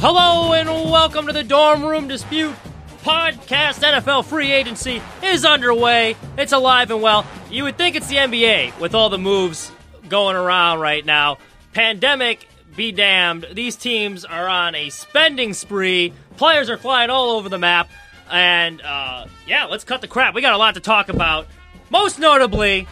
Hello 0.00 0.52
and 0.54 0.68
welcome 0.68 1.26
to 1.26 1.32
the 1.32 1.44
Dorm 1.44 1.84
Room 1.84 2.08
Dispute 2.08 2.54
podcast. 3.02 3.80
NFL 3.80 4.24
free 4.24 4.50
agency 4.50 5.02
is 5.22 5.44
underway. 5.44 6.16
It's 6.38 6.52
alive 6.52 6.90
and 6.90 7.02
well. 7.02 7.26
You 7.50 7.64
would 7.64 7.76
think 7.76 7.96
it's 7.96 8.08
the 8.08 8.16
NBA 8.16 8.78
with 8.80 8.94
all 8.94 9.10
the 9.10 9.18
moves 9.18 9.70
going 10.08 10.36
around 10.36 10.80
right 10.80 11.04
now. 11.04 11.38
Pandemic 11.74 12.48
be 12.74 12.92
damned. 12.92 13.46
These 13.52 13.76
teams 13.76 14.24
are 14.24 14.48
on 14.48 14.74
a 14.74 14.88
spending 14.88 15.52
spree. 15.52 16.14
Players 16.38 16.70
are 16.70 16.78
flying 16.78 17.10
all 17.10 17.32
over 17.32 17.48
the 17.50 17.58
map. 17.58 17.90
And 18.30 18.80
uh, 18.80 19.26
yeah, 19.46 19.66
let's 19.66 19.84
cut 19.84 20.00
the 20.00 20.08
crap. 20.08 20.34
We 20.34 20.40
got 20.40 20.54
a 20.54 20.58
lot 20.58 20.74
to 20.74 20.80
talk 20.80 21.10
about. 21.10 21.46
Most 21.90 22.18
notably, 22.18 22.88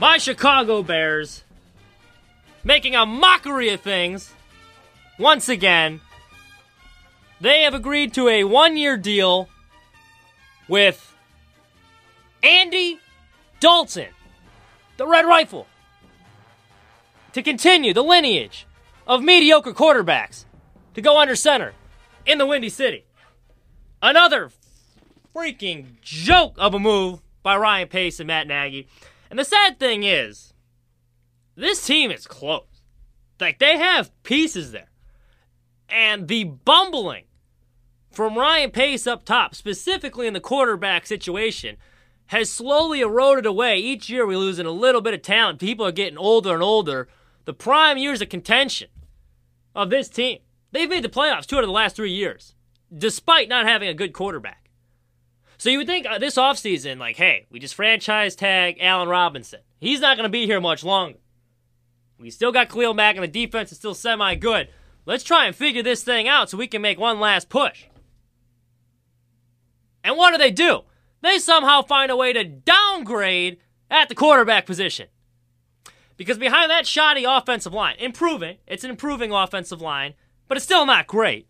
my 0.00 0.18
Chicago 0.18 0.82
Bears 0.82 1.44
making 2.64 2.96
a 2.96 3.06
mockery 3.06 3.70
of 3.70 3.80
things 3.80 4.32
once 5.20 5.48
again. 5.48 6.00
They 7.40 7.62
have 7.62 7.74
agreed 7.74 8.12
to 8.14 8.28
a 8.28 8.44
one 8.44 8.76
year 8.76 8.96
deal 8.96 9.48
with 10.68 11.14
Andy 12.42 12.98
Dalton, 13.60 14.08
the 14.96 15.06
Red 15.06 15.26
Rifle, 15.26 15.66
to 17.32 17.42
continue 17.42 17.94
the 17.94 18.02
lineage 18.02 18.66
of 19.06 19.22
mediocre 19.22 19.72
quarterbacks 19.72 20.44
to 20.94 21.00
go 21.00 21.20
under 21.20 21.36
center 21.36 21.74
in 22.26 22.38
the 22.38 22.46
Windy 22.46 22.68
City. 22.68 23.04
Another 24.02 24.50
freaking 25.34 26.00
joke 26.00 26.54
of 26.58 26.74
a 26.74 26.78
move 26.78 27.20
by 27.42 27.56
Ryan 27.56 27.88
Pace 27.88 28.20
and 28.20 28.26
Matt 28.26 28.46
Nagy. 28.46 28.88
And 29.30 29.38
the 29.38 29.44
sad 29.44 29.78
thing 29.78 30.02
is, 30.02 30.52
this 31.54 31.86
team 31.86 32.10
is 32.10 32.26
close. 32.26 32.64
Like, 33.38 33.58
they 33.58 33.78
have 33.78 34.10
pieces 34.22 34.72
there. 34.72 34.89
And 35.90 36.28
the 36.28 36.44
bumbling 36.44 37.24
from 38.10 38.36
Ryan 38.38 38.70
Pace 38.70 39.06
up 39.06 39.24
top, 39.24 39.54
specifically 39.54 40.26
in 40.26 40.34
the 40.34 40.40
quarterback 40.40 41.06
situation, 41.06 41.76
has 42.26 42.50
slowly 42.50 43.00
eroded 43.00 43.46
away. 43.46 43.78
Each 43.78 44.08
year 44.08 44.26
we're 44.26 44.38
losing 44.38 44.66
a 44.66 44.70
little 44.70 45.00
bit 45.00 45.14
of 45.14 45.22
talent. 45.22 45.58
People 45.58 45.86
are 45.86 45.92
getting 45.92 46.18
older 46.18 46.54
and 46.54 46.62
older. 46.62 47.08
The 47.44 47.52
prime 47.52 47.98
years 47.98 48.22
of 48.22 48.28
contention 48.28 48.88
of 49.74 49.90
this 49.90 50.08
team, 50.08 50.38
they've 50.72 50.88
made 50.88 51.04
the 51.04 51.08
playoffs 51.08 51.46
two 51.46 51.56
out 51.56 51.64
of 51.64 51.68
the 51.68 51.72
last 51.72 51.96
three 51.96 52.12
years, 52.12 52.54
despite 52.96 53.48
not 53.48 53.66
having 53.66 53.88
a 53.88 53.94
good 53.94 54.12
quarterback. 54.12 54.70
So 55.58 55.68
you 55.68 55.78
would 55.78 55.86
think 55.86 56.06
uh, 56.06 56.18
this 56.18 56.36
offseason, 56.36 56.98
like, 56.98 57.16
hey, 57.16 57.46
we 57.50 57.58
just 57.58 57.74
franchise 57.74 58.34
tag 58.34 58.78
Allen 58.80 59.08
Robinson. 59.08 59.60
He's 59.78 60.00
not 60.00 60.16
going 60.16 60.24
to 60.24 60.30
be 60.30 60.46
here 60.46 60.60
much 60.60 60.82
longer. 60.84 61.18
We 62.18 62.30
still 62.30 62.52
got 62.52 62.68
Khalil 62.68 62.94
Mack, 62.94 63.16
and 63.16 63.24
the 63.24 63.28
defense 63.28 63.72
is 63.72 63.78
still 63.78 63.94
semi 63.94 64.36
good. 64.36 64.68
Let's 65.06 65.24
try 65.24 65.46
and 65.46 65.56
figure 65.56 65.82
this 65.82 66.02
thing 66.02 66.28
out 66.28 66.50
so 66.50 66.58
we 66.58 66.66
can 66.66 66.82
make 66.82 66.98
one 66.98 67.20
last 67.20 67.48
push. 67.48 67.84
And 70.04 70.16
what 70.16 70.30
do 70.30 70.38
they 70.38 70.50
do? 70.50 70.82
They 71.22 71.38
somehow 71.38 71.82
find 71.82 72.10
a 72.10 72.16
way 72.16 72.32
to 72.32 72.44
downgrade 72.44 73.58
at 73.90 74.08
the 74.08 74.14
quarterback 74.14 74.66
position. 74.66 75.08
Because 76.16 76.38
behind 76.38 76.70
that 76.70 76.86
shoddy 76.86 77.24
offensive 77.24 77.72
line, 77.72 77.96
improving, 77.98 78.58
it's 78.66 78.84
an 78.84 78.90
improving 78.90 79.32
offensive 79.32 79.80
line, 79.80 80.14
but 80.48 80.56
it's 80.56 80.64
still 80.64 80.86
not 80.86 81.06
great. 81.06 81.48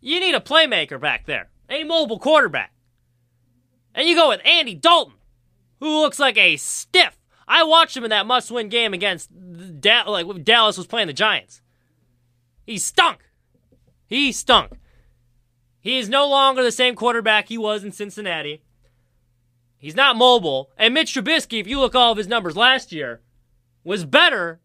You 0.00 0.20
need 0.20 0.34
a 0.34 0.40
playmaker 0.40 1.00
back 1.00 1.26
there, 1.26 1.50
a 1.68 1.84
mobile 1.84 2.18
quarterback. 2.18 2.72
And 3.94 4.08
you 4.08 4.14
go 4.14 4.28
with 4.28 4.40
Andy 4.44 4.74
Dalton, 4.74 5.14
who 5.80 6.00
looks 6.00 6.18
like 6.18 6.38
a 6.38 6.56
stiff. 6.56 7.18
I 7.48 7.64
watched 7.64 7.96
him 7.96 8.04
in 8.04 8.10
that 8.10 8.26
must-win 8.26 8.68
game 8.68 8.94
against 8.94 9.28
like 9.32 10.44
Dallas 10.44 10.78
was 10.78 10.86
playing 10.86 11.08
the 11.08 11.12
Giants. 11.12 11.60
He 12.70 12.78
stunk. 12.78 13.18
He 14.06 14.30
stunk. 14.30 14.74
He 15.80 15.98
is 15.98 16.08
no 16.08 16.28
longer 16.28 16.62
the 16.62 16.70
same 16.70 16.94
quarterback 16.94 17.48
he 17.48 17.58
was 17.58 17.82
in 17.82 17.90
Cincinnati. 17.90 18.62
He's 19.76 19.96
not 19.96 20.14
mobile. 20.14 20.70
And 20.78 20.94
Mitch 20.94 21.12
Trubisky, 21.12 21.58
if 21.58 21.66
you 21.66 21.80
look 21.80 21.96
all 21.96 22.12
of 22.12 22.18
his 22.18 22.28
numbers 22.28 22.56
last 22.56 22.92
year, 22.92 23.22
was 23.82 24.04
better 24.04 24.60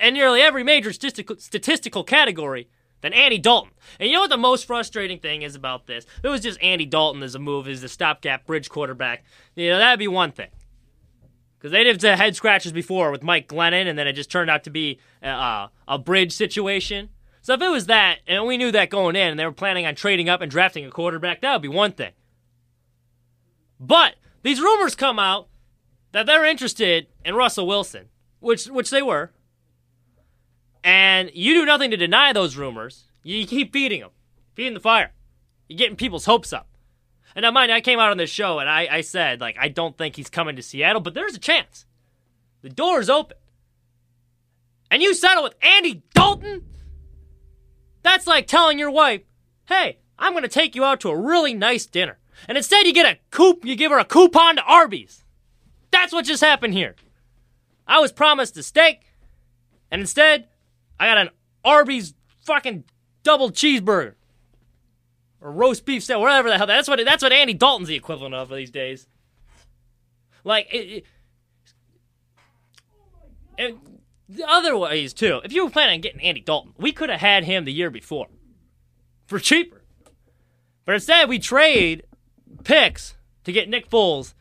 in 0.00 0.14
nearly 0.14 0.40
every 0.40 0.62
major 0.62 0.92
statistical, 0.92 2.04
category 2.04 2.68
than 3.00 3.12
Andy 3.12 3.38
Dalton. 3.38 3.72
And 3.98 4.08
you 4.08 4.14
know 4.14 4.20
what 4.20 4.30
the 4.30 4.36
most 4.36 4.64
frustrating 4.64 5.18
thing 5.18 5.42
is 5.42 5.56
about 5.56 5.88
this? 5.88 6.06
It 6.22 6.28
was 6.28 6.42
just 6.42 6.62
Andy 6.62 6.86
Dalton 6.86 7.24
as 7.24 7.34
a 7.34 7.40
move, 7.40 7.66
as 7.66 7.80
the 7.80 7.88
stopgap 7.88 8.46
bridge 8.46 8.68
quarterback, 8.68 9.24
you 9.56 9.68
know, 9.68 9.78
that'd 9.78 9.98
be 9.98 10.06
one 10.06 10.30
thing. 10.30 10.50
Because 11.58 11.72
they 11.72 11.82
did 11.82 11.98
the 11.98 12.14
head 12.14 12.36
scratches 12.36 12.70
before 12.70 13.10
with 13.10 13.24
Mike 13.24 13.48
Glennon, 13.48 13.88
and 13.88 13.98
then 13.98 14.06
it 14.06 14.12
just 14.12 14.30
turned 14.30 14.48
out 14.48 14.62
to 14.62 14.70
be 14.70 15.00
a, 15.20 15.70
a 15.88 15.98
bridge 15.98 16.32
situation. 16.32 17.08
So 17.48 17.54
if 17.54 17.62
it 17.62 17.70
was 17.70 17.86
that, 17.86 18.18
and 18.26 18.44
we 18.44 18.58
knew 18.58 18.70
that 18.72 18.90
going 18.90 19.16
in, 19.16 19.28
and 19.28 19.40
they 19.40 19.46
were 19.46 19.52
planning 19.52 19.86
on 19.86 19.94
trading 19.94 20.28
up 20.28 20.42
and 20.42 20.50
drafting 20.50 20.84
a 20.84 20.90
quarterback, 20.90 21.40
that 21.40 21.54
would 21.54 21.62
be 21.62 21.68
one 21.68 21.92
thing. 21.92 22.12
But 23.80 24.16
these 24.42 24.60
rumors 24.60 24.94
come 24.94 25.18
out 25.18 25.48
that 26.12 26.26
they're 26.26 26.44
interested 26.44 27.06
in 27.24 27.34
Russell 27.34 27.66
Wilson, 27.66 28.10
which 28.40 28.66
which 28.66 28.90
they 28.90 29.00
were. 29.00 29.32
And 30.84 31.30
you 31.32 31.54
do 31.54 31.64
nothing 31.64 31.90
to 31.90 31.96
deny 31.96 32.34
those 32.34 32.58
rumors. 32.58 33.04
You 33.22 33.46
keep 33.46 33.72
feeding 33.72 34.00
them, 34.00 34.10
feeding 34.54 34.74
the 34.74 34.80
fire. 34.80 35.12
You're 35.68 35.78
getting 35.78 35.96
people's 35.96 36.26
hopes 36.26 36.52
up. 36.52 36.68
And 37.34 37.44
now, 37.44 37.50
mind, 37.50 37.72
I 37.72 37.80
came 37.80 37.98
out 37.98 38.10
on 38.10 38.18
this 38.18 38.28
show 38.28 38.58
and 38.58 38.68
I, 38.68 38.88
I 38.90 39.00
said, 39.00 39.40
like, 39.40 39.56
I 39.58 39.68
don't 39.68 39.96
think 39.96 40.16
he's 40.16 40.28
coming 40.28 40.56
to 40.56 40.62
Seattle, 40.62 41.00
but 41.00 41.14
there's 41.14 41.34
a 41.34 41.40
chance. 41.40 41.86
The 42.60 42.68
door 42.68 43.00
is 43.00 43.08
open. 43.08 43.38
And 44.90 45.02
you 45.02 45.14
settle 45.14 45.44
with 45.44 45.54
Andy 45.62 46.02
Dalton? 46.12 46.67
That's 48.02 48.26
like 48.26 48.46
telling 48.46 48.78
your 48.78 48.90
wife, 48.90 49.22
hey, 49.66 49.98
I'm 50.18 50.32
going 50.32 50.42
to 50.42 50.48
take 50.48 50.74
you 50.74 50.84
out 50.84 51.00
to 51.00 51.10
a 51.10 51.16
really 51.16 51.54
nice 51.54 51.86
dinner. 51.86 52.18
And 52.48 52.56
instead 52.56 52.86
you 52.86 52.92
get 52.92 53.06
a 53.06 53.18
coup, 53.30 53.58
you 53.62 53.76
give 53.76 53.90
her 53.90 53.98
a 53.98 54.04
coupon 54.04 54.56
to 54.56 54.62
Arby's. 54.62 55.24
That's 55.90 56.12
what 56.12 56.24
just 56.24 56.42
happened 56.42 56.74
here. 56.74 56.94
I 57.86 58.00
was 58.00 58.12
promised 58.12 58.56
a 58.56 58.62
steak, 58.62 59.00
and 59.90 60.00
instead 60.00 60.48
I 61.00 61.06
got 61.06 61.18
an 61.18 61.30
Arby's 61.64 62.14
fucking 62.44 62.84
double 63.22 63.50
cheeseburger 63.50 64.14
or 65.40 65.52
roast 65.52 65.84
beef 65.84 66.04
sandwich, 66.04 66.22
whatever 66.22 66.48
the 66.48 66.58
hell. 66.58 66.66
That's 66.66 66.88
what 66.88 67.00
that's 67.04 67.22
what 67.22 67.32
Andy 67.32 67.54
Dalton's 67.54 67.88
the 67.88 67.94
equivalent 67.94 68.34
of 68.34 68.50
these 68.50 68.70
days. 68.70 69.06
Like 70.44 70.68
it, 70.72 71.04
it, 73.56 73.76
the 74.28 74.48
other 74.48 74.76
ways 74.76 75.12
too. 75.12 75.40
If 75.44 75.52
you 75.52 75.64
were 75.64 75.70
planning 75.70 75.96
on 75.96 76.00
getting 76.00 76.20
Andy 76.20 76.40
Dalton, 76.40 76.74
we 76.76 76.92
could 76.92 77.10
have 77.10 77.20
had 77.20 77.44
him 77.44 77.64
the 77.64 77.72
year 77.72 77.90
before 77.90 78.28
for 79.26 79.38
cheaper. 79.38 79.82
But 80.84 80.94
instead, 80.94 81.28
we 81.28 81.38
trade 81.38 82.04
picks 82.64 83.14
to 83.44 83.52
get 83.52 83.68
Nick 83.68 83.88
Foles, 83.90 84.34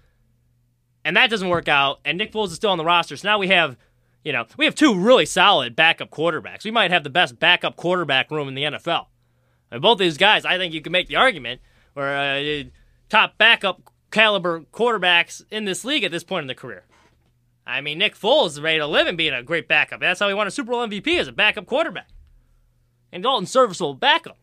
and 1.04 1.16
that 1.18 1.30
doesn't 1.30 1.50
work 1.50 1.68
out. 1.68 2.00
And 2.06 2.18
Nick 2.18 2.32
Foles 2.32 2.48
is 2.48 2.56
still 2.56 2.72
on 2.72 2.78
the 2.78 2.86
roster, 2.86 3.18
so 3.18 3.28
now 3.28 3.38
we 3.38 3.48
have, 3.50 3.78
you 4.24 4.32
know, 4.32 4.46
we 4.58 4.66
have 4.66 4.76
two 4.76 4.98
really 4.98 5.26
solid 5.26 5.76
backup 5.76 6.10
quarterbacks. 6.10 6.64
We 6.64 6.72
might 6.72 6.92
have 6.92 7.04
the 7.04 7.10
best 7.10 7.40
backup 7.40 7.76
quarterback 7.76 8.32
room 8.32 8.48
in 8.48 8.56
the 8.56 8.64
NFL. 8.64 9.08
And 9.72 9.82
both 9.82 9.98
these 9.98 10.18
guys, 10.18 10.46
I 10.46 10.58
think 10.58 10.74
you 10.74 10.82
can 10.82 10.92
make 10.94 11.08
the 11.08 11.18
argument, 11.18 11.62
or 11.96 12.08
uh, 12.08 12.64
top 13.10 13.38
backup 13.38 13.82
caliber 14.12 14.62
quarterbacks 14.72 15.44
in 15.52 15.66
this 15.66 15.84
league 15.84 16.04
at 16.04 16.12
this 16.12 16.24
point 16.24 16.44
in 16.44 16.48
the 16.48 16.56
career. 16.56 16.86
I 17.68 17.82
mean, 17.82 17.98
Nick 17.98 18.18
Foles 18.18 18.48
is 18.52 18.62
ready 18.62 18.80
to 18.80 18.88
live 18.88 19.08
and 19.08 19.18
being 19.18 19.34
a 19.34 19.44
great 19.44 19.68
backup. 19.68 20.00
That's 20.00 20.20
how 20.20 20.28
he 20.28 20.34
won 20.34 20.48
a 20.48 20.52
Super 20.52 20.72
Bowl 20.72 20.88
MVP 20.88 21.20
as 21.20 21.28
a 21.28 21.34
backup 21.34 21.66
quarterback. 21.66 22.08
And 23.12 23.22
Dalton's 23.22 23.52
serviceable 23.52 23.94
backup. 23.94 24.38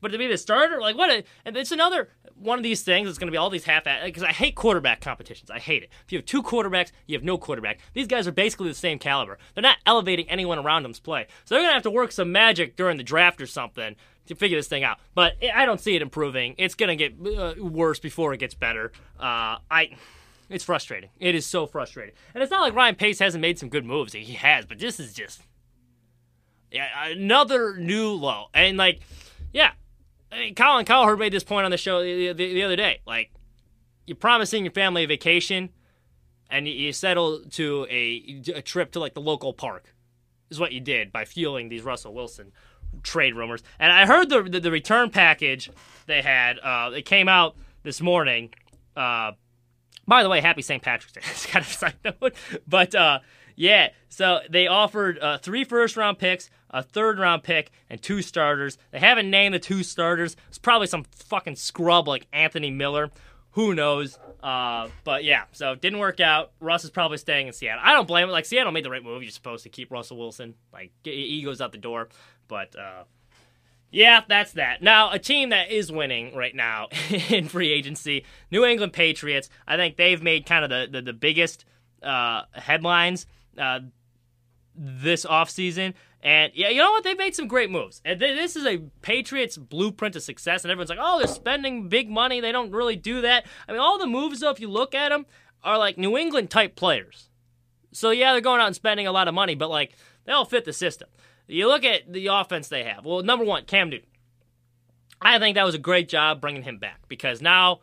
But 0.00 0.12
to 0.12 0.18
be 0.18 0.26
the 0.26 0.38
starter, 0.38 0.80
like 0.80 0.96
what? 0.96 1.10
A, 1.10 1.24
and 1.44 1.56
it's 1.56 1.72
another 1.72 2.08
one 2.34 2.58
of 2.58 2.62
these 2.62 2.82
things. 2.82 3.08
It's 3.08 3.18
going 3.18 3.28
to 3.28 3.32
be 3.32 3.36
all 3.36 3.50
these 3.50 3.64
half 3.64 3.84
because 4.04 4.22
I 4.22 4.32
hate 4.32 4.54
quarterback 4.54 5.00
competitions. 5.00 5.50
I 5.50 5.58
hate 5.58 5.82
it. 5.82 5.90
If 6.06 6.12
you 6.12 6.18
have 6.18 6.24
two 6.24 6.42
quarterbacks, 6.42 6.90
you 7.06 7.16
have 7.16 7.24
no 7.24 7.36
quarterback. 7.36 7.80
These 7.92 8.06
guys 8.06 8.26
are 8.26 8.32
basically 8.32 8.68
the 8.68 8.74
same 8.74 8.98
caliber. 8.98 9.38
They're 9.54 9.62
not 9.62 9.78
elevating 9.86 10.28
anyone 10.28 10.58
around 10.58 10.82
them's 10.84 11.00
play. 11.00 11.26
So 11.44 11.54
they're 11.54 11.62
going 11.62 11.70
to 11.70 11.74
have 11.74 11.82
to 11.82 11.90
work 11.90 12.12
some 12.12 12.32
magic 12.32 12.76
during 12.76 12.96
the 12.96 13.02
draft 13.02 13.40
or 13.40 13.46
something 13.46 13.96
to 14.26 14.34
figure 14.34 14.58
this 14.58 14.68
thing 14.68 14.84
out. 14.84 14.98
But 15.14 15.34
I 15.54 15.66
don't 15.66 15.80
see 15.80 15.96
it 15.96 16.02
improving. 16.02 16.54
It's 16.56 16.74
going 16.74 16.96
to 16.96 17.08
get 17.08 17.38
uh, 17.38 17.62
worse 17.62 17.98
before 17.98 18.32
it 18.32 18.38
gets 18.38 18.54
better. 18.54 18.92
Uh, 19.18 19.58
I. 19.70 19.96
It's 20.50 20.64
frustrating. 20.64 21.10
It 21.18 21.34
is 21.34 21.46
so 21.46 21.66
frustrating. 21.66 22.14
And 22.34 22.42
it's 22.42 22.50
not 22.50 22.60
like 22.60 22.74
Ryan 22.74 22.96
Pace 22.96 23.20
hasn't 23.20 23.40
made 23.40 23.58
some 23.58 23.68
good 23.68 23.86
moves. 23.86 24.12
He 24.12 24.34
has, 24.34 24.66
but 24.66 24.78
this 24.78 24.98
is 25.00 25.14
just 25.14 25.40
yeah, 26.70 27.08
another 27.08 27.76
new 27.76 28.10
low. 28.10 28.46
And 28.52 28.76
like, 28.76 29.00
yeah, 29.52 29.72
I 30.30 30.38
mean, 30.38 30.54
Colin 30.54 30.84
Cowherd 30.84 31.18
made 31.18 31.32
this 31.32 31.44
point 31.44 31.64
on 31.64 31.70
the 31.70 31.76
show 31.76 32.02
the, 32.02 32.32
the, 32.32 32.54
the 32.54 32.62
other 32.62 32.76
day. 32.76 33.00
Like, 33.06 33.30
you're 34.06 34.16
promising 34.16 34.64
your 34.64 34.72
family 34.72 35.04
a 35.04 35.06
vacation, 35.06 35.70
and 36.50 36.66
you, 36.66 36.74
you 36.74 36.92
settle 36.92 37.44
to 37.50 37.86
a, 37.88 38.42
a 38.54 38.62
trip 38.62 38.92
to 38.92 39.00
like 39.00 39.14
the 39.14 39.20
local 39.20 39.52
park. 39.52 39.94
Is 40.50 40.58
what 40.58 40.72
you 40.72 40.80
did 40.80 41.12
by 41.12 41.26
fueling 41.26 41.68
these 41.68 41.82
Russell 41.82 42.12
Wilson 42.12 42.50
trade 43.04 43.36
rumors. 43.36 43.62
And 43.78 43.92
I 43.92 44.04
heard 44.04 44.28
the 44.30 44.42
the, 44.42 44.58
the 44.58 44.72
return 44.72 45.10
package 45.10 45.70
they 46.06 46.22
had. 46.22 46.58
Uh, 46.58 46.90
it 46.92 47.04
came 47.04 47.28
out 47.28 47.56
this 47.84 48.00
morning. 48.00 48.52
Uh, 48.96 49.32
by 50.10 50.24
the 50.24 50.28
way, 50.28 50.40
happy 50.40 50.60
St. 50.60 50.82
Patrick's 50.82 51.12
Day. 51.12 51.20
it's 51.30 51.46
kind 51.46 51.64
of 51.64 51.72
side 51.72 51.94
note, 52.04 52.34
but 52.66 52.94
uh, 52.96 53.20
Yeah, 53.54 53.90
so 54.08 54.40
they 54.50 54.66
offered 54.66 55.20
uh, 55.20 55.38
three 55.38 55.62
first 55.62 55.96
round 55.96 56.18
picks, 56.18 56.50
a 56.68 56.82
third 56.82 57.20
round 57.20 57.44
pick, 57.44 57.70
and 57.88 58.02
two 58.02 58.20
starters. 58.20 58.76
They 58.90 58.98
haven't 58.98 59.30
named 59.30 59.54
the 59.54 59.60
two 59.60 59.84
starters. 59.84 60.34
It's 60.48 60.58
probably 60.58 60.88
some 60.88 61.04
fucking 61.04 61.54
scrub 61.54 62.08
like 62.08 62.26
Anthony 62.32 62.72
Miller. 62.72 63.10
Who 63.52 63.72
knows? 63.72 64.18
Uh, 64.42 64.88
but 65.04 65.22
yeah, 65.22 65.44
so 65.52 65.72
it 65.72 65.80
didn't 65.80 66.00
work 66.00 66.18
out. 66.18 66.50
Russ 66.58 66.82
is 66.82 66.90
probably 66.90 67.18
staying 67.18 67.46
in 67.46 67.52
Seattle. 67.52 67.82
I 67.84 67.92
don't 67.92 68.08
blame 68.08 68.24
him. 68.24 68.30
Like 68.30 68.46
Seattle 68.46 68.72
made 68.72 68.84
the 68.84 68.90
right 68.90 69.04
move. 69.04 69.22
You're 69.22 69.30
supposed 69.30 69.62
to 69.62 69.68
keep 69.68 69.92
Russell 69.92 70.18
Wilson. 70.18 70.54
Like 70.72 70.90
he 71.04 71.40
goes 71.44 71.60
out 71.60 71.70
the 71.70 71.78
door. 71.78 72.08
But 72.48 72.76
uh, 72.76 73.04
yeah, 73.90 74.22
that's 74.28 74.52
that. 74.52 74.82
Now, 74.82 75.10
a 75.10 75.18
team 75.18 75.50
that 75.50 75.70
is 75.70 75.90
winning 75.90 76.34
right 76.34 76.54
now 76.54 76.88
in 77.28 77.48
free 77.48 77.72
agency, 77.72 78.24
New 78.50 78.64
England 78.64 78.92
Patriots. 78.92 79.48
I 79.66 79.76
think 79.76 79.96
they've 79.96 80.22
made 80.22 80.46
kind 80.46 80.64
of 80.64 80.70
the, 80.70 80.88
the, 80.90 81.02
the 81.02 81.12
biggest 81.12 81.64
uh, 82.02 82.42
headlines 82.52 83.26
uh, 83.58 83.80
this 84.74 85.26
offseason. 85.26 85.94
And 86.22 86.52
yeah, 86.54 86.68
you 86.68 86.78
know 86.78 86.90
what? 86.90 87.02
They've 87.02 87.16
made 87.16 87.34
some 87.34 87.48
great 87.48 87.70
moves. 87.70 88.02
And 88.04 88.20
this 88.20 88.54
is 88.54 88.66
a 88.66 88.78
Patriots 89.02 89.56
blueprint 89.56 90.16
of 90.16 90.22
success. 90.22 90.64
And 90.64 90.70
everyone's 90.70 90.90
like, 90.90 90.98
oh, 91.00 91.18
they're 91.18 91.26
spending 91.26 91.88
big 91.88 92.10
money. 92.10 92.40
They 92.40 92.52
don't 92.52 92.70
really 92.70 92.96
do 92.96 93.22
that. 93.22 93.46
I 93.66 93.72
mean, 93.72 93.80
all 93.80 93.98
the 93.98 94.06
moves, 94.06 94.40
though, 94.40 94.50
if 94.50 94.60
you 94.60 94.68
look 94.68 94.94
at 94.94 95.08
them, 95.08 95.26
are 95.62 95.78
like 95.78 95.98
New 95.98 96.16
England 96.16 96.50
type 96.50 96.76
players. 96.76 97.28
So 97.92 98.10
yeah, 98.10 98.32
they're 98.32 98.40
going 98.40 98.60
out 98.60 98.66
and 98.66 98.76
spending 98.76 99.06
a 99.06 99.12
lot 99.12 99.28
of 99.28 99.34
money, 99.34 99.54
but 99.54 99.70
like 99.70 99.96
they 100.24 100.32
all 100.32 100.44
fit 100.44 100.64
the 100.64 100.72
system. 100.72 101.08
You 101.50 101.66
look 101.66 101.84
at 101.84 102.12
the 102.12 102.28
offense 102.28 102.68
they 102.68 102.84
have. 102.84 103.04
Well, 103.04 103.22
number 103.22 103.44
one, 103.44 103.64
Cam 103.64 103.90
Newton. 103.90 104.06
I 105.20 105.38
think 105.38 105.56
that 105.56 105.64
was 105.64 105.74
a 105.74 105.78
great 105.78 106.08
job 106.08 106.40
bringing 106.40 106.62
him 106.62 106.78
back 106.78 107.00
because 107.08 107.42
now, 107.42 107.80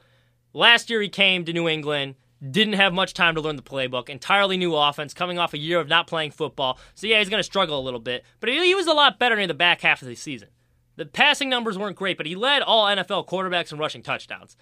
last 0.53 0.89
year 0.89 1.01
he 1.01 1.09
came 1.09 1.43
to 1.45 1.53
New 1.53 1.67
England, 1.67 2.15
didn't 2.49 2.73
have 2.73 2.93
much 2.93 3.13
time 3.13 3.35
to 3.35 3.41
learn 3.41 3.57
the 3.57 3.61
playbook, 3.61 4.09
entirely 4.09 4.57
new 4.57 4.73
offense, 4.73 5.13
coming 5.13 5.37
off 5.37 5.53
a 5.53 5.57
year 5.57 5.79
of 5.79 5.89
not 5.89 6.07
playing 6.07 6.31
football. 6.31 6.79
So 6.95 7.07
yeah, 7.07 7.19
he's 7.19 7.29
going 7.29 7.39
to 7.39 7.43
struggle 7.43 7.77
a 7.77 7.83
little 7.83 7.99
bit, 7.99 8.23
but 8.39 8.49
he, 8.49 8.73
was 8.73 8.87
a 8.87 8.93
lot 8.93 9.19
better 9.19 9.37
in 9.37 9.49
the 9.49 9.53
back 9.53 9.81
half 9.81 10.01
of 10.01 10.07
the 10.07 10.15
season. 10.15 10.47
The 10.95 11.05
passing 11.05 11.49
numbers 11.49 11.77
weren't 11.77 11.97
great, 11.97 12.17
but 12.17 12.25
he 12.25 12.35
led 12.35 12.61
all 12.61 12.85
NFL 12.85 13.27
quarterbacks 13.27 13.71
in 13.71 13.77
rushing 13.77 14.01
touchdowns. 14.01 14.55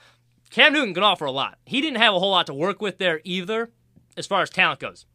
Cam 0.49 0.73
Newton 0.73 0.93
can 0.93 1.03
offer 1.03 1.25
a 1.25 1.31
lot. 1.31 1.59
He 1.65 1.79
didn't 1.79 2.01
have 2.01 2.13
a 2.13 2.19
whole 2.19 2.31
lot 2.31 2.47
to 2.47 2.53
work 2.53 2.81
with 2.81 2.97
there 2.97 3.21
either, 3.23 3.71
as 4.17 4.27
far 4.27 4.41
as 4.41 4.49
talent 4.49 4.79
goes. 4.79 5.05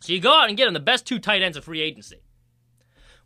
So 0.00 0.12
you 0.12 0.20
go 0.20 0.32
out 0.32 0.48
and 0.48 0.56
get 0.56 0.68
him 0.68 0.74
the 0.74 0.80
best 0.80 1.06
two 1.06 1.18
tight 1.18 1.42
ends 1.42 1.56
of 1.56 1.64
free 1.64 1.80
agency 1.80 2.20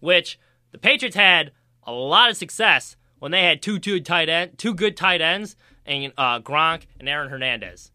which 0.03 0.39
the 0.73 0.79
Patriots 0.79 1.17
had 1.17 1.53
a 1.85 1.93
lot 1.93 2.29
of 2.29 2.37
success 2.37 2.97
when 3.21 3.31
they 3.31 3.45
had 3.45 3.63
two 3.63 3.79
two 3.79 4.01
tight 4.01 4.29
end, 4.29 4.59
two 4.59 4.75
good 4.75 4.97
tight 4.97 5.21
ends, 5.21 5.57
and 5.87 6.13
uh, 6.19 6.41
Gronk 6.41 6.83
and 6.99 7.09
Aaron 7.09 7.31
Hernandez. 7.31 7.93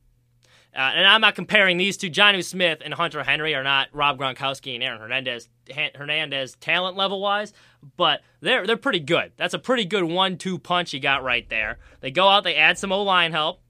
Uh, 0.74 0.92
and 0.96 1.06
I'm 1.06 1.22
not 1.22 1.36
comparing 1.36 1.78
these 1.78 1.98
two. 1.98 2.10
Jonnu 2.10 2.44
Smith 2.44 2.80
and 2.86 2.94
Hunter 2.94 3.24
Henry 3.24 3.56
are 3.56 3.64
not 3.64 3.90
Rob 3.92 4.18
Gronkowski 4.18 4.76
and 4.76 4.84
Aaron 4.84 5.02
Hernandez 5.02 5.50
Hernandez 5.96 6.56
talent 6.62 6.96
level 6.96 7.20
wise, 7.20 7.52
but 7.98 8.22
they're 8.40 8.66
they're 8.66 8.78
pretty 8.78 9.02
good. 9.02 9.34
That's 9.36 9.54
a 9.54 9.60
pretty 9.60 9.84
good 9.84 10.06
one-two 10.06 10.60
punch 10.60 10.94
you 10.94 11.02
got 11.02 11.24
right 11.24 11.48
there. 11.50 11.78
They 12.00 12.12
go 12.12 12.30
out, 12.30 12.46
they 12.46 12.56
add 12.56 12.78
some 12.78 12.94
O 12.94 13.04
line 13.04 13.34
help. 13.34 13.62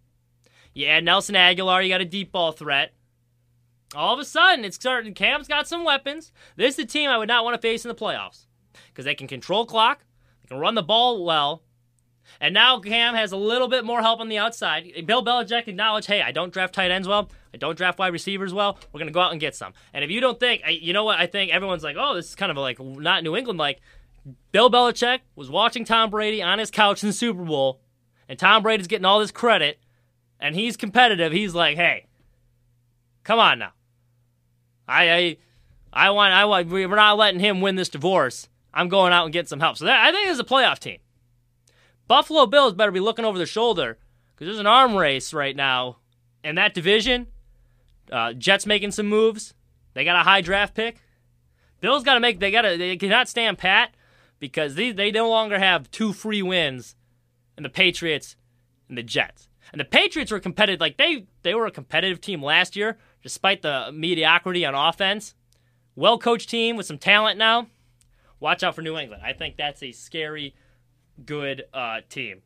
You 0.76 0.86
add 0.88 1.04
Nelson 1.04 1.34
Agholor, 1.34 1.82
you 1.82 1.90
got 1.90 2.02
a 2.02 2.06
deep 2.06 2.32
ball 2.32 2.52
threat 2.52 2.94
all 3.96 4.14
of 4.14 4.20
a 4.20 4.26
sudden 4.26 4.66
it's 4.66 4.76
starting 4.76 5.14
cam's 5.14 5.48
got 5.48 5.68
some 5.68 5.84
weapons. 5.84 6.32
This 6.56 6.72
is 6.72 6.76
the 6.78 6.86
team 6.86 7.10
i 7.10 7.18
would 7.18 7.28
not 7.28 7.44
want 7.44 7.56
to 7.56 7.62
face 7.62 7.86
in 7.86 7.90
the 7.90 7.96
playoffs. 7.96 8.46
Because 8.90 9.06
they 9.06 9.16
can 9.16 9.28
control 9.28 9.66
clock 9.66 10.04
they 10.42 10.48
can 10.48 10.60
run 10.60 10.76
the 10.76 10.84
ball 10.84 11.24
well 11.24 11.64
and 12.42 12.54
now 12.54 12.80
cam 12.80 13.16
has 13.16 13.32
a 13.32 13.38
little 13.38 13.68
bit 13.68 13.86
more 13.86 14.02
help 14.02 14.20
on 14.20 14.28
the 14.28 14.38
outside. 14.38 14.92
Bill 15.06 15.24
belichick 15.24 15.68
acknowledged 15.68 16.08
hey 16.08 16.22
i 16.22 16.32
don't 16.32 16.52
draft 16.52 16.74
tight 16.74 16.92
ends 16.92 17.08
well. 17.08 17.32
I 17.54 17.58
don't 17.58 17.78
draft 17.78 17.98
wide 17.98 18.14
receivers 18.14 18.54
well. 18.54 18.78
We're 18.92 19.00
going 19.00 19.08
to 19.08 19.14
go 19.14 19.22
out 19.22 19.32
and 19.32 19.42
get 19.42 19.56
some. 19.56 19.74
And 19.94 20.04
if 20.04 20.12
you 20.12 20.20
don't 20.20 20.40
think 20.40 20.64
you 20.68 20.94
know 20.94 21.06
what? 21.06 21.20
I 21.20 21.26
think 21.28 21.52
everyone's 21.52 21.84
like 21.84 21.96
oh 21.98 22.14
this 22.14 22.30
is 22.30 22.36
kind 22.36 22.52
of 22.52 22.58
like 22.58 22.80
not 22.80 23.24
new 23.24 23.36
england 23.36 23.60
like 23.60 23.80
bill 24.52 24.70
belichick 24.70 25.20
was 25.36 25.50
watching 25.50 25.86
tom 25.86 26.10
brady 26.10 26.42
on 26.42 26.60
his 26.60 26.70
couch 26.70 27.02
in 27.02 27.08
the 27.08 27.14
super 27.14 27.44
bowl 27.44 27.80
and 28.28 28.38
tom 28.38 28.62
brady's 28.64 28.88
getting 28.88 29.06
all 29.06 29.20
this 29.20 29.32
credit 29.32 29.80
and 30.40 30.54
he's 30.54 30.76
competitive. 30.78 31.32
He's 31.32 31.56
like 31.56 31.78
hey 31.78 32.08
come 33.24 33.40
on 33.40 33.60
now 33.60 33.72
I, 34.88 35.12
I, 35.12 35.38
I 35.94 36.10
want, 36.12 36.34
I 36.34 36.46
want. 36.46 36.70
We're 36.70 36.88
not 36.88 37.18
letting 37.18 37.40
him 37.40 37.62
win 37.62 37.76
this 37.76 37.90
divorce. 37.90 38.48
I'm 38.74 38.90
going 38.90 39.14
out 39.14 39.26
and 39.26 39.34
getting 39.34 39.48
some 39.48 39.60
help. 39.60 39.78
So 39.78 39.86
that, 39.86 40.06
I 40.08 40.12
think 40.12 40.30
it's 40.30 40.40
a 40.40 40.44
playoff 40.44 40.80
team. 40.80 41.00
Buffalo 42.08 42.46
Bills 42.46 42.74
better 42.74 42.92
be 42.92 43.00
looking 43.00 43.26
over 43.26 43.38
their 43.38 43.48
shoulder 43.48 43.98
because 44.34 44.48
there's 44.48 44.60
an 44.60 44.68
arm 44.68 44.96
race 44.96 45.34
right 45.34 45.56
now 45.56 45.98
in 46.44 46.56
that 46.56 46.74
division. 46.74 47.28
Uh, 48.12 48.34
Jets 48.34 48.66
making 48.66 48.92
some 48.92 49.08
moves. 49.08 49.54
They 49.94 50.06
got 50.06 50.20
a 50.20 50.24
high 50.24 50.42
draft 50.42 50.76
pick. 50.76 51.02
Bills 51.82 52.04
got 52.04 52.14
to 52.14 52.20
make. 52.20 52.40
They 52.40 52.52
got 52.52 52.62
to. 52.62 52.78
They 52.78 52.96
cannot 52.98 53.28
stand 53.28 53.58
pat 53.58 53.94
because 54.40 54.76
they 54.76 54.92
they 54.92 55.12
no 55.12 55.30
longer 55.30 55.60
have 55.60 55.92
two 55.92 56.14
free 56.14 56.42
wins, 56.42 56.96
and 57.56 57.66
the 57.66 57.70
Patriots 57.70 58.36
and 58.88 58.98
the 58.98 59.04
Jets. 59.04 59.50
And 59.72 59.80
the 59.80 59.86
Patriots 59.86 60.32
were 60.32 60.40
competitive. 60.40 60.80
Like 60.80 60.98
they 60.98 61.26
they 61.44 61.54
were 61.54 61.66
a 61.66 61.72
competitive 61.72 62.22
team 62.22 62.42
last 62.42 62.76
year 62.76 62.98
despite 63.24 63.62
the 63.62 63.92
mediocrity 63.94 64.66
on 64.66 64.76
offense. 64.76 65.36
Well 65.96 66.18
coached 66.18 66.50
team 66.50 66.78
with 66.78 66.86
some 66.86 66.98
talent 66.98 67.38
now. 67.38 67.68
Watch 68.40 68.64
out 68.64 68.76
for 68.76 68.82
New 68.82 68.98
England. 68.98 69.24
I 69.26 69.34
think 69.34 69.58
that's 69.58 69.82
a 69.82 69.92
scary, 69.92 70.56
good 71.26 71.64
uh, 71.74 72.02
team. 72.08 72.42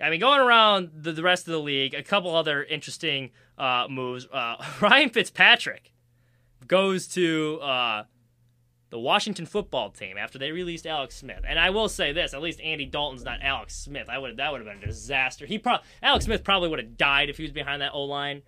I 0.00 0.10
mean, 0.10 0.20
going 0.20 0.40
around 0.40 0.90
the, 0.94 1.12
the, 1.12 1.22
rest 1.22 1.46
of 1.46 1.52
the 1.52 1.60
league, 1.60 1.94
a 1.94 2.02
couple 2.02 2.34
other 2.34 2.62
interesting 2.62 3.30
uh, 3.56 3.86
moves. 3.88 4.26
Uh, 4.30 4.56
Ryan 4.80 5.08
Fitzpatrick 5.08 5.92
goes 6.66 7.06
to 7.08 7.58
uh, 7.62 8.04
the 8.90 8.98
Washington 8.98 9.46
football 9.46 9.90
team 9.90 10.18
after 10.18 10.38
they 10.38 10.52
released 10.52 10.86
Alex 10.86 11.16
Smith. 11.16 11.40
And 11.46 11.58
I 11.58 11.70
will 11.70 11.88
say 11.88 12.12
this: 12.12 12.34
at 12.34 12.42
least 12.42 12.60
Andy 12.60 12.86
Dalton's 12.86 13.24
not 13.24 13.38
Alex 13.42 13.74
Smith. 13.76 14.08
I 14.08 14.18
would 14.18 14.36
that 14.36 14.52
would 14.52 14.60
have 14.60 14.68
been 14.68 14.82
a 14.82 14.92
disaster. 14.92 15.46
He 15.46 15.58
pro- 15.58 15.78
Alex 16.02 16.26
Smith 16.26 16.44
probably 16.44 16.68
would 16.68 16.80
have 16.80 16.96
died 16.96 17.30
if 17.30 17.36
he 17.36 17.44
was 17.44 17.52
behind 17.52 17.80
that 17.80 17.92
O 17.94 18.02
line. 18.02 18.42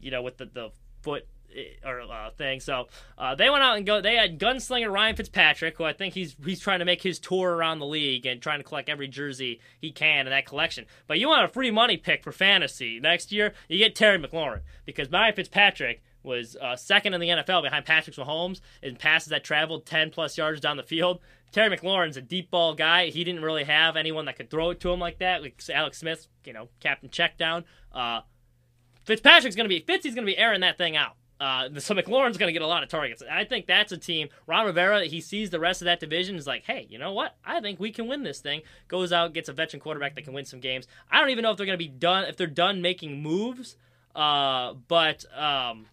You 0.00 0.10
know, 0.10 0.22
with 0.22 0.38
the, 0.38 0.46
the 0.46 0.70
foot 1.06 1.26
eh, 1.56 1.88
or 1.88 2.00
uh, 2.00 2.30
thing. 2.36 2.58
So 2.58 2.88
uh, 3.16 3.36
they 3.36 3.48
went 3.48 3.62
out 3.62 3.76
and 3.76 3.86
go. 3.86 4.00
They 4.00 4.16
had 4.16 4.40
gunslinger 4.40 4.92
Ryan 4.92 5.14
Fitzpatrick, 5.14 5.78
who 5.78 5.84
I 5.84 5.92
think 5.92 6.14
he's 6.14 6.34
he's 6.44 6.60
trying 6.60 6.80
to 6.80 6.84
make 6.84 7.02
his 7.02 7.20
tour 7.20 7.54
around 7.54 7.78
the 7.78 7.86
league 7.86 8.26
and 8.26 8.42
trying 8.42 8.58
to 8.58 8.64
collect 8.64 8.88
every 8.88 9.06
jersey 9.06 9.60
he 9.80 9.92
can 9.92 10.26
in 10.26 10.30
that 10.30 10.46
collection. 10.46 10.84
But 11.06 11.20
you 11.20 11.28
want 11.28 11.44
a 11.44 11.48
free 11.48 11.70
money 11.70 11.96
pick 11.96 12.24
for 12.24 12.32
fantasy 12.32 12.98
next 12.98 13.30
year? 13.30 13.54
You 13.68 13.78
get 13.78 13.94
Terry 13.94 14.18
McLaurin 14.18 14.62
because 14.84 15.10
Ryan 15.10 15.34
Fitzpatrick 15.36 16.02
was 16.24 16.56
uh, 16.56 16.74
second 16.74 17.14
in 17.14 17.20
the 17.20 17.28
NFL 17.28 17.62
behind 17.62 17.84
Patrick 17.84 18.16
Mahomes 18.16 18.60
in 18.82 18.96
passes 18.96 19.28
that 19.28 19.44
traveled 19.44 19.86
10 19.86 20.10
plus 20.10 20.36
yards 20.36 20.60
down 20.60 20.76
the 20.76 20.82
field. 20.82 21.20
Terry 21.52 21.74
McLaurin's 21.74 22.16
a 22.16 22.20
deep 22.20 22.50
ball 22.50 22.74
guy. 22.74 23.10
He 23.10 23.22
didn't 23.22 23.42
really 23.42 23.62
have 23.62 23.96
anyone 23.96 24.24
that 24.24 24.36
could 24.36 24.50
throw 24.50 24.70
it 24.70 24.80
to 24.80 24.90
him 24.90 24.98
like 24.98 25.20
that. 25.20 25.40
Like 25.40 25.62
Alex 25.72 25.98
Smith, 25.98 26.26
you 26.44 26.52
know, 26.52 26.68
captain 26.80 27.08
check 27.10 27.38
down. 27.38 27.64
Fitzpatrick's 29.06 29.56
going 29.56 29.68
to 29.68 29.74
be 29.74 29.80
Fitzy's 29.80 30.14
going 30.14 30.26
to 30.26 30.32
be 30.32 30.36
airing 30.36 30.60
that 30.60 30.76
thing 30.76 30.96
out. 30.96 31.12
Uh, 31.38 31.68
so 31.78 31.94
McLaurin's 31.94 32.38
going 32.38 32.48
to 32.48 32.52
get 32.52 32.62
a 32.62 32.66
lot 32.66 32.82
of 32.82 32.88
targets. 32.88 33.22
I 33.30 33.44
think 33.44 33.66
that's 33.66 33.92
a 33.92 33.98
team. 33.98 34.28
Ron 34.46 34.66
Rivera, 34.66 35.04
he 35.04 35.20
sees 35.20 35.50
the 35.50 35.60
rest 35.60 35.82
of 35.82 35.84
that 35.84 36.00
division, 36.00 36.36
is 36.36 36.46
like, 36.46 36.64
hey, 36.64 36.86
you 36.88 36.98
know 36.98 37.12
what? 37.12 37.36
I 37.44 37.60
think 37.60 37.78
we 37.78 37.92
can 37.92 38.08
win 38.08 38.22
this 38.22 38.40
thing. 38.40 38.62
Goes 38.88 39.12
out, 39.12 39.34
gets 39.34 39.48
a 39.48 39.52
veteran 39.52 39.80
quarterback 39.80 40.14
that 40.14 40.24
can 40.24 40.32
win 40.32 40.46
some 40.46 40.60
games. 40.60 40.86
I 41.10 41.20
don't 41.20 41.28
even 41.28 41.42
know 41.42 41.50
if 41.50 41.58
they're 41.58 41.66
going 41.66 41.78
to 41.78 41.84
be 41.84 41.88
done, 41.88 42.24
if 42.24 42.36
they're 42.38 42.46
done 42.46 42.80
making 42.80 43.22
moves, 43.22 43.76
uh, 44.14 44.72
but 44.88 45.26
um, 45.36 45.86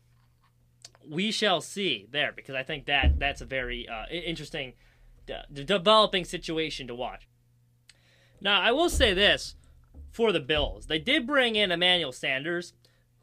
we 1.07 1.29
shall 1.29 1.59
see 1.59 2.07
there 2.09 2.31
because 2.31 2.55
I 2.55 2.63
think 2.63 2.85
that 2.85 3.19
that's 3.19 3.41
a 3.41 3.45
very 3.45 3.87
uh, 3.87 4.05
interesting, 4.09 4.73
developing 5.51 6.23
situation 6.23 6.87
to 6.87 6.95
watch. 6.95 7.27
Now, 8.39 8.61
I 8.61 8.71
will 8.71 8.89
say 8.89 9.13
this 9.13 9.55
for 10.09 10.31
the 10.31 10.39
Bills. 10.39 10.85
They 10.85 10.99
did 10.99 11.27
bring 11.27 11.57
in 11.57 11.71
Emmanuel 11.71 12.13
Sanders 12.13 12.73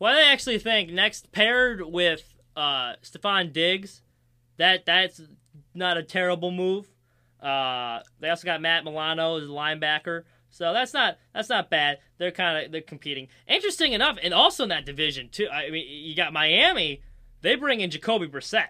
well, 0.01 0.17
I 0.17 0.33
actually 0.33 0.59
think 0.59 0.91
next 0.91 1.31
paired 1.31 1.83
with 1.83 2.35
uh, 2.57 2.95
Stefon 3.03 3.53
Diggs, 3.53 4.03
that 4.57 4.87
that's 4.87 5.21
not 5.75 5.99
a 5.99 6.03
terrible 6.03 6.51
move. 6.51 6.89
Uh, 7.41 8.01
they 8.19 8.29
also 8.29 8.47
got 8.47 8.61
Matt 8.61 8.85
Milano 8.85 9.37
as 9.37 9.45
a 9.45 9.53
linebacker, 9.53 10.25
so 10.49 10.73
that's 10.73 10.93
not 10.93 11.19
that's 11.35 11.49
not 11.51 11.71
bad. 11.71 11.99
They're 12.19 12.31
kind 12.31 12.67
of 12.67 12.73
they're 12.73 12.81
competing. 12.81 13.29
Interesting 13.47 13.93
enough, 13.93 14.19
and 14.23 14.35
also 14.35 14.65
in 14.65 14.71
that 14.71 14.87
division 14.87 15.29
too. 15.31 15.49
I 15.49 15.71
mean, 15.71 15.87
you 15.87 16.17
got 16.17 16.33
Miami. 16.33 17.03
They 17.43 17.55
bring 17.55 17.81
in 17.81 17.91
Jacoby 17.91 18.27
Brissett. 18.27 18.69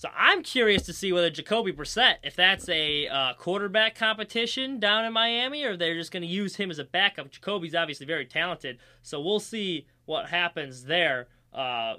So 0.00 0.08
I'm 0.16 0.42
curious 0.42 0.84
to 0.84 0.94
see 0.94 1.12
whether 1.12 1.28
Jacoby 1.28 1.74
Brissett, 1.74 2.14
if 2.22 2.34
that's 2.34 2.66
a 2.70 3.06
uh, 3.06 3.34
quarterback 3.34 3.94
competition 3.94 4.80
down 4.80 5.04
in 5.04 5.12
Miami, 5.12 5.62
or 5.62 5.76
they're 5.76 5.94
just 5.94 6.10
going 6.10 6.22
to 6.22 6.26
use 6.26 6.56
him 6.56 6.70
as 6.70 6.78
a 6.78 6.84
backup. 6.84 7.30
Jacoby's 7.30 7.74
obviously 7.74 8.06
very 8.06 8.24
talented, 8.24 8.78
so 9.02 9.20
we'll 9.20 9.40
see 9.40 9.86
what 10.06 10.30
happens 10.30 10.84
there. 10.84 11.28
Uh, 11.52 11.96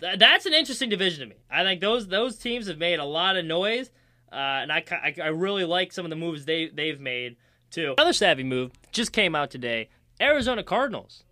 th- 0.00 0.18
that's 0.18 0.44
an 0.46 0.54
interesting 0.54 0.88
division 0.88 1.20
to 1.28 1.32
me. 1.36 1.40
I 1.48 1.62
think 1.62 1.80
those 1.80 2.08
those 2.08 2.36
teams 2.36 2.66
have 2.66 2.78
made 2.78 2.98
a 2.98 3.04
lot 3.04 3.36
of 3.36 3.44
noise, 3.44 3.92
uh, 4.32 4.34
and 4.34 4.72
I, 4.72 4.82
I, 4.90 5.14
I 5.22 5.28
really 5.28 5.64
like 5.64 5.92
some 5.92 6.04
of 6.04 6.10
the 6.10 6.16
moves 6.16 6.46
they 6.46 6.66
they've 6.66 6.98
made 6.98 7.36
too. 7.70 7.94
Another 7.96 8.12
savvy 8.12 8.42
move 8.42 8.72
just 8.90 9.12
came 9.12 9.36
out 9.36 9.52
today. 9.52 9.88
Arizona 10.20 10.64
Cardinals 10.64 11.22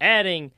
adding 0.00 0.50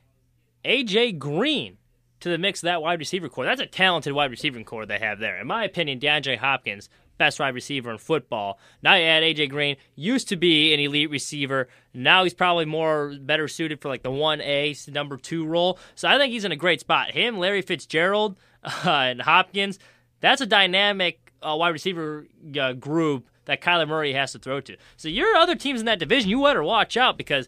AJ 0.63 1.19
Green 1.19 1.77
to 2.25 2.31
the 2.31 2.39
mix 2.39 2.63
of 2.63 2.65
that 2.65 2.81
wide 2.81 2.97
receiver 2.97 3.29
core. 3.29 3.45
That's 3.45 3.61
a 3.61 3.67
talented 3.67 4.13
wide 4.13 4.31
receiving 4.31 4.65
core 4.65 4.87
they 4.87 4.97
have 4.97 5.19
there. 5.19 5.39
In 5.39 5.45
my 5.45 5.63
opinion, 5.63 5.99
DeAndre 5.99 6.39
Hopkins, 6.39 6.89
best 7.19 7.39
wide 7.39 7.53
receiver 7.53 7.91
in 7.91 7.99
football. 7.99 8.57
Now 8.81 8.95
you 8.95 9.03
add 9.03 9.21
AJ 9.21 9.51
Green, 9.51 9.77
used 9.93 10.27
to 10.29 10.35
be 10.35 10.73
an 10.73 10.79
elite 10.79 11.11
receiver. 11.11 11.67
Now 11.93 12.23
he's 12.23 12.33
probably 12.33 12.65
more 12.65 13.13
better 13.21 13.47
suited 13.47 13.79
for 13.79 13.89
like 13.89 14.01
the 14.01 14.09
one 14.09 14.41
A 14.41 14.75
number 14.87 15.17
two 15.17 15.45
role. 15.45 15.77
So 15.93 16.07
I 16.07 16.17
think 16.17 16.33
he's 16.33 16.45
in 16.45 16.51
a 16.51 16.55
great 16.55 16.79
spot. 16.79 17.11
Him, 17.11 17.37
Larry 17.37 17.61
Fitzgerald, 17.61 18.37
uh, 18.63 18.71
and 18.89 19.21
Hopkins. 19.21 19.77
That's 20.19 20.41
a 20.41 20.47
dynamic 20.47 21.31
uh, 21.43 21.55
wide 21.55 21.69
receiver 21.69 22.25
uh, 22.59 22.73
group 22.73 23.27
that 23.45 23.61
Kyler 23.61 23.87
Murray 23.87 24.13
has 24.13 24.31
to 24.31 24.39
throw 24.39 24.61
to. 24.61 24.77
So 24.97 25.09
your 25.09 25.35
other 25.35 25.53
teams 25.53 25.79
in 25.79 25.85
that 25.85 25.99
division, 25.99 26.31
you 26.31 26.41
better 26.41 26.63
watch 26.63 26.97
out 26.97 27.19
because 27.19 27.47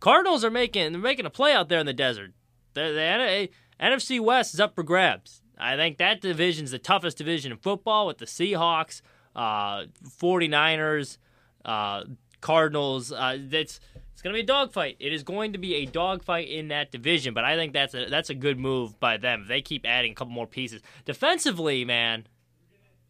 Cardinals 0.00 0.44
are 0.44 0.50
making 0.50 0.92
they're 0.92 1.00
making 1.00 1.24
a 1.24 1.30
play 1.30 1.54
out 1.54 1.70
there 1.70 1.78
in 1.78 1.86
the 1.86 1.94
desert. 1.94 2.32
The, 2.74 2.92
the 2.92 3.48
NFC 3.80 4.20
West 4.20 4.54
is 4.54 4.60
up 4.60 4.74
for 4.74 4.82
grabs. 4.82 5.42
I 5.58 5.76
think 5.76 5.98
that 5.98 6.20
division 6.20 6.64
is 6.64 6.70
the 6.70 6.78
toughest 6.78 7.18
division 7.18 7.52
in 7.52 7.58
football 7.58 8.06
with 8.06 8.18
the 8.18 8.26
Seahawks, 8.26 9.02
uh, 9.34 9.84
49ers, 10.20 11.18
uh, 11.64 12.04
Cardinals. 12.40 13.12
Uh, 13.12 13.38
it's 13.50 13.80
it's 14.12 14.22
going 14.22 14.34
to 14.34 14.38
be 14.38 14.42
a 14.42 14.46
dogfight. 14.46 14.96
It 14.98 15.12
is 15.12 15.22
going 15.22 15.52
to 15.52 15.58
be 15.58 15.76
a 15.76 15.86
dogfight 15.86 16.48
in 16.48 16.68
that 16.68 16.90
division, 16.90 17.34
but 17.34 17.44
I 17.44 17.56
think 17.56 17.72
that's 17.72 17.94
a 17.94 18.06
that's 18.06 18.30
a 18.30 18.34
good 18.34 18.58
move 18.58 18.98
by 18.98 19.16
them. 19.16 19.46
They 19.48 19.60
keep 19.60 19.86
adding 19.86 20.12
a 20.12 20.14
couple 20.14 20.32
more 20.32 20.46
pieces 20.46 20.82
defensively, 21.04 21.84
man, 21.84 22.26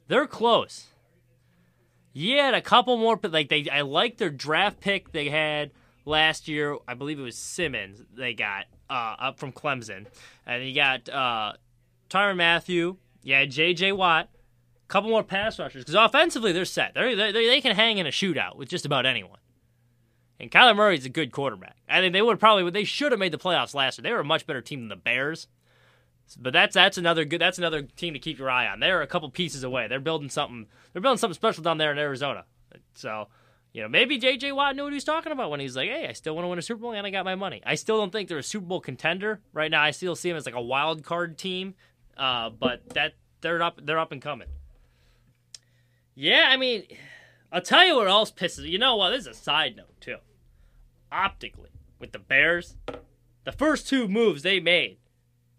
they're 0.07 0.27
close. 0.27 0.87
Yeah, 2.13 2.55
a 2.57 2.61
couple 2.61 2.97
more, 2.97 3.21
like 3.23 3.49
they, 3.49 3.69
I 3.71 3.83
like 3.83 4.17
their 4.17 4.31
draft 4.31 4.81
pick 4.81 5.13
they 5.13 5.29
had 5.29 5.71
last 6.05 6.49
year. 6.49 6.77
I 6.89 6.95
believe 6.95 7.19
it 7.19 7.23
was 7.23 7.37
Simmons 7.37 8.03
they 8.15 8.35
got 8.35 8.65
uh, 8.91 9.17
up 9.19 9.39
from 9.39 9.53
Clemson, 9.53 10.07
and 10.47 10.65
you 10.65 10.75
got 10.75 11.09
uh, 11.09 11.53
Tyrann 12.09 12.37
Mathieu. 12.37 12.97
Yeah, 13.23 13.45
J.J. 13.45 13.93
Watt. 13.93 14.29
A 14.85 14.89
couple 14.89 15.11
more 15.11 15.23
pass 15.23 15.59
rushers 15.59 15.85
because 15.85 15.95
offensively 15.95 16.53
they're 16.53 16.65
set. 16.65 16.95
They're, 16.95 17.15
they 17.15 17.33
they 17.33 17.61
can 17.61 17.77
hang 17.77 17.99
in 17.99 18.07
a 18.07 18.11
shootout 18.11 18.57
with 18.57 18.69
just 18.69 18.87
about 18.87 19.05
anyone. 19.05 19.39
And 20.41 20.51
Kyler 20.51 20.77
Murray's 20.77 21.05
a 21.05 21.11
good 21.11 21.33
quarterback. 21.33 21.77
I 21.89 22.01
think 22.01 22.13
they 22.13 22.23
would 22.23 22.39
probably 22.39 22.71
they 22.71 22.85
should 22.85 23.13
have 23.13 23.19
made 23.19 23.33
the 23.33 23.39
playoffs 23.39 23.75
last 23.75 23.99
year. 23.99 24.05
They 24.05 24.13
were 24.13 24.21
a 24.21 24.25
much 24.25 24.47
better 24.47 24.61
team 24.61 24.81
than 24.81 24.89
the 24.89 24.97
Bears. 24.97 25.49
But 26.39 26.53
that's 26.53 26.75
that's 26.75 26.99
another 26.99 27.25
good 27.25 27.41
that's 27.41 27.59
another 27.59 27.83
team 27.83 28.15
to 28.15 28.21
keep 28.21 28.39
your 28.39 28.51
eye 28.51 28.67
on. 28.67 28.81
They're 28.81 29.03
a 29.03 29.07
couple 29.07 29.31
pieces 29.31 29.65
away. 29.65 29.89
They're 29.89 30.01
building 30.01 30.29
something. 30.29 30.67
They're 30.93 31.03
building 31.03 31.19
something 31.19 31.35
special 31.35 31.63
down 31.63 31.79
there 31.79 31.91
in 31.91 31.99
Arizona. 31.99 32.45
So 32.95 33.29
you 33.73 33.83
know, 33.83 33.89
maybe 33.89 34.19
J.J. 34.19 34.53
Watt 34.53 34.75
knew 34.77 34.85
what 34.85 34.93
he 34.93 34.97
was 34.97 35.05
talking 35.05 35.33
about 35.33 35.51
when 35.51 35.61
he's 35.61 35.77
like, 35.77 35.89
"Hey, 35.89 36.07
I 36.09 36.13
still 36.13 36.35
want 36.35 36.45
to 36.45 36.49
win 36.49 36.59
a 36.59 36.63
Super 36.63 36.81
Bowl 36.81 36.93
and 36.93 37.07
I 37.07 37.11
got 37.11 37.25
my 37.25 37.35
money." 37.35 37.63
I 37.65 37.75
still 37.75 37.99
don't 37.99 38.11
think 38.11 38.29
they're 38.29 38.39
a 38.39 38.43
Super 38.43 38.67
Bowl 38.67 38.81
contender 38.81 39.41
right 39.53 39.71
now. 39.71 39.83
I 39.83 39.91
still 39.91 40.17
see 40.17 40.31
them 40.31 40.37
as 40.37 40.47
like 40.47 40.55
a 40.55 40.61
wild 40.61 41.05
card 41.05 41.39
team, 41.39 41.75
uh, 42.17 42.51
but 42.51 42.89
that 42.91 43.15
they're 43.41 43.63
up, 43.63 43.81
they're 43.83 43.99
up 43.99 44.13
and 44.13 44.23
coming. 44.23 44.49
Yeah, 46.15 46.47
I 46.49 46.57
mean, 46.57 46.85
I'll 47.53 47.61
tell 47.61 47.85
you 47.85 47.97
what 47.97 48.09
else 48.09 48.33
pisses. 48.33 48.69
You 48.69 48.79
know 48.79 48.97
what? 48.97 49.11
This 49.11 49.21
is 49.21 49.27
a 49.29 49.35
side 49.35 49.77
note 49.77 50.01
too. 50.01 50.17
Optically, 51.13 51.71
with 51.99 52.13
the 52.13 52.19
Bears, 52.19 52.77
the 53.45 53.53
first 53.53 53.89
two 53.89 54.09
moves 54.09 54.43
they 54.43 54.61
made 54.61 54.99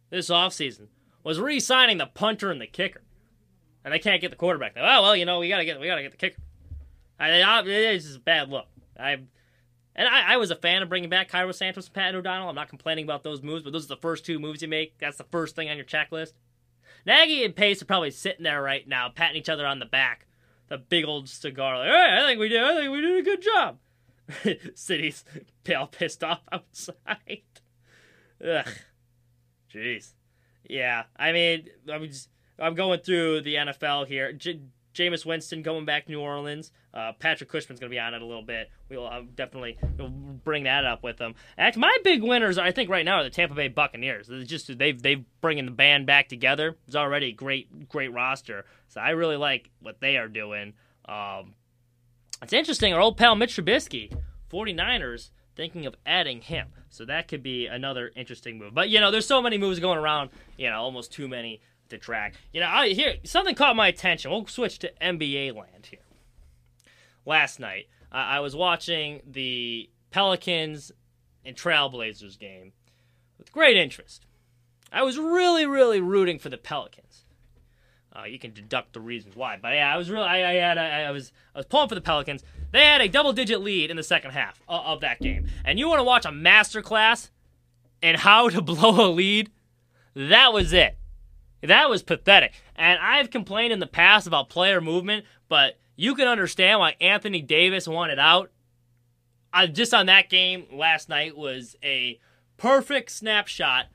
this 0.10 0.30
offseason 0.30 0.88
was 1.24 1.39
re-signing 1.39 1.98
the 1.98 2.06
punter 2.08 2.51
and 2.51 2.60
the 2.60 2.68
kicker, 2.68 3.04
and 3.86 3.94
they 3.94 4.00
can't 4.00 4.20
get 4.20 4.32
the 4.32 4.38
quarterback. 4.38 4.74
oh 4.75 5.01
well, 5.01 5.16
you 5.16 5.25
know 5.25 5.39
we 5.39 5.48
gotta 5.48 5.66
get 5.66 5.80
we 5.80 5.88
gotta 5.88 6.01
get 6.01 6.12
the 6.12 6.18
kicker. 6.18 6.42
I, 7.20 7.62
it's 7.66 8.06
just 8.06 8.18
a 8.18 8.22
bad 8.22 8.50
look. 8.50 8.68
I 8.98 9.20
and 9.96 10.08
I, 10.08 10.34
I, 10.34 10.38
was 10.38 10.50
a 10.50 10.56
fan 10.56 10.82
of 10.82 10.88
bringing 10.88 11.10
back 11.10 11.30
Cairo 11.30 11.52
Santos 11.52 11.88
and 11.88 11.94
Pat 11.94 12.16
O'Donnell. 12.16 12.48
I'm 12.48 12.56
not 12.56 12.70
complaining 12.70 13.04
about 13.04 13.24
those 13.24 13.42
moves, 13.42 13.64
but 13.64 13.74
those 13.74 13.86
are 13.86 13.96
the 13.96 13.98
first 13.98 14.26
two 14.26 14.40
moves 14.40 14.62
you 14.62 14.68
make. 14.68 14.98
That's 14.98 15.18
the 15.18 15.26
first 15.26 15.56
thing 15.56 15.70
on 15.70 15.76
your 15.76 15.86
checklist. 15.86 16.34
Nagy 17.06 17.44
and 17.44 17.56
Pace 17.56 17.82
are 17.82 17.86
probably 17.86 18.12
sitting 18.12 18.44
there 18.44 18.62
right 18.62 18.88
now, 18.88 19.10
patting 19.10 19.38
each 19.38 19.50
other 19.50 19.66
on 19.66 19.80
the 19.80 19.86
back. 19.86 20.26
The 20.70 20.78
big 20.78 21.06
old 21.06 21.28
cigar. 21.28 21.80
Like, 21.80 21.90
I 21.90 22.26
think 22.26 22.40
we 22.40 22.48
did. 22.48 22.64
I 22.64 22.76
think 22.76 22.92
we 22.92 23.02
did 23.02 23.18
a 23.18 23.24
good 23.24 23.42
job. 23.42 23.78
City's 24.76 25.26
pale, 25.64 25.88
pissed 25.88 26.24
off 26.24 26.42
outside. 26.52 27.42
Ugh. 28.48 28.68
Jeez. 29.74 30.14
Yeah. 30.70 31.04
I 31.18 31.32
mean, 31.32 31.68
I'm 31.92 32.06
just, 32.06 32.30
I'm 32.58 32.76
going 32.76 33.00
through 33.00 33.42
the 33.42 33.56
NFL 33.56 34.08
here. 34.08 34.32
J- 34.32 34.62
Jameis 34.93 35.25
Winston 35.25 35.62
going 35.62 35.86
back 35.86 36.05
to 36.05 36.12
New 36.12 36.19
Orleans. 36.19 36.72
Uh, 36.93 37.12
Patrick 37.19 37.50
Cushman's 37.50 37.79
going 37.79 37.89
to 37.89 37.93
be 37.93 38.00
on 38.00 38.13
it 38.13 38.22
a 38.22 38.25
little 38.25 38.43
bit. 38.43 38.69
We'll 38.89 39.05
uh, 39.08 39.22
definitely 39.36 39.77
we'll 39.98 40.10
bring 40.10 40.63
that 40.63 40.86
up 40.86 41.03
with 41.03 41.17
them. 41.17 41.36
Actually, 41.58 41.81
my 41.81 41.98
big 42.03 42.24
winners, 42.24 42.58
I 42.58 42.72
think, 42.72 42.89
right 42.89 43.05
now 43.05 43.17
are 43.17 43.24
the 43.24 43.29
Tampa 43.29 43.55
Bay 43.55 43.67
Buccaneers. 43.67 44.27
They're 44.27 44.43
just 44.43 44.77
they've 44.77 45.00
they've 45.01 45.24
bringing 45.41 45.65
the 45.65 45.72
band 45.72 46.05
back 46.05 46.27
together. 46.27 46.77
It's 46.88 46.96
already 46.96 47.27
a 47.27 47.34
great 47.34 47.88
great 47.88 48.12
roster, 48.12 48.65
so 48.88 49.01
I 49.01 49.12
really 49.12 49.38
like 49.38 49.69
what 49.81 50.00
they 50.00 50.17
are 50.17 50.27
doing. 50.27 50.74
Um, 51.05 51.53
it's 52.41 52.53
interesting. 52.53 52.93
Our 52.93 53.01
old 53.01 53.17
pal 53.17 53.36
Mitch 53.36 53.55
Trubisky, 53.55 54.15
49ers, 54.51 55.31
thinking 55.55 55.86
of 55.86 55.96
adding 56.05 56.41
him. 56.41 56.69
So 56.89 57.05
that 57.05 57.27
could 57.27 57.43
be 57.43 57.67
another 57.67 58.12
interesting 58.15 58.58
move. 58.58 58.74
But 58.74 58.89
you 58.89 59.00
know, 59.00 59.12
there's 59.12 59.27
so 59.27 59.41
many 59.41 59.58
moves 59.58 59.79
going 59.79 60.00
around. 60.00 60.31
You 60.58 60.69
know, 60.69 60.81
almost 60.81 61.12
too 61.12 61.27
many 61.27 61.62
to 61.89 61.98
track. 61.98 62.36
You 62.53 62.62
know, 62.62 62.67
I 62.67 62.89
here 62.89 63.15
something 63.24 63.55
caught 63.55 63.75
my 63.75 63.88
attention. 63.88 64.31
We'll 64.31 64.48
switch 64.48 64.79
to 64.79 64.91
NBA 65.01 65.55
land 65.55 65.88
here. 65.89 66.00
Last 67.25 67.60
night, 67.60 67.88
I 68.12 68.39
was 68.39 68.55
watching 68.55 69.22
the 69.29 69.89
Pelicans 70.12 70.91
and 71.46 71.55
Trailblazers 71.55 72.39
game 72.39 72.74
with 73.38 73.51
great 73.51 73.77
interest. 73.77 74.25
I 74.91 75.03
was 75.03 75.17
really, 75.17 75.65
really 75.65 76.01
rooting 76.01 76.39
for 76.39 76.50
the 76.50 76.58
Pelicans. 76.58 77.25
Uh, 78.15 78.24
you 78.24 78.39
can 78.39 78.51
deduct 78.51 78.93
the 78.93 79.00
reasons 79.00 79.36
why, 79.36 79.58
but 79.62 79.74
yeah, 79.74 79.93
I 79.93 79.98
was 79.98 80.10
really, 80.10 80.25
I, 80.25 80.50
I 80.50 80.53
had, 80.55 80.77
I, 80.79 81.03
I, 81.03 81.12
was, 81.12 81.31
I 81.53 81.60
was 81.60 81.67
pulling 81.67 81.89
for 81.89 81.96
the 81.96 82.01
Pelicans. 82.01 82.43
They 82.72 82.84
had 82.84 83.01
a 83.01 83.08
double-digit 83.08 83.62
lead 83.62 83.91
in 83.91 83.98
the 83.98 84.03
second 84.03 84.31
half 84.31 84.60
of, 84.67 84.84
of 84.86 85.01
that 85.01 85.22
game, 85.22 85.48
and 85.63 85.77
you 85.77 85.88
want 85.88 86.00
to 86.00 86.03
watch 86.03 86.25
a 86.25 86.29
masterclass 86.29 87.29
in 88.01 88.15
how 88.15 88.50
to 88.50 88.62
blow 88.63 89.08
a 89.08 89.10
lead? 89.10 89.51
That 90.15 90.51
was 90.51 90.74
it. 90.74 90.98
That 91.62 91.89
was 91.89 92.04
pathetic. 92.04 92.54
And 92.75 93.00
I've 93.00 93.30
complained 93.30 93.74
in 93.74 93.80
the 93.80 93.88
past 93.88 94.28
about 94.28 94.50
player 94.50 94.82
movement, 94.82 95.25
but 95.48 95.78
you 95.96 96.16
can 96.16 96.28
understand 96.28 96.80
why 96.80 96.96
Anthony 97.01 97.42
Davis 97.42 97.88
wanted 97.88 98.20
out. 98.20 98.51
Uh, 99.51 99.68
just 99.68 99.94
on 99.94 100.06
that 100.06 100.30
game 100.30 100.66
last 100.72 101.10
night 101.10 101.36
was 101.36 101.75
a 101.84 102.20
perfect 102.58 103.12
snapshot 103.12 103.88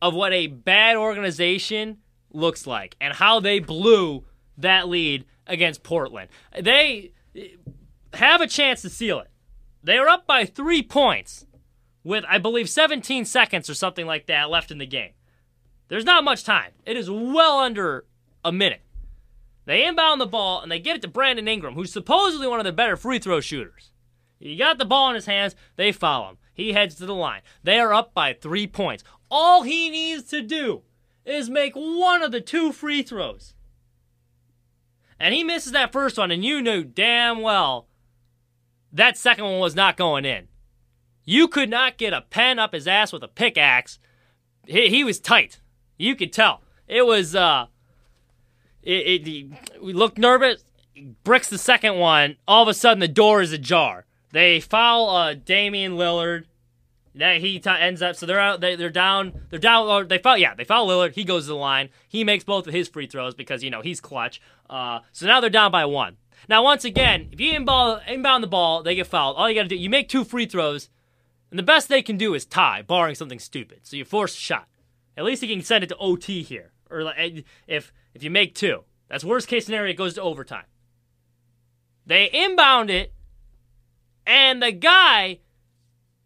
of 0.00 0.14
what 0.14 0.32
a 0.32 0.46
bad 0.46 0.96
organization 0.96 1.98
looks 2.30 2.66
like 2.66 2.96
and 3.00 3.14
how 3.14 3.40
they 3.40 3.58
blew 3.58 4.24
that 4.58 4.88
lead 4.88 5.24
against 5.46 5.82
Portland. 5.82 6.28
They 6.58 7.12
have 8.14 8.40
a 8.40 8.46
chance 8.46 8.82
to 8.82 8.90
seal 8.90 9.20
it. 9.20 9.28
They 9.82 9.98
are 9.98 10.08
up 10.08 10.26
by 10.26 10.44
three 10.44 10.82
points 10.82 11.46
with, 12.02 12.24
I 12.28 12.38
believe, 12.38 12.68
17 12.68 13.24
seconds 13.24 13.68
or 13.68 13.74
something 13.74 14.06
like 14.06 14.26
that 14.26 14.50
left 14.50 14.70
in 14.70 14.78
the 14.78 14.86
game. 14.86 15.10
There's 15.88 16.04
not 16.04 16.24
much 16.24 16.44
time. 16.44 16.72
It 16.84 16.96
is 16.96 17.10
well 17.10 17.58
under 17.58 18.04
a 18.44 18.52
minute. 18.52 18.82
They 19.64 19.84
inbound 19.86 20.20
the 20.20 20.26
ball 20.26 20.60
and 20.60 20.70
they 20.70 20.78
get 20.78 20.96
it 20.96 21.02
to 21.02 21.08
Brandon 21.08 21.48
Ingram, 21.48 21.74
who's 21.74 21.92
supposedly 21.92 22.46
one 22.46 22.60
of 22.60 22.64
the 22.64 22.72
better 22.72 22.96
free 22.96 23.18
throw 23.18 23.40
shooters. 23.40 23.90
He 24.38 24.56
got 24.56 24.78
the 24.78 24.84
ball 24.84 25.08
in 25.10 25.14
his 25.14 25.26
hands. 25.26 25.56
They 25.76 25.92
foul 25.92 26.30
him. 26.30 26.38
He 26.52 26.72
heads 26.72 26.94
to 26.96 27.06
the 27.06 27.14
line. 27.14 27.42
They 27.62 27.78
are 27.78 27.92
up 27.92 28.14
by 28.14 28.32
three 28.32 28.66
points. 28.66 29.04
All 29.30 29.62
he 29.62 29.90
needs 29.90 30.24
to 30.30 30.42
do 30.42 30.82
is 31.24 31.50
make 31.50 31.74
one 31.74 32.22
of 32.22 32.32
the 32.32 32.40
two 32.40 32.72
free 32.72 33.02
throws. 33.02 33.54
And 35.18 35.34
he 35.34 35.42
misses 35.42 35.72
that 35.72 35.92
first 35.92 36.18
one, 36.18 36.30
and 36.30 36.44
you 36.44 36.60
knew 36.60 36.84
damn 36.84 37.40
well 37.40 37.88
that 38.92 39.16
second 39.16 39.44
one 39.44 39.58
was 39.58 39.74
not 39.74 39.96
going 39.96 40.24
in. 40.24 40.48
You 41.24 41.48
could 41.48 41.68
not 41.68 41.98
get 41.98 42.12
a 42.12 42.22
pen 42.22 42.58
up 42.58 42.72
his 42.72 42.86
ass 42.86 43.12
with 43.12 43.22
a 43.22 43.28
pickaxe. 43.28 43.98
He, 44.66 44.88
he 44.88 45.04
was 45.04 45.18
tight. 45.18 45.60
You 45.96 46.14
could 46.14 46.32
tell. 46.32 46.62
It 46.88 47.06
was 47.06 47.34
uh 47.34 47.66
it, 48.82 49.26
it 49.26 49.82
we 49.82 49.92
looked 49.92 50.18
nervous. 50.18 50.64
Bricks 51.24 51.48
the 51.48 51.58
second 51.58 51.98
one. 51.98 52.36
All 52.46 52.62
of 52.62 52.68
a 52.68 52.74
sudden 52.74 53.00
the 53.00 53.08
door 53.08 53.42
is 53.42 53.52
ajar. 53.52 54.06
They 54.32 54.60
foul 54.60 55.08
uh 55.08 55.34
Damian 55.34 55.92
Lillard. 55.92 56.44
That 57.14 57.38
he 57.38 57.58
t- 57.58 57.70
ends 57.70 58.02
up 58.02 58.14
so 58.14 58.26
they're 58.26 58.38
out 58.38 58.60
they, 58.60 58.76
they're 58.76 58.90
down 58.90 59.40
they're 59.48 59.58
down 59.58 59.88
or 59.88 60.04
they 60.04 60.18
foul 60.18 60.36
yeah 60.36 60.54
they 60.54 60.64
foul 60.64 60.86
Lillard 60.86 61.14
he 61.14 61.24
goes 61.24 61.44
to 61.44 61.48
the 61.48 61.56
line 61.56 61.88
he 62.06 62.24
makes 62.24 62.44
both 62.44 62.66
of 62.66 62.74
his 62.74 62.88
free 62.88 63.06
throws 63.06 63.34
because 63.34 63.62
you 63.62 63.70
know 63.70 63.80
he's 63.80 64.02
clutch 64.02 64.38
uh 64.68 64.98
so 65.12 65.24
now 65.24 65.40
they're 65.40 65.48
down 65.48 65.72
by 65.72 65.86
one 65.86 66.18
now 66.46 66.62
once 66.62 66.84
again 66.84 67.30
if 67.32 67.40
you 67.40 67.52
inbound, 67.52 68.02
inbound 68.06 68.42
the 68.44 68.48
ball 68.48 68.82
they 68.82 68.94
get 68.94 69.06
fouled 69.06 69.34
all 69.36 69.48
you 69.48 69.54
got 69.54 69.62
to 69.62 69.68
do 69.68 69.76
you 69.76 69.88
make 69.88 70.10
two 70.10 70.24
free 70.24 70.44
throws 70.44 70.90
and 71.50 71.58
the 71.58 71.62
best 71.62 71.88
they 71.88 72.02
can 72.02 72.18
do 72.18 72.34
is 72.34 72.44
tie 72.44 72.82
barring 72.82 73.14
something 73.14 73.38
stupid 73.38 73.80
so 73.82 73.96
you 73.96 74.04
force 74.04 74.34
a 74.34 74.38
shot 74.38 74.68
at 75.16 75.24
least 75.24 75.42
he 75.42 75.48
can 75.48 75.62
send 75.62 75.84
it 75.84 75.88
to 75.88 75.96
OT 75.96 76.42
here, 76.42 76.72
or 76.90 77.02
like 77.02 77.16
eh, 77.18 77.40
if 77.66 77.92
if 78.14 78.22
you 78.22 78.30
make 78.30 78.54
two, 78.54 78.84
that's 79.08 79.24
worst 79.24 79.48
case 79.48 79.66
scenario. 79.66 79.90
It 79.90 79.96
goes 79.96 80.14
to 80.14 80.22
overtime. 80.22 80.66
They 82.04 82.30
inbound 82.30 82.90
it, 82.90 83.12
and 84.26 84.62
the 84.62 84.72
guy 84.72 85.40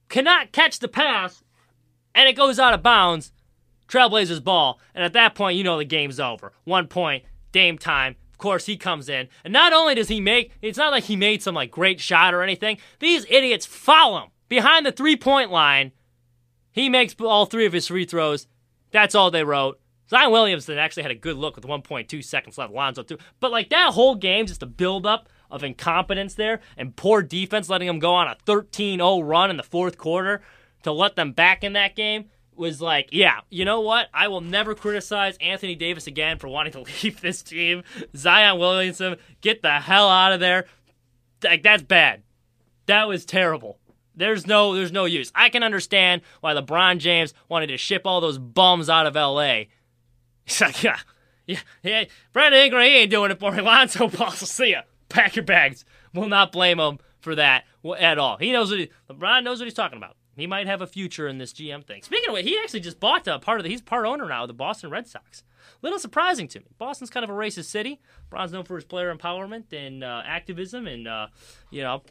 cannot 0.08 0.52
catch 0.52 0.78
the 0.78 0.88
pass, 0.88 1.42
and 2.14 2.28
it 2.28 2.36
goes 2.36 2.58
out 2.58 2.74
of 2.74 2.82
bounds 2.82 3.32
Trailblazers 3.90 4.42
ball, 4.42 4.78
and 4.94 5.04
at 5.04 5.12
that 5.14 5.34
point, 5.34 5.58
you 5.58 5.64
know 5.64 5.76
the 5.76 5.84
game's 5.84 6.20
over. 6.20 6.52
One 6.64 6.86
point, 6.86 7.24
game 7.52 7.76
time. 7.76 8.16
Of 8.32 8.38
course, 8.38 8.66
he 8.66 8.76
comes 8.76 9.08
in, 9.08 9.28
and 9.44 9.52
not 9.52 9.72
only 9.72 9.94
does 9.96 10.08
he 10.08 10.20
make, 10.20 10.52
it's 10.62 10.78
not 10.78 10.92
like 10.92 11.04
he 11.04 11.16
made 11.16 11.42
some 11.42 11.54
like 11.54 11.70
great 11.70 12.00
shot 12.00 12.32
or 12.32 12.42
anything. 12.42 12.78
These 13.00 13.26
idiots 13.28 13.66
foul 13.66 14.18
him 14.18 14.30
behind 14.48 14.86
the 14.86 14.92
three 14.92 15.16
point 15.16 15.50
line. 15.50 15.92
He 16.72 16.88
makes 16.88 17.14
all 17.20 17.46
three 17.46 17.66
of 17.66 17.72
his 17.72 17.88
free 17.88 18.04
throws. 18.04 18.46
That's 18.90 19.14
all 19.14 19.30
they 19.30 19.44
wrote. 19.44 19.80
Zion 20.08 20.32
Williamson 20.32 20.76
actually 20.76 21.04
had 21.04 21.12
a 21.12 21.16
good 21.16 21.36
look 21.36 21.54
with 21.54 21.64
1.2 21.64 22.24
seconds 22.24 22.58
left. 22.58 22.72
Lonzo 22.72 23.02
too, 23.02 23.18
but 23.38 23.52
like 23.52 23.70
that 23.70 23.92
whole 23.92 24.16
game, 24.16 24.46
just 24.46 24.62
a 24.62 24.66
build 24.66 25.06
up 25.06 25.28
of 25.50 25.62
incompetence 25.62 26.34
there 26.34 26.60
and 26.76 26.96
poor 26.96 27.22
defense, 27.22 27.68
letting 27.68 27.86
them 27.86 27.98
go 27.98 28.14
on 28.14 28.28
a 28.28 28.36
13-0 28.46 29.26
run 29.26 29.50
in 29.50 29.56
the 29.56 29.62
fourth 29.62 29.98
quarter 29.98 30.42
to 30.82 30.92
let 30.92 31.16
them 31.16 31.32
back 31.32 31.62
in 31.64 31.74
that 31.74 31.94
game 31.96 32.26
was 32.60 32.80
like, 32.80 33.08
yeah, 33.10 33.40
you 33.48 33.64
know 33.64 33.80
what? 33.80 34.08
I 34.12 34.28
will 34.28 34.42
never 34.42 34.74
criticize 34.74 35.36
Anthony 35.40 35.74
Davis 35.74 36.06
again 36.06 36.38
for 36.38 36.46
wanting 36.46 36.72
to 36.74 36.80
leave 37.02 37.20
this 37.20 37.42
team. 37.42 37.82
Zion 38.16 38.58
Williamson, 38.58 39.16
get 39.40 39.62
the 39.62 39.80
hell 39.80 40.08
out 40.08 40.32
of 40.32 40.40
there. 40.40 40.66
Like 41.42 41.62
that's 41.62 41.82
bad. 41.82 42.22
That 42.86 43.08
was 43.08 43.24
terrible. 43.24 43.78
There's 44.14 44.46
no 44.46 44.74
there's 44.74 44.92
no 44.92 45.04
use. 45.04 45.30
I 45.34 45.48
can 45.48 45.62
understand 45.62 46.22
why 46.40 46.54
LeBron 46.54 46.98
James 46.98 47.32
wanted 47.48 47.68
to 47.68 47.76
ship 47.76 48.02
all 48.04 48.20
those 48.20 48.38
bums 48.38 48.88
out 48.88 49.06
of 49.06 49.14
LA. 49.14 49.64
He's 50.44 50.60
like, 50.60 50.82
yeah, 50.82 50.98
yeah, 51.46 51.60
yeah. 51.82 52.04
Brandon 52.32 52.60
Ingram, 52.60 52.82
he 52.82 52.96
ain't 52.96 53.10
doing 53.10 53.30
it 53.30 53.38
for 53.38 53.52
me. 53.52 53.60
Lonzo 53.62 54.08
Ball, 54.08 54.30
see 54.32 54.72
ya. 54.72 54.82
Pack 55.08 55.36
your 55.36 55.44
bags. 55.44 55.84
We'll 56.14 56.28
not 56.28 56.52
blame 56.52 56.78
him 56.78 56.98
for 57.20 57.34
that 57.34 57.64
at 57.98 58.18
all. 58.18 58.36
He 58.36 58.52
knows 58.52 58.70
what 58.70 58.80
he, 58.80 58.90
LeBron 59.08 59.44
knows 59.44 59.58
what 59.58 59.66
he's 59.66 59.74
talking 59.74 59.98
about. 59.98 60.16
He 60.36 60.46
might 60.46 60.66
have 60.66 60.80
a 60.80 60.86
future 60.86 61.28
in 61.28 61.38
this 61.38 61.52
GM 61.52 61.84
thing. 61.84 62.02
Speaking 62.02 62.30
of 62.30 62.34
which, 62.34 62.46
he 62.46 62.58
actually 62.62 62.80
just 62.80 63.00
bought 63.00 63.26
a 63.26 63.38
part 63.38 63.60
of 63.60 63.64
the. 63.64 63.70
He's 63.70 63.82
part 63.82 64.06
owner 64.06 64.26
now 64.26 64.42
of 64.42 64.48
the 64.48 64.54
Boston 64.54 64.90
Red 64.90 65.06
Sox. 65.06 65.42
Little 65.82 65.98
surprising 65.98 66.48
to 66.48 66.60
me. 66.60 66.66
Boston's 66.78 67.10
kind 67.10 67.24
of 67.24 67.30
a 67.30 67.34
racist 67.34 67.66
city. 67.66 68.00
Bron's 68.28 68.52
known 68.52 68.64
for 68.64 68.76
his 68.76 68.84
player 68.84 69.14
empowerment 69.14 69.72
and 69.72 70.04
uh, 70.04 70.22
activism, 70.24 70.86
and 70.86 71.08
uh, 71.08 71.28
you 71.70 71.82
know, 71.82 72.02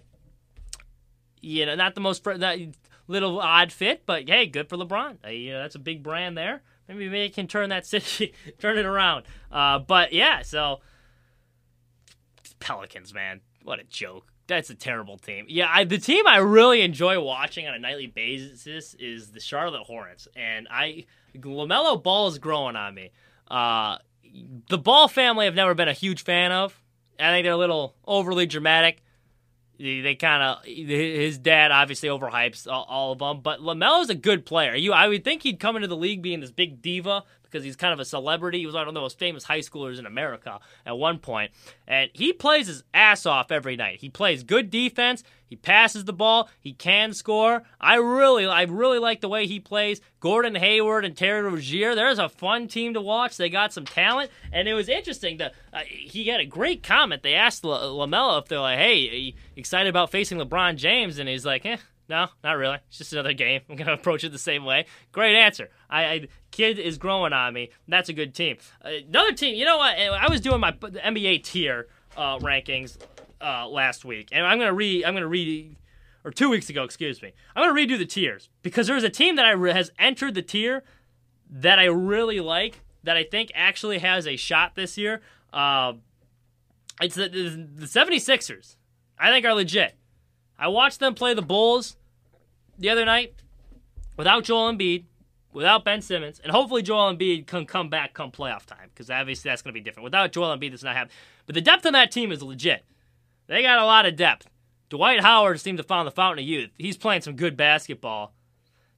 you 1.41 1.65
know, 1.65 1.75
not 1.75 1.96
the 1.96 2.01
most 2.01 2.24
that 2.24 2.60
little 3.08 3.39
odd 3.39 3.72
fit, 3.72 4.03
but 4.05 4.27
hey, 4.27 4.46
good 4.46 4.69
for 4.69 4.77
LeBron. 4.77 5.17
Uh, 5.25 5.29
you 5.29 5.51
know, 5.51 5.62
that's 5.62 5.75
a 5.75 5.79
big 5.79 6.03
brand 6.03 6.38
there. 6.38 6.62
Maybe 6.88 7.10
maybe 7.10 7.29
can 7.29 7.48
turn 7.48 7.69
that 7.69 7.86
city, 7.86 8.34
turn 8.60 8.77
it 8.77 8.86
around. 8.86 9.25
Uh, 9.51 9.79
but 9.79 10.13
yeah, 10.13 10.41
so 10.41 10.79
Pelicans, 12.60 13.13
man, 13.13 13.41
what 13.63 13.79
a 13.79 13.84
joke 13.84 14.31
that's 14.50 14.69
a 14.69 14.75
terrible 14.75 15.17
team. 15.17 15.46
Yeah, 15.48 15.69
I, 15.72 15.86
the 15.86 15.98
team 15.98 16.27
I 16.27 16.38
really 16.38 16.81
enjoy 16.81 17.22
watching 17.22 17.67
on 17.67 17.74
a 17.74 17.79
nightly 17.79 18.08
basis 18.08 18.96
is 19.00 19.31
the 19.31 19.39
Charlotte 19.39 19.84
Hornets, 19.84 20.27
and 20.36 20.67
I 20.69 21.05
Lamelo 21.38 22.01
Ball 22.03 22.27
is 22.27 22.39
growing 22.39 22.75
on 22.75 22.93
me. 22.93 23.12
Uh, 23.50 24.00
the 24.67 24.77
Ball 24.77 25.08
family 25.08 25.48
I've 25.48 25.55
never 25.55 25.74
been 25.74 25.88
a 25.88 25.93
huge 25.93 26.24
fan 26.24 26.51
of. 26.51 26.77
I 27.17 27.31
think 27.31 27.46
they're 27.46 27.53
a 27.53 27.58
little 27.58 27.96
overly 28.05 28.46
dramatic. 28.46 29.01
They, 29.80 30.16
kind 30.16 30.44
of 30.44 30.66
his 30.66 31.38
dad 31.38 31.72
obviously 31.72 32.10
overhypes 32.10 32.68
all, 32.70 32.86
all, 32.90 33.12
of 33.14 33.20
them, 33.20 33.40
but 33.42 33.62
Lamelo's 33.62 34.10
a 34.10 34.16
good 34.16 34.46
player. 34.46 34.76
You, 34.76 34.92
I 34.92 35.08
would 35.08 35.24
think 35.24 35.44
he'd 35.44 35.60
come 35.60 35.78
into 35.78 35.88
the 35.88 35.96
league 35.96 36.22
being 36.22 36.42
this 36.42 36.52
big 36.52 36.82
diva, 36.82 37.24
because 37.50 37.64
he's 37.64 37.76
kind 37.76 37.94
of 37.94 38.00
a 38.00 38.06
celebrity. 38.06 38.60
He 38.60 38.66
was 38.66 38.76
one 38.76 38.88
of 38.88 38.94
the 38.94 39.00
most 39.00 39.18
famous 39.18 39.44
high 39.44 39.60
schoolers 39.60 40.00
in 40.00 40.06
America 40.06 40.60
at 40.86 40.98
one 40.98 41.20
point, 41.20 41.52
and 41.88 42.10
he 42.14 42.34
plays 42.34 42.68
his 42.68 42.84
ass 42.94 43.26
off 43.26 43.52
every 43.52 43.76
night. 43.76 44.00
He 44.00 44.10
plays 44.10 44.44
good 44.44 44.70
defense. 44.70 45.24
He 45.50 45.56
passes 45.56 46.06
the 46.06 46.13
ball. 46.13 46.50
He 46.62 46.74
can 46.74 47.13
score. 47.13 47.63
I 47.82 47.96
really, 47.96 48.46
I 48.46 48.63
really 48.63 49.00
like 49.00 49.20
the 49.20 49.29
way 49.29 49.48
he 49.48 49.60
plays. 49.60 50.00
Gordon 50.20 50.53
Hayward 50.56 51.06
and 51.06 51.18
Terry 51.18 51.41
Rozier. 51.41 51.96
There's 51.96 52.20
a 52.20 52.29
fun 52.29 52.68
team 52.68 52.94
to 52.94 53.01
watch. 53.01 53.36
They 53.36 53.50
got 53.50 53.74
some 53.74 53.86
talent, 53.86 54.29
and 54.53 54.68
it 54.68 54.74
was 54.74 54.88
interesting 54.88 55.41
uh, 55.41 55.79
he 55.88 56.25
had 56.27 56.39
a 56.39 56.46
great 56.46 56.84
comment. 56.84 57.24
They 57.24 57.34
asked 57.34 57.65
L- 57.65 57.98
Lamelo 57.98 58.41
if 58.41 58.48
they're 58.48 58.60
like, 58.60 58.77
"Hey, 58.77 59.34
excited 59.56 59.89
about 59.89 60.12
facing 60.12 60.38
LeBron 60.38 60.76
James?" 60.76 61.17
And 61.19 61.28
he's 61.28 61.45
like, 61.45 61.65
"Eh." 61.65 61.78
No, 62.10 62.28
not 62.43 62.54
really. 62.58 62.78
It's 62.88 62.97
just 62.97 63.13
another 63.13 63.34
game. 63.34 63.62
I'm 63.69 63.76
gonna 63.76 63.93
approach 64.00 64.24
it 64.24 64.32
the 64.32 64.39
same 64.39 64.65
way. 64.65 64.86
Great 65.12 65.36
answer. 65.36 65.69
I, 65.89 66.04
I 66.06 66.28
kid 66.52 66.80
is 66.80 66.97
growing 66.97 67.34
on 67.34 67.54
me. 67.54 67.69
That's 67.88 68.10
a 68.10 68.13
good 68.13 68.34
team. 68.34 68.58
Uh, 68.84 68.89
another 69.08 69.34
team. 69.34 69.56
You 69.56 69.65
know 69.65 69.78
what? 69.78 69.95
I 69.95 70.28
was 70.28 70.41
doing 70.41 70.60
my 70.60 70.71
NBA 70.71 71.43
tier 71.43 71.88
uh, 72.17 72.39
rankings 72.39 72.97
uh, 73.41 73.67
last 73.67 74.06
week, 74.06 74.30
and 74.32 74.45
I'm 74.45 74.60
gonna 74.60 74.73
read. 74.73 75.06
I'm 75.06 75.13
gonna 75.13 75.28
read, 75.28 75.75
or 76.23 76.32
two 76.32 76.49
weeks 76.49 76.69
ago, 76.69 76.84
excuse 76.84 77.21
me. 77.21 77.34
I'm 77.56 77.63
gonna 77.63 77.80
redo 77.80 77.97
the 77.97 78.06
tiers 78.06 78.49
because 78.62 78.88
there's 78.88 79.04
a 79.04 79.10
team 79.10 79.36
that 79.36 79.45
I 79.45 79.52
re- 79.52 79.73
has 79.73 79.91
entered 79.99 80.36
the 80.36 80.41
tier 80.41 80.84
that 81.49 81.80
I 81.80 81.86
really 81.86 82.39
like. 82.39 82.82
That 83.04 83.15
I 83.15 83.23
think 83.23 83.52
actually 83.56 83.99
has 83.99 84.28
a 84.28 84.36
shot 84.36 84.75
this 84.75 84.97
year. 84.97 85.21
Uh, 85.54 85.93
it's 87.02 87.15
the, 87.15 87.30
the, 87.30 87.67
the 87.75 87.86
76ers. 87.86 88.75
I 89.17 89.32
think 89.32 89.45
are 89.45 89.54
legit. 89.54 89.95
I 90.58 90.67
watched 90.67 90.99
them 90.99 91.15
play 91.15 91.34
the 91.34 91.41
Bulls 91.41 91.95
the 92.78 92.89
other 92.89 93.06
night 93.06 93.34
without 94.17 94.43
Joel 94.43 94.73
Embiid, 94.73 95.06
without 95.54 95.86
Ben 95.86 96.02
Simmons, 96.02 96.39
and 96.43 96.52
hopefully 96.52 96.82
Joel 96.82 97.13
Embiid 97.15 97.47
can 97.47 97.65
come 97.65 97.89
back 97.89 98.13
come 98.13 98.32
playoff 98.32 98.65
time 98.65 98.89
because 98.93 99.10
obviously 99.10 99.49
that's 99.49 99.62
going 99.62 99.73
to 99.73 99.80
be 99.80 99.84
different. 99.84 100.04
Without 100.04 100.32
Joel 100.32 100.56
Embiid, 100.56 100.71
that's 100.71 100.84
not 100.84 100.95
happening. 100.95 101.15
But 101.45 101.56
the 101.56 101.62
depth 101.62 101.86
on 101.86 101.93
that 101.93 102.12
team 102.12 102.32
is 102.32 102.43
legit. 102.43 102.86
They 103.50 103.64
got 103.64 103.80
a 103.80 103.86
lot 103.86 104.06
of 104.06 104.16
depth. 104.16 104.48
Dwight 104.90 105.22
Howard 105.22 105.60
seemed 105.60 105.80
to 105.80 105.84
find 105.84 106.08
the 106.08 106.12
fountain 106.12 106.44
of 106.44 106.48
youth. 106.48 106.70
He's 106.78 106.98
playing 106.98 107.22
some 107.22 107.36
good 107.36 107.58
basketball. 107.58 108.34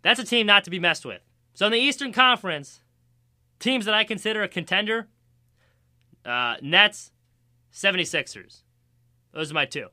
That's 0.02 0.20
a 0.20 0.26
team 0.26 0.46
not 0.46 0.66
to 0.66 0.70
be 0.70 0.78
messed 0.78 1.06
with. 1.06 1.22
So 1.54 1.66
in 1.66 1.72
the 1.72 1.80
Eastern 1.80 2.12
Conference, 2.12 2.82
teams 3.60 3.86
that 3.86 3.94
I 3.94 4.04
consider 4.04 4.44
a 4.44 4.50
contender, 4.50 5.08
uh, 6.26 6.56
Nets, 6.62 7.12
76ers. 7.74 8.64
Those 9.32 9.52
are 9.52 9.56
my 9.56 9.66
two. 9.66 9.88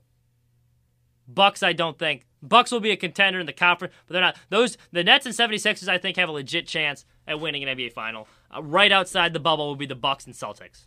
Bucks, 1.25 1.63
I 1.63 1.71
don't 1.71 1.97
think. 1.97 2.25
Bucks 2.41 2.71
will 2.71 2.79
be 2.81 2.91
a 2.91 2.97
contender 2.97 3.39
in 3.39 3.45
the 3.45 3.53
conference, 3.53 3.93
but 4.07 4.13
they're 4.13 4.21
not. 4.21 4.37
Those 4.49 4.77
the 4.91 5.03
Nets 5.03 5.25
and 5.25 5.35
76ers, 5.35 5.87
I 5.87 5.97
think, 5.97 6.17
have 6.17 6.29
a 6.29 6.33
legit 6.33 6.67
chance 6.67 7.05
at 7.27 7.39
winning 7.39 7.63
an 7.63 7.77
NBA 7.77 7.93
final. 7.93 8.27
Uh, 8.53 8.63
right 8.63 8.91
outside 8.91 9.31
the 9.31 9.39
bubble 9.39 9.67
will 9.67 9.75
be 9.75 9.85
the 9.85 9.95
Bucks 9.95 10.25
and 10.25 10.35
Celtics. 10.35 10.85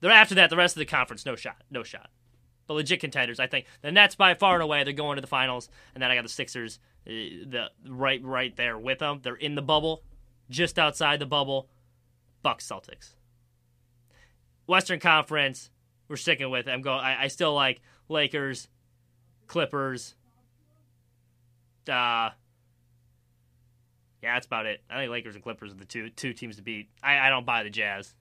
They're 0.00 0.10
after 0.10 0.34
that, 0.36 0.50
the 0.50 0.56
rest 0.56 0.74
of 0.74 0.80
the 0.80 0.86
conference, 0.86 1.24
no 1.26 1.36
shot, 1.36 1.62
no 1.70 1.82
shot. 1.84 2.10
But 2.66 2.74
legit 2.74 3.00
contenders, 3.00 3.40
I 3.40 3.46
think. 3.46 3.66
The 3.82 3.90
Nets 3.90 4.14
by 4.14 4.34
far 4.34 4.54
and 4.54 4.62
away, 4.62 4.84
they're 4.84 4.92
going 4.92 5.16
to 5.16 5.20
the 5.20 5.26
finals, 5.26 5.68
and 5.94 6.02
then 6.02 6.10
I 6.10 6.14
got 6.14 6.22
the 6.22 6.28
Sixers, 6.28 6.78
uh, 7.06 7.10
the 7.10 7.66
right, 7.88 8.22
right 8.24 8.54
there 8.56 8.78
with 8.78 9.00
them. 9.00 9.20
They're 9.22 9.34
in 9.34 9.54
the 9.54 9.62
bubble, 9.62 10.02
just 10.48 10.78
outside 10.78 11.18
the 11.18 11.26
bubble. 11.26 11.68
Bucks, 12.42 12.66
Celtics. 12.66 13.14
Western 14.66 15.00
Conference, 15.00 15.70
we're 16.08 16.16
sticking 16.16 16.50
with. 16.50 16.68
It. 16.68 16.70
I'm 16.70 16.82
going. 16.82 17.00
I, 17.00 17.24
I 17.24 17.28
still 17.28 17.54
like 17.54 17.80
Lakers, 18.08 18.68
Clippers. 19.46 20.14
Uh, 21.88 22.30
yeah, 24.22 24.34
that's 24.34 24.46
about 24.46 24.66
it. 24.66 24.82
I 24.88 24.98
think 24.98 25.10
Lakers 25.10 25.34
and 25.34 25.42
Clippers 25.42 25.72
are 25.72 25.76
the 25.76 25.84
two 25.84 26.10
two 26.10 26.32
teams 26.32 26.56
to 26.56 26.62
beat. 26.62 26.88
I, 27.02 27.18
I 27.18 27.28
don't 27.28 27.44
buy 27.44 27.64
the 27.64 27.70
Jazz. 27.70 28.14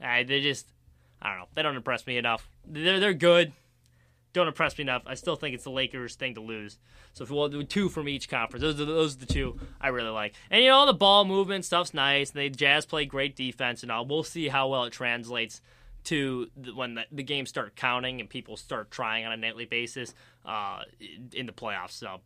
I, 0.00 0.22
they 0.22 0.40
just 0.40 0.72
I 1.20 1.30
don't 1.30 1.38
know. 1.38 1.48
They 1.54 1.62
don't 1.62 1.76
impress 1.76 2.06
me 2.06 2.16
enough. 2.16 2.48
They're 2.66 3.00
they're 3.00 3.14
good. 3.14 3.52
Don't 4.32 4.48
impress 4.48 4.78
me 4.78 4.82
enough. 4.82 5.02
I 5.06 5.14
still 5.14 5.36
think 5.36 5.54
it's 5.54 5.64
the 5.64 5.70
Lakers 5.70 6.14
thing 6.14 6.34
to 6.36 6.40
lose. 6.40 6.78
So 7.12 7.24
if 7.24 7.30
we 7.30 7.36
will 7.36 7.50
do 7.50 7.62
two 7.64 7.90
from 7.90 8.08
each 8.08 8.30
conference, 8.30 8.62
those 8.62 8.80
are 8.80 8.84
those 8.84 9.16
are 9.16 9.18
the 9.18 9.26
two 9.26 9.58
I 9.80 9.88
really 9.88 10.08
like. 10.08 10.34
And 10.50 10.62
you 10.62 10.70
know 10.70 10.86
the 10.86 10.94
ball 10.94 11.24
movement 11.24 11.64
stuff's 11.64 11.92
nice. 11.92 12.30
They 12.30 12.48
Jazz 12.48 12.86
play 12.86 13.04
great 13.04 13.36
defense 13.36 13.82
and 13.82 13.92
all. 13.92 14.06
We'll 14.06 14.22
see 14.22 14.48
how 14.48 14.68
well 14.68 14.84
it 14.84 14.92
translates 14.92 15.60
to 16.04 16.50
the, 16.56 16.74
when 16.74 16.94
the, 16.94 17.04
the, 17.12 17.22
games 17.22 17.48
start 17.48 17.76
counting 17.76 18.20
and 18.20 18.28
people 18.28 18.56
start 18.56 18.90
trying 18.90 19.24
on 19.24 19.32
a 19.32 19.36
nightly 19.36 19.66
basis 19.66 20.14
uh, 20.44 20.82
in 21.32 21.46
the 21.46 21.52
playoffs. 21.52 21.92
So 21.92 22.20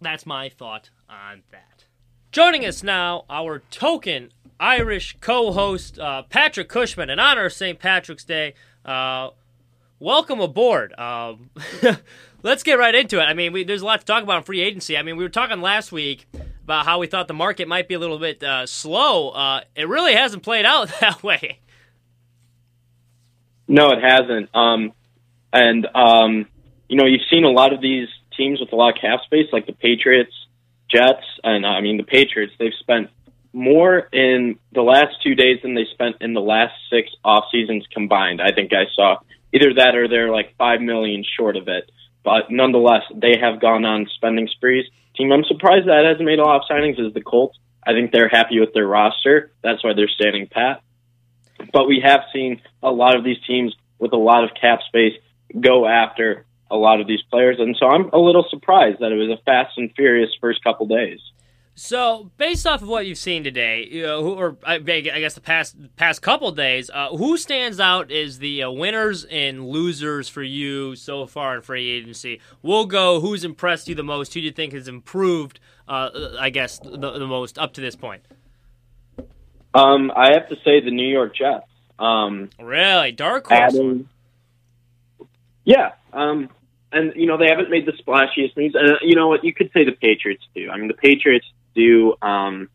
that's 0.00 0.26
my 0.26 0.48
thought 0.50 0.90
on 1.08 1.42
that. 1.50 1.84
Joining 2.32 2.64
us 2.64 2.82
now, 2.82 3.24
our 3.30 3.60
token 3.70 4.32
Irish 4.58 5.16
co-host 5.20 5.98
uh, 5.98 6.22
Patrick 6.24 6.68
Cushman, 6.68 7.08
in 7.08 7.18
honor 7.18 7.46
of 7.46 7.52
St. 7.52 7.78
Patrick's 7.78 8.24
Day. 8.24 8.54
Uh, 8.84 9.30
welcome 10.00 10.40
aboard. 10.40 10.98
Um, 10.98 11.50
let's 12.42 12.64
get 12.64 12.78
right 12.78 12.94
into 12.94 13.20
it. 13.20 13.24
I 13.24 13.34
mean, 13.34 13.52
we, 13.52 13.62
there's 13.62 13.82
a 13.82 13.86
lot 13.86 14.00
to 14.00 14.06
talk 14.06 14.24
about 14.24 14.38
in 14.38 14.42
free 14.42 14.60
agency. 14.60 14.96
I 14.96 15.02
mean, 15.02 15.16
we 15.16 15.22
were 15.22 15.30
talking 15.30 15.60
last 15.60 15.92
week 15.92 16.26
about 16.64 16.86
how 16.86 16.98
we 16.98 17.06
thought 17.06 17.28
the 17.28 17.34
market 17.34 17.68
might 17.68 17.86
be 17.86 17.94
a 17.94 17.98
little 17.98 18.18
bit 18.18 18.42
uh, 18.42 18.66
slow. 18.66 19.30
Uh, 19.30 19.60
it 19.76 19.86
really 19.86 20.14
hasn't 20.14 20.42
played 20.42 20.64
out 20.64 20.90
that 21.00 21.22
way. 21.22 21.60
No, 23.68 23.90
it 23.90 24.02
hasn't. 24.02 24.54
Um, 24.56 24.92
and 25.52 25.86
um, 25.94 26.46
you 26.88 26.96
know, 26.96 27.06
you've 27.06 27.28
seen 27.30 27.44
a 27.44 27.50
lot 27.50 27.72
of 27.72 27.80
these 27.80 28.08
teams 28.36 28.58
with 28.58 28.72
a 28.72 28.76
lot 28.76 28.96
of 28.96 29.00
cap 29.00 29.20
space, 29.24 29.46
like 29.52 29.66
the 29.66 29.72
Patriots, 29.72 30.32
Jets, 30.90 31.24
and 31.44 31.64
I 31.64 31.80
mean 31.80 31.96
the 31.96 32.02
Patriots. 32.02 32.52
They've 32.58 32.72
spent 32.80 33.10
more 33.52 33.98
in 34.12 34.58
the 34.72 34.82
last 34.82 35.22
two 35.22 35.34
days 35.34 35.58
than 35.62 35.74
they 35.74 35.84
spent 35.92 36.16
in 36.20 36.34
the 36.34 36.40
last 36.40 36.72
six 36.90 37.10
off 37.24 37.44
seasons 37.52 37.86
combined. 37.92 38.40
I 38.40 38.52
think 38.52 38.72
I 38.72 38.86
saw 38.94 39.18
either 39.52 39.74
that 39.74 39.94
or 39.94 40.08
they're 40.08 40.30
like 40.30 40.56
five 40.56 40.80
million 40.80 41.24
short 41.36 41.56
of 41.56 41.68
it. 41.68 41.90
But 42.22 42.50
nonetheless, 42.50 43.02
they 43.14 43.38
have 43.40 43.60
gone 43.60 43.84
on 43.84 44.06
spending 44.14 44.48
sprees. 44.48 44.86
Team 45.16 45.32
I'm 45.32 45.44
surprised 45.44 45.88
that 45.88 46.04
hasn't 46.04 46.24
made 46.24 46.38
a 46.38 46.44
lot 46.44 46.62
of 46.62 46.68
signings 46.70 47.00
is 47.00 47.14
the 47.14 47.22
Colts. 47.22 47.58
I 47.86 47.92
think 47.92 48.12
they're 48.12 48.28
happy 48.28 48.60
with 48.60 48.74
their 48.74 48.86
roster. 48.86 49.52
That's 49.62 49.82
why 49.82 49.94
they're 49.94 50.08
standing 50.08 50.46
pat. 50.46 50.82
But 51.72 51.88
we 51.88 52.02
have 52.04 52.20
seen 52.32 52.60
a 52.82 52.90
lot 52.90 53.16
of 53.16 53.24
these 53.24 53.38
teams 53.46 53.74
with 53.98 54.12
a 54.12 54.16
lot 54.16 54.44
of 54.44 54.50
cap 54.58 54.80
space 54.86 55.14
go 55.58 55.86
after 55.86 56.46
a 56.70 56.76
lot 56.76 57.00
of 57.00 57.06
these 57.06 57.22
players, 57.30 57.56
and 57.58 57.76
so 57.78 57.86
I'm 57.86 58.10
a 58.12 58.18
little 58.18 58.46
surprised 58.48 59.00
that 59.00 59.12
it 59.12 59.16
was 59.16 59.36
a 59.36 59.42
fast 59.42 59.76
and 59.76 59.92
furious 59.94 60.30
first 60.40 60.62
couple 60.62 60.86
days. 60.86 61.20
So, 61.82 62.30
based 62.36 62.66
off 62.66 62.82
of 62.82 62.88
what 62.88 63.06
you've 63.06 63.16
seen 63.16 63.42
today, 63.42 63.88
you 63.90 64.02
know, 64.02 64.34
or 64.34 64.58
I 64.66 64.76
guess 64.80 65.32
the 65.32 65.40
past 65.40 65.76
past 65.96 66.20
couple 66.20 66.52
days, 66.52 66.90
uh, 66.92 67.08
who 67.16 67.38
stands 67.38 67.80
out 67.80 68.12
as 68.12 68.38
the 68.38 68.64
uh, 68.64 68.70
winners 68.70 69.24
and 69.24 69.66
losers 69.66 70.28
for 70.28 70.42
you 70.42 70.94
so 70.94 71.24
far 71.24 71.56
in 71.56 71.62
free 71.62 71.88
agency? 71.88 72.42
We'll 72.60 72.84
go. 72.84 73.18
Who's 73.20 73.44
impressed 73.44 73.88
you 73.88 73.94
the 73.94 74.02
most? 74.02 74.34
Who 74.34 74.40
do 74.40 74.44
you 74.44 74.52
think 74.52 74.74
has 74.74 74.88
improved? 74.88 75.58
Uh, 75.88 76.10
I 76.38 76.50
guess 76.50 76.80
the, 76.80 76.98
the, 76.98 77.26
most 77.26 77.58
up 77.58 77.72
to 77.72 77.80
this 77.80 77.96
point. 77.96 78.26
Um, 79.72 80.12
I 80.14 80.34
have 80.34 80.50
to 80.50 80.56
say 80.56 80.82
the 80.84 80.90
New 80.90 81.08
York 81.08 81.34
Jets. 81.34 81.64
Um, 81.98 82.50
really, 82.60 83.12
dark 83.12 83.46
horse. 83.46 83.74
Adding, 83.74 84.06
yeah, 85.64 85.92
um, 86.12 86.50
and 86.92 87.14
you 87.16 87.26
know 87.26 87.38
they 87.38 87.48
haven't 87.48 87.70
made 87.70 87.86
the 87.86 87.92
splashiest 87.92 88.54
moves. 88.54 88.74
And 88.74 88.90
uh, 88.90 88.94
you 89.00 89.16
know 89.16 89.28
what? 89.28 89.44
You 89.44 89.54
could 89.54 89.70
say 89.72 89.86
the 89.86 89.92
Patriots 89.92 90.44
do. 90.54 90.68
I 90.70 90.76
mean, 90.76 90.88
the 90.88 90.94
Patriots 90.94 91.46
do 91.74 92.14
um, 92.22 92.68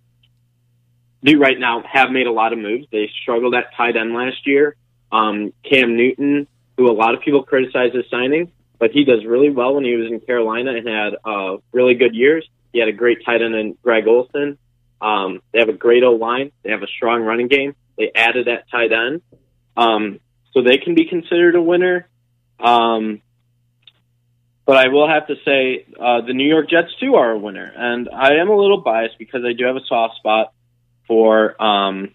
do 1.23 1.39
right 1.39 1.59
now 1.59 1.83
have 1.91 2.11
made 2.11 2.27
a 2.27 2.31
lot 2.31 2.53
of 2.53 2.59
moves. 2.59 2.87
They 2.91 3.09
struggled 3.21 3.55
at 3.55 3.75
tight 3.75 3.95
end 3.95 4.13
last 4.13 4.45
year. 4.45 4.75
Um, 5.11 5.53
Cam 5.63 5.95
Newton, 5.95 6.47
who 6.77 6.89
a 6.89 6.93
lot 6.93 7.15
of 7.15 7.21
people 7.21 7.43
criticize 7.43 7.93
his 7.93 8.05
signing, 8.09 8.51
but 8.79 8.91
he 8.91 9.05
does 9.05 9.25
really 9.25 9.49
well 9.49 9.75
when 9.75 9.85
he 9.85 9.95
was 9.95 10.11
in 10.11 10.19
Carolina 10.19 10.75
and 10.75 10.87
had 10.87 11.15
uh, 11.23 11.57
really 11.71 11.95
good 11.95 12.15
years. 12.15 12.47
He 12.73 12.79
had 12.79 12.89
a 12.89 12.93
great 12.93 13.23
tight 13.25 13.41
end 13.41 13.55
in 13.55 13.77
Greg 13.81 14.07
Olsen. 14.07 14.57
Um, 15.01 15.41
they 15.51 15.59
have 15.59 15.69
a 15.69 15.73
great 15.73 16.03
O 16.03 16.11
line. 16.11 16.51
They 16.63 16.71
have 16.71 16.83
a 16.83 16.87
strong 16.87 17.21
running 17.21 17.47
game. 17.47 17.75
They 17.97 18.11
added 18.13 18.47
that 18.47 18.69
tight 18.69 18.91
end, 18.91 19.21
um, 19.77 20.19
so 20.51 20.61
they 20.61 20.77
can 20.77 20.95
be 20.95 21.05
considered 21.05 21.55
a 21.55 21.61
winner. 21.61 22.07
Um, 22.59 23.21
but 24.65 24.77
I 24.77 24.87
will 24.87 25.07
have 25.07 25.27
to 25.27 25.35
say 25.45 25.85
uh, 25.99 26.21
the 26.21 26.33
New 26.33 26.47
York 26.47 26.69
Jets 26.69 26.93
too 26.99 27.15
are 27.15 27.31
a 27.31 27.37
winner, 27.37 27.71
and 27.75 28.09
I 28.09 28.35
am 28.35 28.49
a 28.49 28.55
little 28.55 28.81
biased 28.81 29.17
because 29.19 29.43
I 29.45 29.53
do 29.53 29.65
have 29.65 29.75
a 29.75 29.85
soft 29.87 30.15
spot 30.17 30.53
for 31.07 31.61
um, 31.61 32.13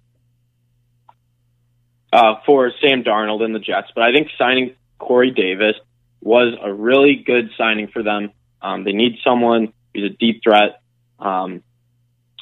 uh, 2.13 2.35
for 2.45 2.73
Sam 2.81 3.05
Darnold 3.05 3.43
and 3.43 3.55
the 3.55 3.61
Jets. 3.61 3.89
But 3.95 4.03
I 4.03 4.13
think 4.13 4.29
signing 4.37 4.75
Corey 4.99 5.31
Davis 5.31 5.77
was 6.21 6.57
a 6.61 6.73
really 6.73 7.23
good 7.25 7.51
signing 7.57 7.89
for 7.89 8.03
them. 8.03 8.33
Um, 8.61 8.85
they 8.85 8.93
need 8.93 9.19
someone 9.25 9.73
who's 9.95 10.11
a 10.11 10.15
deep 10.17 10.43
threat. 10.43 10.83
Um, 11.19 11.63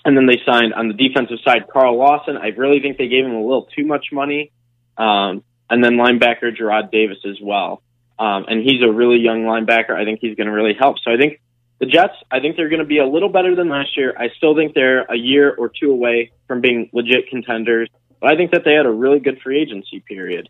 and 0.04 0.16
then 0.16 0.26
they 0.26 0.40
signed 0.46 0.72
on 0.74 0.88
the 0.88 0.94
defensive 0.94 1.38
side 1.44 1.66
Carl 1.70 1.98
Lawson. 1.98 2.36
I 2.36 2.48
really 2.48 2.80
think 2.80 2.98
they 2.98 3.08
gave 3.08 3.24
him 3.24 3.34
a 3.34 3.42
little 3.42 3.68
too 3.76 3.84
much 3.84 4.06
money. 4.12 4.52
Um, 4.96 5.44
and 5.70 5.84
then 5.84 5.94
linebacker 5.94 6.56
Jarrad 6.58 6.90
Davis 6.90 7.18
as 7.28 7.36
well. 7.42 7.82
Um, 8.18 8.46
and 8.48 8.62
he's 8.62 8.82
a 8.82 8.90
really 8.90 9.18
young 9.18 9.42
linebacker. 9.42 9.90
I 9.90 10.04
think 10.04 10.20
he's 10.20 10.36
going 10.36 10.48
to 10.48 10.52
really 10.52 10.74
help. 10.74 10.98
So 10.98 11.12
I 11.12 11.16
think 11.16 11.40
the 11.78 11.86
Jets, 11.86 12.14
I 12.30 12.40
think 12.40 12.56
they're 12.56 12.68
going 12.68 12.80
to 12.80 12.84
be 12.86 12.98
a 12.98 13.06
little 13.06 13.28
better 13.28 13.54
than 13.54 13.68
last 13.68 13.96
year. 13.96 14.14
I 14.18 14.30
still 14.36 14.56
think 14.56 14.74
they're 14.74 15.02
a 15.02 15.16
year 15.16 15.54
or 15.54 15.68
two 15.68 15.90
away 15.90 16.32
from 16.48 16.60
being 16.60 16.90
legit 16.92 17.28
contenders. 17.28 17.88
But 18.20 18.32
I 18.32 18.36
think 18.36 18.50
that 18.50 18.64
they 18.64 18.74
had 18.74 18.86
a 18.86 18.90
really 18.90 19.20
good 19.20 19.40
free 19.40 19.62
agency 19.62 20.00
period. 20.00 20.48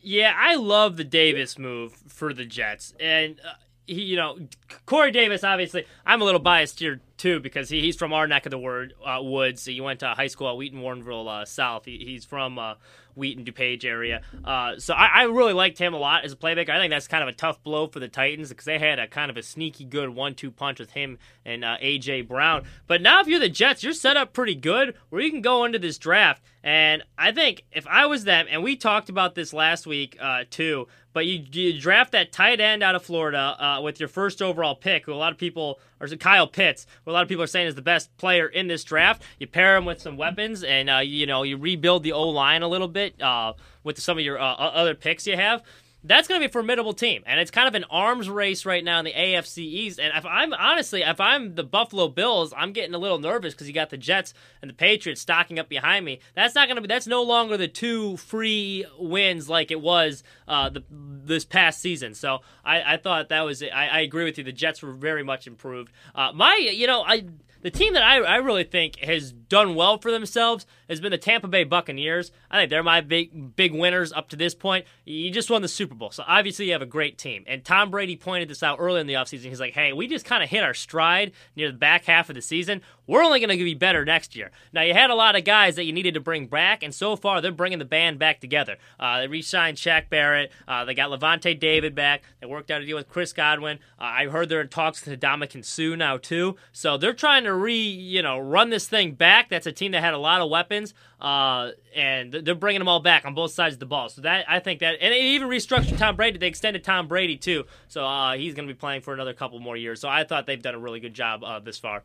Yeah, 0.00 0.34
I 0.36 0.56
love 0.56 0.96
the 0.96 1.04
Davis 1.04 1.58
move 1.58 1.92
for 2.08 2.34
the 2.34 2.44
Jets. 2.44 2.92
And, 2.98 3.40
uh, 3.40 3.54
he, 3.86 4.02
you 4.02 4.16
know, 4.16 4.38
Corey 4.86 5.12
Davis, 5.12 5.44
obviously, 5.44 5.84
I'm 6.04 6.20
a 6.20 6.24
little 6.24 6.40
biased 6.40 6.80
here 6.80 7.00
too 7.16 7.40
because 7.40 7.68
he, 7.68 7.80
he's 7.80 7.96
from 7.96 8.12
our 8.12 8.26
neck 8.26 8.46
of 8.46 8.50
the 8.50 8.58
word, 8.58 8.94
uh, 9.04 9.20
woods. 9.22 9.64
He 9.64 9.80
went 9.80 10.00
to 10.00 10.08
high 10.08 10.26
school 10.26 10.48
at 10.48 10.56
Wheaton 10.56 10.80
Warrenville 10.80 11.42
uh, 11.42 11.44
South. 11.44 11.84
He, 11.84 11.98
he's 11.98 12.24
from 12.24 12.58
uh, 12.58 12.74
Wheaton 13.14 13.44
DuPage 13.44 13.84
area. 13.84 14.22
Uh, 14.44 14.78
so 14.78 14.94
I, 14.94 15.22
I, 15.22 15.22
really 15.24 15.52
liked 15.52 15.78
him 15.78 15.94
a 15.94 15.98
lot 15.98 16.24
as 16.24 16.32
a 16.32 16.36
playmaker. 16.36 16.70
I 16.70 16.78
think 16.78 16.90
that's 16.90 17.08
kind 17.08 17.22
of 17.22 17.28
a 17.28 17.32
tough 17.32 17.62
blow 17.62 17.86
for 17.86 18.00
the 18.00 18.08
Titans 18.08 18.48
because 18.48 18.64
they 18.64 18.78
had 18.78 18.98
a 18.98 19.06
kind 19.06 19.30
of 19.30 19.36
a 19.36 19.42
sneaky 19.42 19.84
good 19.84 20.10
one-two 20.10 20.50
punch 20.50 20.80
with 20.80 20.90
him 20.92 21.18
and 21.44 21.64
uh, 21.64 21.76
AJ 21.82 22.28
Brown. 22.28 22.64
But 22.86 23.02
now 23.02 23.20
if 23.20 23.28
you're 23.28 23.40
the 23.40 23.48
Jets, 23.48 23.82
you're 23.82 23.92
set 23.92 24.16
up 24.16 24.32
pretty 24.32 24.54
good 24.54 24.94
where 25.10 25.22
you 25.22 25.30
can 25.30 25.42
go 25.42 25.64
into 25.64 25.78
this 25.78 25.98
draft. 25.98 26.42
And 26.62 27.02
I 27.18 27.30
think 27.32 27.64
if 27.72 27.86
I 27.86 28.06
was 28.06 28.24
them, 28.24 28.46
and 28.50 28.62
we 28.62 28.76
talked 28.76 29.08
about 29.08 29.34
this 29.34 29.52
last 29.52 29.86
week 29.86 30.16
uh, 30.20 30.44
too, 30.50 30.88
but 31.12 31.26
you, 31.26 31.44
you, 31.52 31.78
draft 31.78 32.12
that 32.12 32.32
tight 32.32 32.60
end 32.60 32.82
out 32.82 32.96
of 32.96 33.04
Florida 33.04 33.78
with 33.82 34.00
your 34.00 34.08
first 34.08 34.42
overall 34.42 34.74
pick, 34.74 35.06
who 35.06 35.12
a 35.12 35.14
lot 35.14 35.30
of 35.30 35.38
people, 35.38 35.78
or 36.00 36.08
Kyle 36.08 36.48
Pitts, 36.48 36.86
who 37.04 37.10
a 37.10 37.12
lot 37.12 37.22
of 37.22 37.28
people 37.28 37.44
are 37.44 37.48
saying 37.48 37.66
is 37.66 37.74
the 37.74 37.82
best 37.82 38.16
player 38.16 38.46
in 38.46 38.68
this 38.68 38.84
draft. 38.84 39.22
You 39.38 39.46
pair 39.46 39.76
him 39.76 39.84
with 39.84 40.00
some 40.00 40.16
weapons, 40.16 40.62
and 40.62 40.90
uh, 40.90 40.98
you 40.98 41.26
know 41.26 41.42
you 41.42 41.56
rebuild 41.56 42.02
the 42.02 42.12
O 42.12 42.28
line 42.28 42.62
a 42.62 42.68
little 42.68 42.88
bit 42.88 43.20
uh, 43.20 43.54
with 43.82 44.00
some 44.00 44.18
of 44.18 44.24
your 44.24 44.38
uh, 44.40 44.54
other 44.54 44.94
picks 44.94 45.26
you 45.26 45.36
have 45.36 45.62
that's 46.04 46.28
going 46.28 46.38
to 46.38 46.46
be 46.46 46.50
a 46.50 46.52
formidable 46.52 46.92
team, 46.92 47.22
and 47.26 47.40
it's 47.40 47.50
kind 47.50 47.66
of 47.66 47.74
an 47.74 47.84
arms 47.90 48.28
race 48.28 48.66
right 48.66 48.84
now 48.84 48.98
in 48.98 49.06
the 49.06 49.12
AFC 49.12 49.58
East. 49.58 49.98
And 49.98 50.12
if 50.14 50.26
I'm 50.26 50.52
honestly, 50.52 51.02
if 51.02 51.18
I'm 51.18 51.54
the 51.54 51.64
Buffalo 51.64 52.08
Bills, 52.08 52.52
I'm 52.56 52.72
getting 52.72 52.94
a 52.94 52.98
little 52.98 53.18
nervous 53.18 53.54
because 53.54 53.66
you 53.66 53.72
got 53.72 53.88
the 53.88 53.96
Jets 53.96 54.34
and 54.60 54.68
the 54.68 54.74
Patriots 54.74 55.22
stocking 55.22 55.58
up 55.58 55.68
behind 55.68 56.04
me. 56.04 56.20
That's 56.34 56.54
not 56.54 56.68
going 56.68 56.76
to 56.76 56.82
be. 56.82 56.88
That's 56.88 57.06
no 57.06 57.22
longer 57.22 57.56
the 57.56 57.68
two 57.68 58.18
free 58.18 58.84
wins 58.98 59.48
like 59.48 59.70
it 59.70 59.80
was 59.80 60.22
uh, 60.46 60.68
the, 60.68 60.84
this 60.90 61.46
past 61.46 61.80
season. 61.80 62.14
So 62.14 62.40
I, 62.64 62.94
I 62.94 62.96
thought 62.98 63.30
that 63.30 63.40
was. 63.42 63.62
I, 63.62 63.88
I, 63.90 64.00
agree 64.00 64.24
with 64.24 64.36
you. 64.36 64.44
The 64.44 64.52
Jets 64.52 64.82
were 64.82 64.92
very 64.92 65.22
much 65.22 65.46
improved. 65.46 65.90
Uh, 66.14 66.32
my, 66.34 66.56
you 66.56 66.86
know, 66.86 67.02
I 67.02 67.24
the 67.64 67.70
team 67.70 67.94
that 67.94 68.02
I, 68.02 68.18
I 68.18 68.36
really 68.36 68.62
think 68.62 68.98
has 68.98 69.32
done 69.32 69.74
well 69.74 69.96
for 69.96 70.10
themselves 70.10 70.66
has 70.86 71.00
been 71.00 71.10
the 71.10 71.18
Tampa 71.18 71.48
Bay 71.48 71.64
Buccaneers. 71.64 72.30
I 72.50 72.58
think 72.58 72.68
they're 72.68 72.82
my 72.82 73.00
big 73.00 73.56
big 73.56 73.72
winners 73.72 74.12
up 74.12 74.28
to 74.28 74.36
this 74.36 74.54
point. 74.54 74.84
You 75.06 75.30
just 75.30 75.50
won 75.50 75.62
the 75.62 75.68
Super 75.68 75.94
Bowl, 75.94 76.10
so 76.10 76.24
obviously 76.26 76.66
you 76.66 76.72
have 76.72 76.82
a 76.82 76.86
great 76.86 77.16
team. 77.16 77.42
And 77.46 77.64
Tom 77.64 77.90
Brady 77.90 78.16
pointed 78.16 78.50
this 78.50 78.62
out 78.62 78.76
early 78.78 79.00
in 79.00 79.06
the 79.06 79.14
offseason. 79.14 79.44
He's 79.44 79.60
like, 79.60 79.72
hey, 79.72 79.94
we 79.94 80.06
just 80.06 80.26
kind 80.26 80.42
of 80.42 80.50
hit 80.50 80.62
our 80.62 80.74
stride 80.74 81.32
near 81.56 81.72
the 81.72 81.78
back 81.78 82.04
half 82.04 82.28
of 82.28 82.34
the 82.34 82.42
season. 82.42 82.82
We're 83.06 83.22
only 83.22 83.38
going 83.38 83.56
to 83.56 83.64
be 83.64 83.74
better 83.74 84.04
next 84.04 84.34
year. 84.34 84.50
Now, 84.72 84.80
you 84.80 84.94
had 84.94 85.10
a 85.10 85.14
lot 85.14 85.36
of 85.36 85.44
guys 85.44 85.76
that 85.76 85.84
you 85.84 85.92
needed 85.92 86.14
to 86.14 86.20
bring 86.20 86.46
back, 86.46 86.82
and 86.82 86.94
so 86.94 87.16
far 87.16 87.40
they're 87.40 87.52
bringing 87.52 87.78
the 87.78 87.84
band 87.84 88.18
back 88.18 88.40
together. 88.40 88.76
Uh, 88.98 89.20
they 89.20 89.26
re 89.28 89.42
signed 89.42 89.76
Shaq 89.76 90.08
Barrett. 90.08 90.52
Uh, 90.66 90.84
they 90.84 90.94
got 90.94 91.10
Lavonte 91.10 91.58
David 91.58 91.94
back. 91.94 92.22
They 92.40 92.46
worked 92.46 92.70
out 92.70 92.82
a 92.82 92.86
deal 92.86 92.96
with 92.96 93.08
Chris 93.08 93.32
Godwin. 93.32 93.78
Uh, 93.98 94.04
I 94.04 94.26
heard 94.26 94.48
they're 94.48 94.62
in 94.62 94.68
talks 94.68 95.04
with 95.04 95.20
Ndamukong 95.20 95.64
Suh 95.64 95.96
now, 95.96 96.16
too. 96.16 96.56
So 96.72 96.96
they're 96.96 97.12
trying 97.12 97.44
to 97.44 97.53
re, 97.54 97.76
you 97.76 98.22
know, 98.22 98.38
run 98.38 98.70
this 98.70 98.88
thing 98.88 99.12
back. 99.12 99.48
That's 99.48 99.66
a 99.66 99.72
team 99.72 99.92
that 99.92 100.02
had 100.02 100.14
a 100.14 100.18
lot 100.18 100.40
of 100.40 100.50
weapons, 100.50 100.94
uh, 101.20 101.70
and 101.94 102.32
they're 102.32 102.54
bringing 102.54 102.80
them 102.80 102.88
all 102.88 103.00
back 103.00 103.24
on 103.24 103.34
both 103.34 103.52
sides 103.52 103.74
of 103.74 103.80
the 103.80 103.86
ball. 103.86 104.08
So 104.08 104.22
that 104.22 104.44
I 104.48 104.60
think 104.60 104.80
that, 104.80 104.96
and 105.00 105.12
they 105.12 105.20
even 105.20 105.48
restructured 105.48 105.98
Tom 105.98 106.16
Brady. 106.16 106.38
They 106.38 106.48
extended 106.48 106.84
Tom 106.84 107.08
Brady, 107.08 107.36
too. 107.36 107.64
So 107.88 108.04
uh, 108.04 108.34
he's 108.34 108.54
going 108.54 108.68
to 108.68 108.74
be 108.74 108.78
playing 108.78 109.02
for 109.02 109.14
another 109.14 109.32
couple 109.32 109.58
more 109.60 109.76
years. 109.76 110.00
So 110.00 110.08
I 110.08 110.24
thought 110.24 110.46
they've 110.46 110.60
done 110.60 110.74
a 110.74 110.78
really 110.78 111.00
good 111.00 111.14
job 111.14 111.44
uh, 111.44 111.60
this 111.60 111.78
far. 111.78 112.02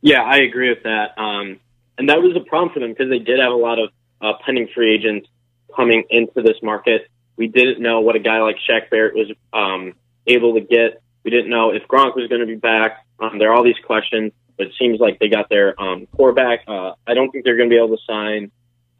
Yeah, 0.00 0.22
I 0.22 0.38
agree 0.38 0.68
with 0.68 0.82
that. 0.82 1.16
Um, 1.16 1.60
and 1.96 2.08
that 2.08 2.20
was 2.20 2.36
a 2.36 2.48
problem 2.48 2.72
for 2.74 2.80
them 2.80 2.90
because 2.90 3.08
they 3.08 3.20
did 3.20 3.38
have 3.38 3.52
a 3.52 3.56
lot 3.56 3.78
of 3.78 3.90
uh, 4.20 4.32
pending 4.44 4.68
free 4.74 4.94
agents 4.94 5.28
coming 5.74 6.04
into 6.10 6.42
this 6.42 6.56
market. 6.62 7.08
We 7.36 7.48
didn't 7.48 7.80
know 7.80 8.00
what 8.00 8.16
a 8.16 8.18
guy 8.18 8.40
like 8.40 8.56
Shaq 8.68 8.90
Barrett 8.90 9.14
was 9.14 9.32
um, 9.52 9.94
able 10.26 10.54
to 10.54 10.60
get. 10.60 11.02
We 11.24 11.30
didn't 11.30 11.50
know 11.50 11.70
if 11.70 11.82
Gronk 11.88 12.16
was 12.16 12.28
going 12.28 12.40
to 12.40 12.46
be 12.46 12.56
back. 12.56 13.06
Um, 13.22 13.38
there 13.38 13.50
are 13.50 13.54
all 13.54 13.62
these 13.62 13.78
questions, 13.86 14.32
but 14.58 14.66
it 14.66 14.72
seems 14.78 14.98
like 14.98 15.18
they 15.20 15.28
got 15.28 15.48
their 15.48 15.80
um, 15.80 16.06
quarterback. 16.16 16.64
Uh, 16.66 16.92
I 17.06 17.14
don't 17.14 17.30
think 17.30 17.44
they're 17.44 17.56
going 17.56 17.70
to 17.70 17.74
be 17.74 17.78
able 17.78 17.96
to 17.96 18.02
sign 18.04 18.50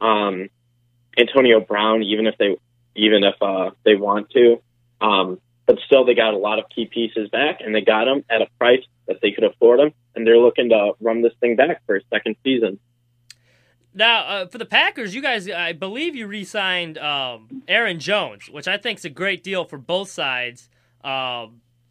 um, 0.00 0.48
Antonio 1.18 1.60
Brown, 1.60 2.02
even 2.02 2.26
if 2.26 2.38
they 2.38 2.56
even 2.94 3.24
if 3.24 3.34
uh, 3.42 3.70
they 3.84 3.96
want 3.96 4.30
to. 4.30 4.62
Um, 5.00 5.40
but 5.66 5.78
still, 5.86 6.04
they 6.04 6.14
got 6.14 6.34
a 6.34 6.38
lot 6.38 6.58
of 6.58 6.66
key 6.74 6.86
pieces 6.86 7.30
back, 7.30 7.60
and 7.60 7.74
they 7.74 7.80
got 7.80 8.04
them 8.04 8.24
at 8.30 8.42
a 8.42 8.46
price 8.58 8.84
that 9.08 9.18
they 9.20 9.32
could 9.32 9.44
afford 9.44 9.80
them, 9.80 9.92
and 10.14 10.26
they're 10.26 10.38
looking 10.38 10.68
to 10.68 10.92
run 11.00 11.22
this 11.22 11.32
thing 11.40 11.56
back 11.56 11.82
for 11.86 11.96
a 11.96 12.00
second 12.12 12.36
season. 12.44 12.78
Now, 13.94 14.20
uh, 14.20 14.46
for 14.46 14.58
the 14.58 14.64
Packers, 14.64 15.14
you 15.14 15.20
guys, 15.20 15.48
I 15.50 15.72
believe 15.72 16.14
you 16.14 16.26
re-signed 16.26 16.96
um, 16.98 17.62
Aaron 17.68 17.98
Jones, 17.98 18.48
which 18.48 18.66
I 18.66 18.78
think 18.78 18.98
is 18.98 19.04
a 19.04 19.10
great 19.10 19.42
deal 19.42 19.64
for 19.64 19.78
both 19.78 20.10
sides. 20.10 20.70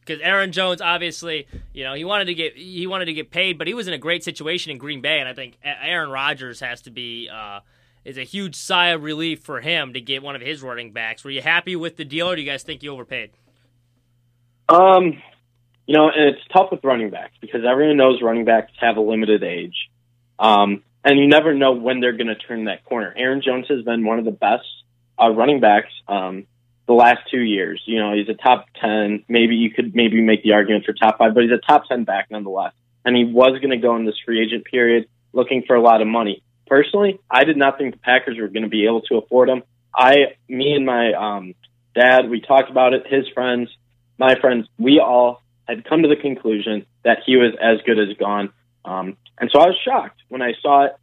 Because 0.01 0.21
Aaron 0.21 0.51
Jones, 0.51 0.81
obviously, 0.81 1.47
you 1.73 1.83
know, 1.83 1.93
he 1.93 2.03
wanted 2.03 2.25
to 2.25 2.33
get 2.33 2.55
he 2.55 2.87
wanted 2.87 3.05
to 3.05 3.13
get 3.13 3.31
paid, 3.31 3.57
but 3.57 3.67
he 3.67 3.73
was 3.73 3.87
in 3.87 3.93
a 3.93 3.97
great 3.97 4.23
situation 4.23 4.71
in 4.71 4.77
Green 4.77 5.01
Bay, 5.01 5.19
and 5.19 5.29
I 5.29 5.33
think 5.33 5.57
Aaron 5.63 6.09
Rodgers 6.09 6.59
has 6.59 6.81
to 6.83 6.91
be 6.91 7.29
uh, 7.29 7.61
is 8.03 8.17
a 8.17 8.23
huge 8.23 8.55
sigh 8.55 8.89
of 8.89 9.03
relief 9.03 9.43
for 9.43 9.61
him 9.61 9.93
to 9.93 10.01
get 10.01 10.23
one 10.23 10.35
of 10.35 10.41
his 10.41 10.61
running 10.61 10.91
backs. 10.91 11.23
Were 11.23 11.31
you 11.31 11.41
happy 11.41 11.75
with 11.75 11.97
the 11.97 12.05
deal, 12.05 12.29
or 12.29 12.35
do 12.35 12.41
you 12.41 12.49
guys 12.49 12.63
think 12.63 12.83
you 12.83 12.91
overpaid? 12.91 13.31
Um, 14.67 15.21
you 15.85 15.95
know, 15.95 16.09
and 16.09 16.35
it's 16.35 16.47
tough 16.53 16.71
with 16.71 16.83
running 16.83 17.09
backs 17.09 17.33
because 17.41 17.61
everyone 17.69 17.97
knows 17.97 18.21
running 18.21 18.45
backs 18.45 18.71
have 18.79 18.97
a 18.97 19.01
limited 19.01 19.43
age. 19.43 19.75
Um, 20.39 20.83
and 21.03 21.19
you 21.19 21.27
never 21.27 21.53
know 21.53 21.73
when 21.73 21.99
they're 21.99 22.15
going 22.15 22.27
to 22.27 22.35
turn 22.35 22.65
that 22.65 22.85
corner. 22.85 23.13
Aaron 23.15 23.41
Jones 23.43 23.65
has 23.69 23.83
been 23.83 24.05
one 24.05 24.19
of 24.19 24.25
the 24.25 24.31
best 24.31 24.65
uh, 25.21 25.29
running 25.29 25.59
backs 25.59 25.89
um, 26.07 26.47
the 26.91 26.97
last 26.97 27.21
two 27.32 27.39
years. 27.39 27.82
You 27.86 27.99
know, 27.99 28.13
he's 28.13 28.27
a 28.27 28.34
top 28.34 28.65
10. 28.82 29.25
Maybe 29.30 29.56
you 29.56 29.71
could 29.71 29.95
maybe 29.95 30.21
make 30.21 30.43
the 30.43 30.54
argument 30.54 30.86
for 30.86 30.93
top 30.93 31.17
five, 31.17 31.34
but 31.34 31.43
he's 31.43 31.51
a 31.51 31.65
top 31.65 31.88
10 31.88 32.04
back 32.04 32.30
nonetheless. 32.30 32.73
and 33.06 33.15
he 33.15 33.25
was 33.25 33.58
going 33.60 33.71
to 33.71 33.77
go 33.77 33.95
in 33.95 34.06
this 34.06 34.19
free 34.23 34.43
agent 34.43 34.65
period 34.65 35.08
looking 35.34 35.63
for 35.65 35.75
a 35.75 35.82
lot 35.82 36.01
of 36.01 36.08
money. 36.08 36.43
Personally, 36.67 37.19
I 37.30 37.45
did 37.45 37.58
not 37.58 37.77
think 37.77 37.93
the 37.93 37.99
Packers 37.99 38.38
were 38.38 38.47
going 38.47 38.63
to 38.63 38.69
be 38.69 38.86
able 38.86 39.01
to 39.04 39.17
afford 39.17 39.49
him. 39.49 39.63
I, 39.95 40.36
me 40.47 40.73
and 40.73 40.86
my 40.86 41.13
um, 41.13 41.56
dad, 41.95 42.30
we 42.30 42.41
talked 42.41 42.69
about 42.69 42.93
it. 42.93 43.08
His 43.08 43.27
friends, 43.34 43.69
my 44.17 44.36
friends, 44.39 44.67
we 44.77 44.99
all 44.99 45.41
had 45.67 45.84
come 45.86 46.04
to 46.04 46.08
the 46.08 46.15
conclusion 46.15 46.86
that 47.04 47.19
he 47.25 47.38
was 47.38 47.54
as 47.62 47.82
good 47.86 47.99
as 47.99 48.15
gone. 48.17 48.54
Um, 48.86 49.17
and 49.39 49.49
so 49.51 49.60
I 49.60 49.67
was 49.67 49.77
shocked 49.84 50.21
when 50.30 50.41
I 50.41 50.54
saw 50.62 50.86
it. 50.86 50.95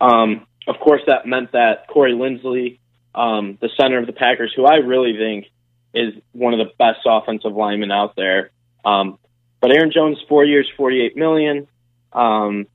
Um, 0.00 0.46
of 0.66 0.76
course, 0.80 1.02
that 1.06 1.26
meant 1.26 1.52
that 1.52 1.86
Corey 1.88 2.12
Linsley, 2.12 2.78
um, 3.16 3.58
the 3.60 3.70
center 3.80 3.98
of 3.98 4.06
the 4.06 4.12
Packers, 4.12 4.52
who 4.54 4.64
I 4.64 4.76
really 4.76 5.16
think 5.16 5.46
is 5.94 6.14
one 6.32 6.52
of 6.52 6.58
the 6.58 6.72
best 6.78 7.00
offensive 7.06 7.52
linemen 7.52 7.90
out 7.90 8.14
there. 8.16 8.50
Um, 8.84 9.18
but 9.60 9.72
Aaron 9.72 9.90
Jones, 9.92 10.18
four 10.28 10.44
years, 10.44 10.70
forty-eight 10.76 11.16
million. 11.16 11.66
Um, 12.12 12.66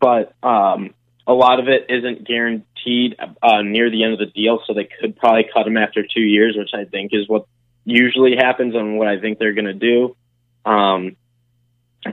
but 0.00 0.34
um, 0.42 0.94
a 1.26 1.32
lot 1.32 1.60
of 1.60 1.68
it 1.68 1.86
isn't 1.88 2.26
guaranteed 2.26 3.16
uh, 3.42 3.62
near 3.62 3.90
the 3.90 4.04
end 4.04 4.12
of 4.12 4.18
the 4.18 4.26
deal, 4.26 4.60
so 4.66 4.74
they 4.74 4.88
could 5.00 5.16
probably 5.16 5.46
cut 5.52 5.66
him 5.66 5.76
after 5.76 6.02
two 6.02 6.20
years, 6.20 6.56
which 6.58 6.70
I 6.74 6.84
think 6.84 7.12
is 7.14 7.28
what 7.28 7.46
usually 7.84 8.36
happens 8.36 8.74
and 8.74 8.98
what 8.98 9.08
I 9.08 9.20
think 9.20 9.38
they're 9.38 9.54
going 9.54 9.64
to 9.66 9.72
do. 9.74 10.16
Um, 10.64 11.16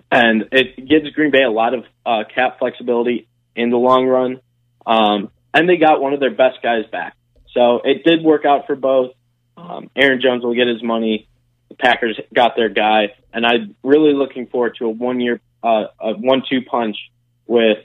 and 0.10 0.47
it 0.52 0.88
gives 0.88 1.10
Green 1.12 1.32
Bay 1.32 1.43
a 1.43 1.52
lot 1.52 1.74
of 1.74 1.84
uh, 2.06 2.24
cap 2.34 2.60
flexibility 2.60 3.28
in 3.56 3.69
the 3.71 3.78
long 3.78 4.06
run. 4.06 4.39
Um, 4.86 5.32
and 5.54 5.68
they 5.68 5.78
got 5.78 6.02
one 6.02 6.14
of 6.14 6.20
their 6.20 6.34
best 6.34 6.62
guys 6.62 6.86
back. 6.92 7.16
So 7.54 7.82
it 7.84 8.04
did 8.04 8.24
work 8.24 8.46
out 8.46 8.68
for 8.68 8.76
both. 8.76 9.12
Um, 9.58 9.90
Aaron 9.96 10.22
Jones 10.22 10.44
will 10.44 10.56
get 10.56 10.68
his 10.68 10.82
money. 10.82 11.28
The 11.70 11.76
Packers 11.76 12.20
got 12.34 12.56
their 12.56 12.70
guy, 12.70 13.16
and 13.34 13.46
I'm 13.46 13.76
really 13.84 14.14
looking 14.14 14.48
forward 14.48 14.76
to 14.80 14.86
a 14.86 14.90
one-year, 14.90 15.40
uh, 15.64 15.86
a 16.00 16.14
one-two 16.14 16.62
punch 16.64 16.98
with 17.46 17.80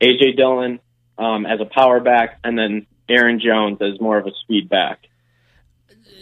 AJ 0.00 0.36
Dillon 0.36 0.80
um, 1.18 1.46
as 1.46 1.60
a 1.60 1.64
power 1.64 2.00
back, 2.00 2.38
and 2.44 2.58
then 2.58 2.86
Aaron 3.08 3.40
Jones 3.40 3.78
as 3.80 4.00
more 4.00 4.18
of 4.18 4.26
a 4.26 4.32
speed 4.42 4.68
back. 4.68 5.06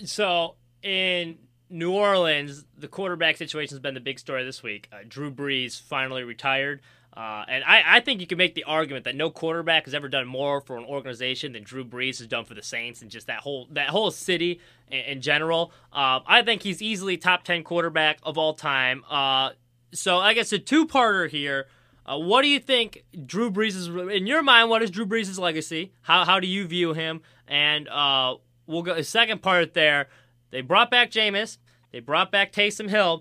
So 0.04 0.56
in 0.82 1.38
New 1.68 1.92
Orleans, 1.92 2.64
the 2.76 2.88
quarterback 2.88 3.36
situation 3.36 3.74
has 3.74 3.80
been 3.80 3.94
the 3.94 4.00
big 4.00 4.18
story 4.18 4.44
this 4.44 4.62
week. 4.62 4.88
Uh, 4.92 4.98
Drew 5.06 5.30
Brees 5.30 5.80
finally 5.80 6.24
retired. 6.24 6.80
Uh, 7.16 7.44
and 7.48 7.64
I, 7.64 7.82
I, 7.96 8.00
think 8.00 8.20
you 8.20 8.26
can 8.26 8.38
make 8.38 8.54
the 8.54 8.62
argument 8.64 9.04
that 9.04 9.16
no 9.16 9.30
quarterback 9.30 9.86
has 9.86 9.94
ever 9.94 10.08
done 10.08 10.28
more 10.28 10.60
for 10.60 10.76
an 10.76 10.84
organization 10.84 11.52
than 11.52 11.64
Drew 11.64 11.84
Brees 11.84 12.18
has 12.18 12.28
done 12.28 12.44
for 12.44 12.54
the 12.54 12.62
Saints 12.62 13.02
and 13.02 13.10
just 13.10 13.26
that 13.26 13.40
whole 13.40 13.66
that 13.72 13.88
whole 13.88 14.12
city 14.12 14.60
in, 14.88 15.00
in 15.00 15.20
general. 15.20 15.72
Uh, 15.92 16.20
I 16.24 16.42
think 16.42 16.62
he's 16.62 16.80
easily 16.80 17.16
top 17.16 17.42
ten 17.42 17.64
quarterback 17.64 18.18
of 18.22 18.38
all 18.38 18.54
time. 18.54 19.02
Uh, 19.10 19.50
so 19.92 20.18
I 20.18 20.34
guess 20.34 20.52
a 20.52 20.58
two 20.58 20.86
parter 20.86 21.28
here. 21.28 21.66
Uh, 22.06 22.16
what 22.16 22.42
do 22.42 22.48
you 22.48 22.60
think 22.60 23.02
Drew 23.26 23.50
Brees 23.50 23.74
is 23.76 23.88
in 23.88 24.28
your 24.28 24.42
mind? 24.42 24.70
What 24.70 24.82
is 24.82 24.90
Drew 24.90 25.04
Brees' 25.04 25.36
legacy? 25.36 25.92
How 26.02 26.24
how 26.24 26.38
do 26.38 26.46
you 26.46 26.66
view 26.66 26.92
him? 26.92 27.22
And 27.48 27.88
uh, 27.88 28.36
we'll 28.66 28.82
go. 28.82 29.02
Second 29.02 29.42
part 29.42 29.74
there. 29.74 30.08
They 30.50 30.60
brought 30.60 30.90
back 30.92 31.10
Jameis. 31.10 31.58
They 31.90 32.00
brought 32.00 32.30
back 32.30 32.52
Taysom 32.52 32.88
Hill. 32.88 33.20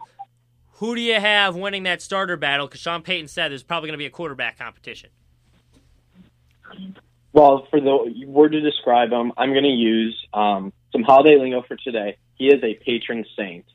Who 0.80 0.96
do 0.96 1.02
you 1.02 1.20
have 1.20 1.58
winning 1.58 1.84
that 1.84 2.02
starter 2.02 2.38
battle? 2.38 2.65
Because 2.65 2.80
Sean 2.80 3.02
Payton 3.02 3.28
said 3.28 3.52
there's 3.52 3.63
probably 3.63 3.88
going 3.88 3.96
to 3.96 4.02
be 4.02 4.06
a 4.06 4.10
quarterback 4.10 4.58
competition. 4.58 5.10
Well, 7.34 7.68
for 7.70 7.82
the 7.82 8.26
word 8.26 8.54
to 8.54 8.62
describe 8.62 9.12
him, 9.12 9.34
I'm 9.36 9.52
going 9.52 9.65
to 9.65 9.70
use 9.70 10.26
um, 10.34 10.72
some 10.94 11.04
holiday 11.04 11.38
lingo 11.38 11.63
for 11.63 11.76
today. 11.76 12.18
He 12.36 12.48
is 12.48 12.63
a 12.63 12.76
patron 12.76 13.26
saint 13.36 13.65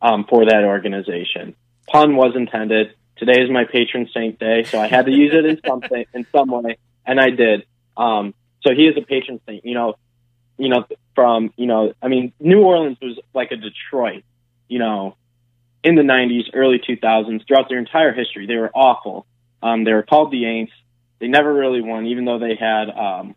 um, 0.00 0.24
for 0.24 0.46
that 0.46 0.64
organization. 0.64 1.54
Pun 1.86 2.16
was 2.16 2.34
intended. 2.34 2.94
Today 3.16 3.42
is 3.42 3.50
my 3.50 3.64
patron 3.64 4.08
saint 4.14 4.38
day, 4.38 4.64
so 4.64 4.80
I 4.80 4.86
had 4.86 5.04
to 5.04 5.12
use 5.12 5.34
it 5.34 5.44
in 5.44 5.60
something 5.66 6.06
in 6.14 6.26
some 6.32 6.48
way, 6.50 6.78
and 7.04 7.20
I 7.20 7.28
did. 7.28 7.66
Um, 7.94 8.32
so 8.62 8.74
he 8.74 8.86
is 8.86 8.96
a 8.96 9.02
patron 9.02 9.38
saint. 9.46 9.66
You 9.66 9.74
know, 9.74 9.96
you 10.56 10.70
know, 10.70 10.86
from 11.14 11.52
you 11.56 11.66
know, 11.66 11.92
I 12.00 12.08
mean, 12.08 12.32
New 12.40 12.62
Orleans 12.62 12.96
was 13.02 13.18
like 13.34 13.50
a 13.52 13.56
Detroit. 13.56 14.24
You 14.68 14.78
know, 14.78 15.16
in 15.82 15.94
the 15.94 16.02
90s, 16.02 16.50
early 16.54 16.78
2000s, 16.78 17.46
throughout 17.46 17.68
their 17.68 17.78
entire 17.78 18.12
history. 18.12 18.46
They 18.46 18.56
were 18.56 18.70
awful. 18.74 19.26
Um, 19.62 19.84
they 19.84 19.92
were 19.92 20.02
called 20.02 20.30
the 20.30 20.42
Aints. 20.42 20.72
They 21.20 21.28
never 21.28 21.52
really 21.52 21.80
won, 21.80 22.06
even 22.06 22.24
though 22.24 22.38
they 22.38 22.54
had 22.54 22.90
um, 22.90 23.34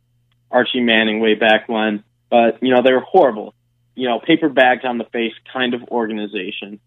Archie 0.49 0.81
Manning 0.81 1.19
way 1.19 1.35
back 1.35 1.67
when. 1.67 2.03
But, 2.29 2.61
you 2.61 2.73
know, 2.73 2.81
they 2.81 2.93
were 2.93 3.01
horrible. 3.01 3.53
You 3.95 4.07
know, 4.07 4.19
paper 4.19 4.49
bags 4.49 4.83
on 4.85 4.97
the 4.97 5.03
face 5.05 5.33
kind 5.51 5.73
of 5.73 5.83
organization. 5.89 6.79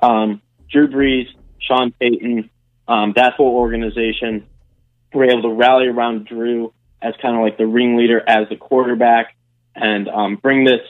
Um, 0.00 0.42
Drew 0.70 0.88
Brees, 0.88 1.26
Sean 1.58 1.92
Payton, 1.92 2.50
um, 2.88 3.12
that 3.16 3.34
whole 3.34 3.56
organization 3.56 4.46
were 5.12 5.24
able 5.24 5.42
to 5.42 5.52
rally 5.52 5.88
around 5.88 6.26
Drew 6.26 6.72
as 7.00 7.14
kind 7.20 7.36
of 7.36 7.42
like 7.42 7.58
the 7.58 7.66
ringleader 7.66 8.22
as 8.26 8.48
the 8.48 8.56
quarterback 8.56 9.36
and 9.74 10.08
um, 10.08 10.36
bring 10.36 10.64
this 10.64 10.80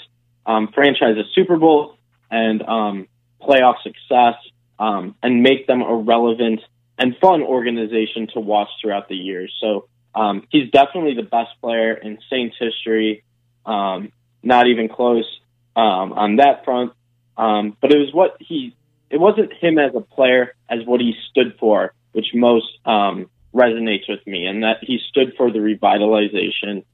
um, 0.45 0.69
franchise 0.75 1.17
a 1.17 1.25
Super 1.35 1.57
Bowl 1.57 1.97
and 2.31 2.63
um, 2.63 3.09
playoff 3.47 3.77
success 3.83 4.35
um, 4.79 5.15
and 5.23 5.43
make 5.43 5.67
them 5.67 5.83
a 5.83 5.95
relevant 5.95 6.61
and 6.99 7.17
fun 7.21 7.43
organization 7.43 8.29
to 8.35 8.41
watch 8.41 8.69
throughout 8.81 9.09
the 9.09 9.17
years. 9.17 9.53
So 9.61 9.89
um, 10.15 10.47
he's 10.51 10.71
definitely 10.71 11.15
the 11.15 11.29
best 11.29 11.51
player 11.61 11.95
in 11.95 12.19
Saints 12.31 12.57
history. 12.59 13.23
Um, 13.65 14.13
not 14.43 14.67
even 14.67 14.89
close 14.89 15.27
um, 15.75 16.13
on 16.13 16.37
that 16.37 16.65
front. 16.65 16.93
Um, 17.37 17.77
but 17.81 17.93
it 17.93 17.99
was 17.99 18.13
what 18.13 18.37
he. 18.41 18.75
It 19.11 19.21
wasn't 19.21 19.53
him 19.53 19.79
as 19.79 19.95
a 19.95 20.01
player 20.01 20.55
as 20.69 20.85
what 20.85 21.01
he 21.01 21.15
stood 21.31 21.57
for, 21.61 21.93
which 22.13 22.27
most 22.35 22.67
um, 22.85 23.31
resonates 23.55 24.09
with 24.09 24.27
me, 24.27 24.47
and 24.47 24.65
that 24.65 24.79
he 24.83 24.99
stood 25.09 25.35
for 25.37 25.53
the 25.53 25.59
revitalization, 25.59 26.85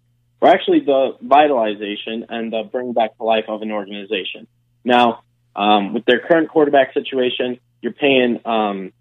or 0.40 0.48
actually 0.48 0.80
the 0.80 1.16
vitalization 1.22 2.26
and 2.28 2.52
the 2.52 2.68
bring 2.70 2.92
back 2.92 3.16
to 3.16 3.22
life 3.22 3.46
of 3.48 3.62
an 3.62 3.70
organization. 3.70 4.46
Now, 4.84 5.22
um, 5.54 5.94
with 5.94 6.04
their 6.04 6.20
current 6.20 6.48
quarterback 6.48 6.94
situation, 6.94 7.58
you're 7.80 7.92
paying 7.92 8.40
um, 8.44 8.92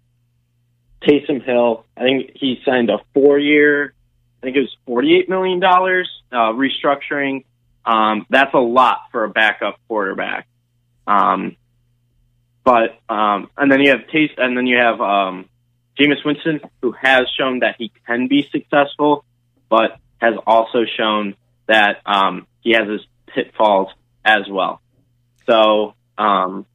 Taysom 1.02 1.44
Hill. 1.44 1.84
I 1.96 2.02
think 2.02 2.32
he 2.34 2.60
signed 2.64 2.90
a 2.90 2.98
four-year. 3.14 3.94
I 4.42 4.46
think 4.46 4.56
it 4.56 4.60
was 4.60 4.76
forty-eight 4.86 5.28
million 5.28 5.60
dollars 5.60 6.10
uh, 6.32 6.52
restructuring. 6.52 7.44
Um, 7.84 8.26
that's 8.28 8.54
a 8.54 8.58
lot 8.58 8.98
for 9.10 9.24
a 9.24 9.28
backup 9.28 9.78
quarterback. 9.88 10.46
Um, 11.06 11.56
but 12.64 13.00
um, 13.08 13.50
and 13.56 13.70
then 13.70 13.80
you 13.80 13.90
have 13.90 14.06
Taste, 14.08 14.34
and 14.38 14.56
then 14.56 14.66
you 14.66 14.78
have 14.78 15.00
um, 15.00 15.48
Jameis 15.98 16.24
Winston, 16.24 16.60
who 16.80 16.92
has 16.92 17.22
shown 17.38 17.60
that 17.60 17.76
he 17.78 17.92
can 18.06 18.28
be 18.28 18.48
successful, 18.50 19.24
but 19.68 19.98
has 20.18 20.34
also 20.46 20.84
shown 20.84 21.34
that 21.66 22.00
um, 22.06 22.46
he 22.60 22.72
has 22.72 22.88
his 22.88 23.00
pitfalls 23.26 23.88
as 24.24 24.48
well. 24.48 24.80
So 25.46 25.94
um, 26.22 26.66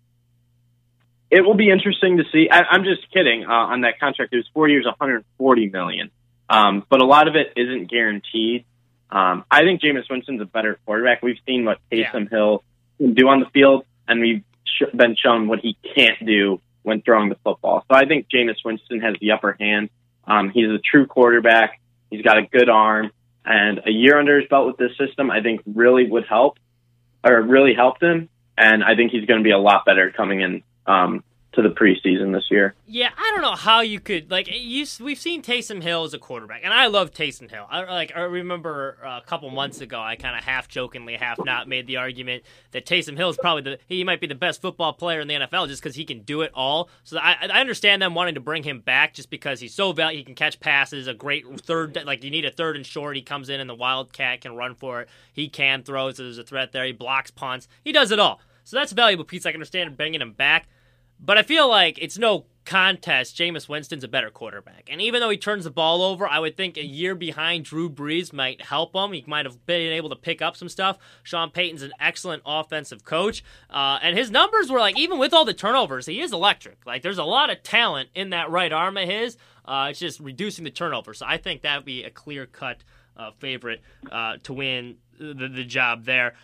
it 1.30 1.42
will 1.42 1.56
be 1.56 1.70
interesting 1.70 2.18
to 2.18 2.24
see. 2.32 2.50
I, 2.50 2.76
am 2.76 2.84
just 2.84 3.12
kidding 3.12 3.46
uh, 3.46 3.52
on 3.52 3.82
that 3.82 4.00
contract. 4.00 4.34
It 4.34 4.38
was 4.38 4.50
four 4.54 4.68
years, 4.68 4.86
140 4.86 5.70
million, 5.70 6.12
um, 6.50 6.86
but 6.90 7.02
a 7.02 7.06
lot 7.06 7.28
of 7.28 7.36
it 7.36 7.54
isn't 7.56 7.90
guaranteed. 7.90 8.66
Um, 9.10 9.46
I 9.50 9.62
think 9.62 9.82
Jameis 9.82 10.10
Winston's 10.10 10.42
a 10.42 10.46
better 10.46 10.80
quarterback. 10.86 11.22
We've 11.22 11.40
seen 11.46 11.66
what 11.66 11.80
Taysom 11.92 12.24
yeah. 12.24 12.30
Hill 12.30 12.64
can 12.98 13.14
do 13.14 13.28
on 13.30 13.40
the 13.40 13.46
field, 13.48 13.86
and 14.08 14.20
we've 14.20 14.44
sh- 14.66 14.96
been 14.96 15.16
shown 15.16 15.48
what 15.48 15.60
he 15.60 15.78
can't 15.96 16.26
do 16.26 16.60
when 16.84 17.02
throwing 17.02 17.30
the 17.30 17.38
football. 17.44 17.86
So 17.90 17.98
I 17.98 18.06
think 18.06 18.28
Jameis 18.34 18.58
Winston 18.66 19.00
has 19.02 19.16
the 19.22 19.32
upper 19.32 19.56
hand. 19.58 19.90
Um, 20.26 20.50
he's 20.50 20.70
a 20.70 20.80
true 20.80 21.08
quarterback. 21.08 21.80
He's 22.10 22.22
got 22.22 22.38
a 22.38 22.44
good 22.44 22.70
arm, 22.70 23.12
and 23.46 23.82
a 23.86 23.92
year 23.92 24.20
under 24.20 24.40
his 24.40 24.50
belt 24.50 24.68
with 24.68 24.78
this 24.78 24.98
system, 24.98 25.32
I 25.32 25.42
think 25.42 25.62
really 25.66 26.10
would 26.10 26.26
help, 26.28 26.58
or 27.24 27.42
really 27.42 27.74
helped 27.74 28.04
him 28.04 28.30
and 28.58 28.84
I 28.84 28.96
think 28.96 29.12
he's 29.12 29.26
going 29.26 29.40
to 29.40 29.44
be 29.44 29.52
a 29.52 29.58
lot 29.58 29.86
better 29.86 30.12
coming 30.12 30.42
in 30.42 30.64
um, 30.86 31.24
to 31.58 31.64
the 31.64 31.70
preseason 31.70 32.34
this 32.34 32.46
year. 32.52 32.76
Yeah, 32.86 33.10
I 33.18 33.32
don't 33.34 33.42
know 33.42 33.56
how 33.56 33.82
you 33.82 34.00
could 34.00 34.30
like 34.30 34.48
you. 34.48 34.86
We've 35.02 35.18
seen 35.18 35.42
Taysom 35.42 35.82
Hill 35.82 36.04
as 36.04 36.14
a 36.14 36.20
quarterback, 36.20 36.62
and 36.64 36.72
I 36.72 36.86
love 36.86 37.12
Taysom 37.12 37.50
Hill. 37.50 37.66
I 37.70 37.84
like. 37.84 38.12
I 38.16 38.22
remember 38.22 38.98
a 39.04 39.22
couple 39.26 39.50
months 39.50 39.82
ago, 39.82 40.00
I 40.00 40.16
kind 40.16 40.38
of 40.38 40.44
half 40.44 40.68
jokingly, 40.68 41.16
half 41.16 41.44
not, 41.44 41.68
made 41.68 41.88
the 41.88 41.98
argument 41.98 42.44
that 42.72 42.86
Taysom 42.86 43.18
Hill 43.18 43.30
is 43.30 43.38
probably 43.38 43.64
the 43.64 43.80
he 43.88 44.04
might 44.04 44.22
be 44.22 44.28
the 44.28 44.36
best 44.36 44.62
football 44.62 44.94
player 44.94 45.20
in 45.20 45.28
the 45.28 45.34
NFL 45.34 45.68
just 45.68 45.82
because 45.82 45.96
he 45.96 46.06
can 46.06 46.22
do 46.22 46.42
it 46.42 46.52
all. 46.54 46.90
So 47.04 47.18
I, 47.18 47.36
I 47.42 47.60
understand 47.60 48.04
them 48.04 48.14
wanting 48.14 48.36
to 48.36 48.42
bring 48.42 48.62
him 48.62 48.80
back 48.80 49.16
just 49.16 49.32
because 49.32 49.60
he's 49.60 49.74
so 49.74 49.92
valuable. 49.94 50.20
He 50.20 50.24
can 50.24 50.36
catch 50.36 50.60
passes, 50.60 51.08
a 51.08 51.14
great 51.16 51.46
third. 51.62 51.98
Like 52.06 52.24
you 52.24 52.30
need 52.30 52.46
a 52.46 52.52
third 52.52 52.76
and 52.76 52.86
short. 52.86 53.16
He 53.16 53.24
comes 53.24 53.50
in 53.50 53.60
and 53.60 53.70
the 53.70 53.76
Wildcat 53.76 54.42
can 54.42 54.56
run 54.56 54.76
for 54.76 55.02
it. 55.02 55.10
He 55.34 55.50
can 55.50 55.82
throw, 55.82 56.12
so 56.12 56.24
there's 56.24 56.38
a 56.38 56.44
threat 56.44 56.72
there. 56.72 56.86
He 56.86 56.92
blocks 56.92 57.32
punts. 57.32 57.68
He 57.84 57.92
does 57.92 58.12
it 58.12 58.20
all. 58.20 58.40
So 58.64 58.76
that's 58.76 58.92
a 58.92 58.96
valuable 58.96 59.24
piece. 59.24 59.46
I 59.46 59.52
can 59.52 59.60
understand 59.60 59.96
bringing 59.98 60.22
him 60.22 60.34
back. 60.34 60.68
But 61.20 61.38
I 61.38 61.44
feel 61.44 61.68
like 61.68 61.98
it's 62.00 62.18
no 62.18 62.46
contest. 62.68 63.38
Jameis 63.38 63.70
Winston's 63.70 64.04
a 64.04 64.10
better 64.10 64.30
quarterback. 64.30 64.90
And 64.92 65.02
even 65.02 65.22
though 65.22 65.30
he 65.30 65.38
turns 65.38 65.64
the 65.64 65.72
ball 65.72 66.04
over, 66.04 66.28
I 66.28 66.40
would 66.40 66.58
think 66.58 66.76
a 66.76 66.86
year 66.86 67.16
behind 67.16 67.64
Drew 67.64 67.90
Brees 67.90 68.34
might 68.34 68.62
help 68.62 68.94
him. 68.94 69.14
He 69.14 69.24
might 69.26 69.46
have 69.46 69.66
been 69.66 69.94
able 69.94 70.10
to 70.10 70.18
pick 70.18 70.42
up 70.42 70.58
some 70.58 70.68
stuff. 70.68 70.98
Sean 71.24 71.50
Payton's 71.50 71.82
an 71.82 71.94
excellent 72.00 72.44
offensive 72.46 73.06
coach. 73.06 73.42
Uh, 73.70 74.00
and 74.02 74.18
his 74.18 74.30
numbers 74.30 74.70
were 74.70 74.80
like, 74.80 75.00
even 75.00 75.18
with 75.18 75.34
all 75.34 75.46
the 75.46 75.54
turnovers, 75.54 76.08
he 76.08 76.20
is 76.20 76.34
electric. 76.34 76.86
Like, 76.86 77.04
there's 77.04 77.18
a 77.18 77.24
lot 77.24 77.50
of 77.50 77.64
talent 77.64 78.10
in 78.14 78.32
that 78.32 78.52
right 78.52 78.74
arm 78.74 78.98
of 78.98 79.08
his. 79.08 79.38
Uh, 79.64 79.88
it's 79.92 80.00
just 80.00 80.20
reducing 80.20 80.66
the 80.66 80.72
turnover. 80.72 81.14
So 81.14 81.26
I 81.26 81.38
think 81.38 81.62
that 81.62 81.78
would 81.78 81.86
be 81.86 82.04
a 82.04 82.10
clear 82.10 82.46
cut 82.46 82.84
uh, 83.16 83.32
favorite 83.40 83.82
uh, 84.12 84.38
to 84.44 84.54
win 84.54 84.98
the, 85.18 85.48
the 85.48 85.64
job 85.64 86.04
there. 86.04 86.36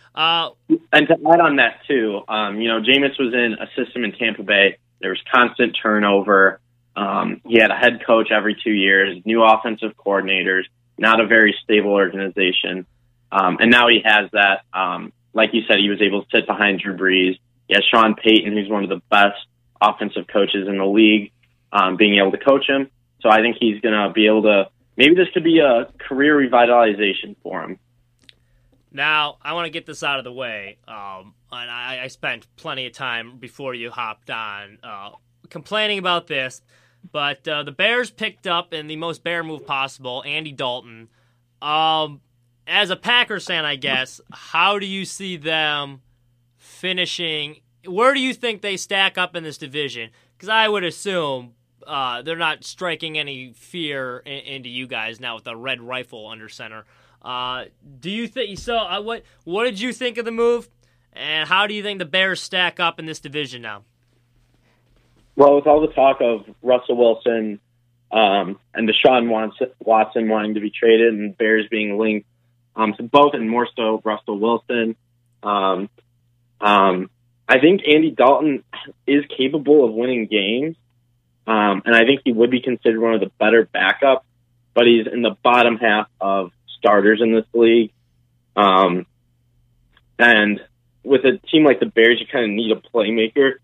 And 0.94 1.08
to 1.08 1.14
add 1.14 1.40
on 1.40 1.56
that 1.56 1.80
too, 1.88 2.22
um, 2.28 2.60
you 2.60 2.68
know, 2.68 2.80
Jameis 2.80 3.18
was 3.18 3.34
in 3.34 3.56
a 3.60 3.66
system 3.74 4.04
in 4.04 4.12
Tampa 4.12 4.44
Bay. 4.44 4.78
There 5.00 5.10
was 5.10 5.18
constant 5.34 5.76
turnover. 5.82 6.60
Um, 6.94 7.40
he 7.44 7.58
had 7.58 7.72
a 7.72 7.74
head 7.74 8.06
coach 8.06 8.30
every 8.30 8.56
two 8.62 8.70
years, 8.70 9.20
new 9.24 9.42
offensive 9.42 9.96
coordinators, 9.96 10.62
not 10.96 11.20
a 11.20 11.26
very 11.26 11.52
stable 11.64 11.90
organization. 11.90 12.86
Um, 13.32 13.56
and 13.58 13.72
now 13.72 13.88
he 13.88 14.02
has 14.04 14.30
that. 14.34 14.60
Um, 14.72 15.12
like 15.32 15.50
you 15.52 15.62
said, 15.66 15.78
he 15.80 15.90
was 15.90 16.00
able 16.00 16.22
to 16.22 16.28
sit 16.32 16.46
behind 16.46 16.78
Drew 16.78 16.96
Brees. 16.96 17.40
He 17.66 17.74
has 17.74 17.82
Sean 17.90 18.14
Payton, 18.14 18.52
who's 18.52 18.70
one 18.70 18.84
of 18.84 18.88
the 18.88 19.02
best 19.10 19.44
offensive 19.80 20.28
coaches 20.32 20.68
in 20.68 20.78
the 20.78 20.86
league, 20.86 21.32
um, 21.72 21.96
being 21.96 22.20
able 22.20 22.30
to 22.30 22.38
coach 22.38 22.68
him. 22.68 22.88
So 23.20 23.28
I 23.28 23.40
think 23.40 23.56
he's 23.58 23.80
going 23.80 23.94
to 23.94 24.12
be 24.14 24.28
able 24.28 24.42
to. 24.42 24.68
Maybe 24.96 25.16
this 25.16 25.26
could 25.34 25.42
be 25.42 25.58
a 25.58 25.88
career 25.98 26.36
revitalization 26.38 27.34
for 27.42 27.64
him. 27.64 27.80
Now, 28.94 29.38
I 29.42 29.54
want 29.54 29.66
to 29.66 29.70
get 29.70 29.86
this 29.86 30.04
out 30.04 30.18
of 30.18 30.24
the 30.24 30.32
way. 30.32 30.78
Um, 30.86 31.34
and 31.50 31.70
I, 31.70 32.02
I, 32.04 32.06
spent 32.06 32.46
plenty 32.54 32.86
of 32.86 32.92
time 32.92 33.38
before 33.38 33.74
you 33.74 33.90
hopped 33.90 34.30
on 34.30 34.78
uh, 34.84 35.10
complaining 35.50 35.98
about 35.98 36.28
this. 36.28 36.62
But 37.10 37.46
uh, 37.46 37.64
the 37.64 37.72
Bears 37.72 38.10
picked 38.10 38.46
up 38.46 38.72
in 38.72 38.86
the 38.86 38.94
most 38.94 39.24
bear 39.24 39.42
move 39.42 39.66
possible, 39.66 40.22
Andy 40.24 40.52
Dalton. 40.52 41.08
Um, 41.60 42.20
as 42.68 42.90
a 42.90 42.96
Packers 42.96 43.46
fan, 43.46 43.64
I 43.64 43.74
guess, 43.74 44.20
how 44.32 44.78
do 44.78 44.86
you 44.86 45.04
see 45.04 45.36
them 45.36 46.00
finishing? 46.56 47.56
Where 47.84 48.14
do 48.14 48.20
you 48.20 48.32
think 48.32 48.62
they 48.62 48.76
stack 48.76 49.18
up 49.18 49.34
in 49.34 49.42
this 49.42 49.58
division? 49.58 50.10
Because 50.36 50.48
I 50.48 50.68
would 50.68 50.84
assume 50.84 51.54
uh, 51.84 52.22
they're 52.22 52.36
not 52.36 52.62
striking 52.62 53.18
any 53.18 53.52
fear 53.54 54.18
in, 54.18 54.38
into 54.38 54.68
you 54.68 54.86
guys 54.86 55.18
now 55.18 55.34
with 55.34 55.44
the 55.44 55.56
red 55.56 55.80
rifle 55.80 56.28
under 56.28 56.48
center. 56.48 56.84
Uh, 57.24 57.64
do 58.00 58.10
you 58.10 58.28
think 58.28 58.58
so? 58.58 58.76
Uh, 58.76 59.00
what 59.00 59.22
what 59.44 59.64
did 59.64 59.80
you 59.80 59.92
think 59.92 60.18
of 60.18 60.26
the 60.26 60.30
move, 60.30 60.68
and 61.14 61.48
how 61.48 61.66
do 61.66 61.72
you 61.72 61.82
think 61.82 61.98
the 61.98 62.04
Bears 62.04 62.40
stack 62.40 62.78
up 62.78 62.98
in 62.98 63.06
this 63.06 63.18
division 63.18 63.62
now? 63.62 63.84
Well, 65.34 65.56
with 65.56 65.66
all 65.66 65.80
the 65.80 65.92
talk 65.92 66.20
of 66.20 66.44
Russell 66.62 66.96
Wilson 66.96 67.60
um, 68.12 68.58
and 68.74 68.88
Deshaun 68.88 69.28
Watson 69.80 70.28
wanting 70.28 70.54
to 70.54 70.60
be 70.60 70.70
traded 70.70 71.14
and 71.14 71.36
Bears 71.36 71.66
being 71.70 71.98
linked 71.98 72.28
um, 72.76 72.92
to 72.98 73.02
both, 73.02 73.32
and 73.32 73.48
more 73.48 73.66
so 73.74 74.02
Russell 74.04 74.38
Wilson, 74.38 74.94
um, 75.42 75.88
um, 76.60 77.10
I 77.48 77.58
think 77.58 77.80
Andy 77.88 78.10
Dalton 78.10 78.64
is 79.06 79.24
capable 79.36 79.84
of 79.86 79.94
winning 79.94 80.26
games, 80.26 80.76
um, 81.46 81.82
and 81.86 81.96
I 81.96 82.04
think 82.04 82.20
he 82.24 82.32
would 82.32 82.50
be 82.50 82.60
considered 82.60 83.00
one 83.00 83.14
of 83.14 83.20
the 83.20 83.30
better 83.38 83.66
backups. 83.74 84.22
But 84.74 84.86
he's 84.86 85.06
in 85.06 85.22
the 85.22 85.36
bottom 85.42 85.76
half 85.76 86.08
of 86.20 86.50
starters 86.84 87.20
in 87.22 87.32
this 87.34 87.46
league. 87.54 87.92
Um, 88.56 89.06
and 90.18 90.60
with 91.02 91.22
a 91.24 91.38
team 91.48 91.64
like 91.64 91.80
the 91.80 91.86
Bears, 91.86 92.20
you 92.20 92.26
kind 92.30 92.44
of 92.44 92.50
need 92.50 92.70
a 92.72 92.76
playmaker 92.76 93.54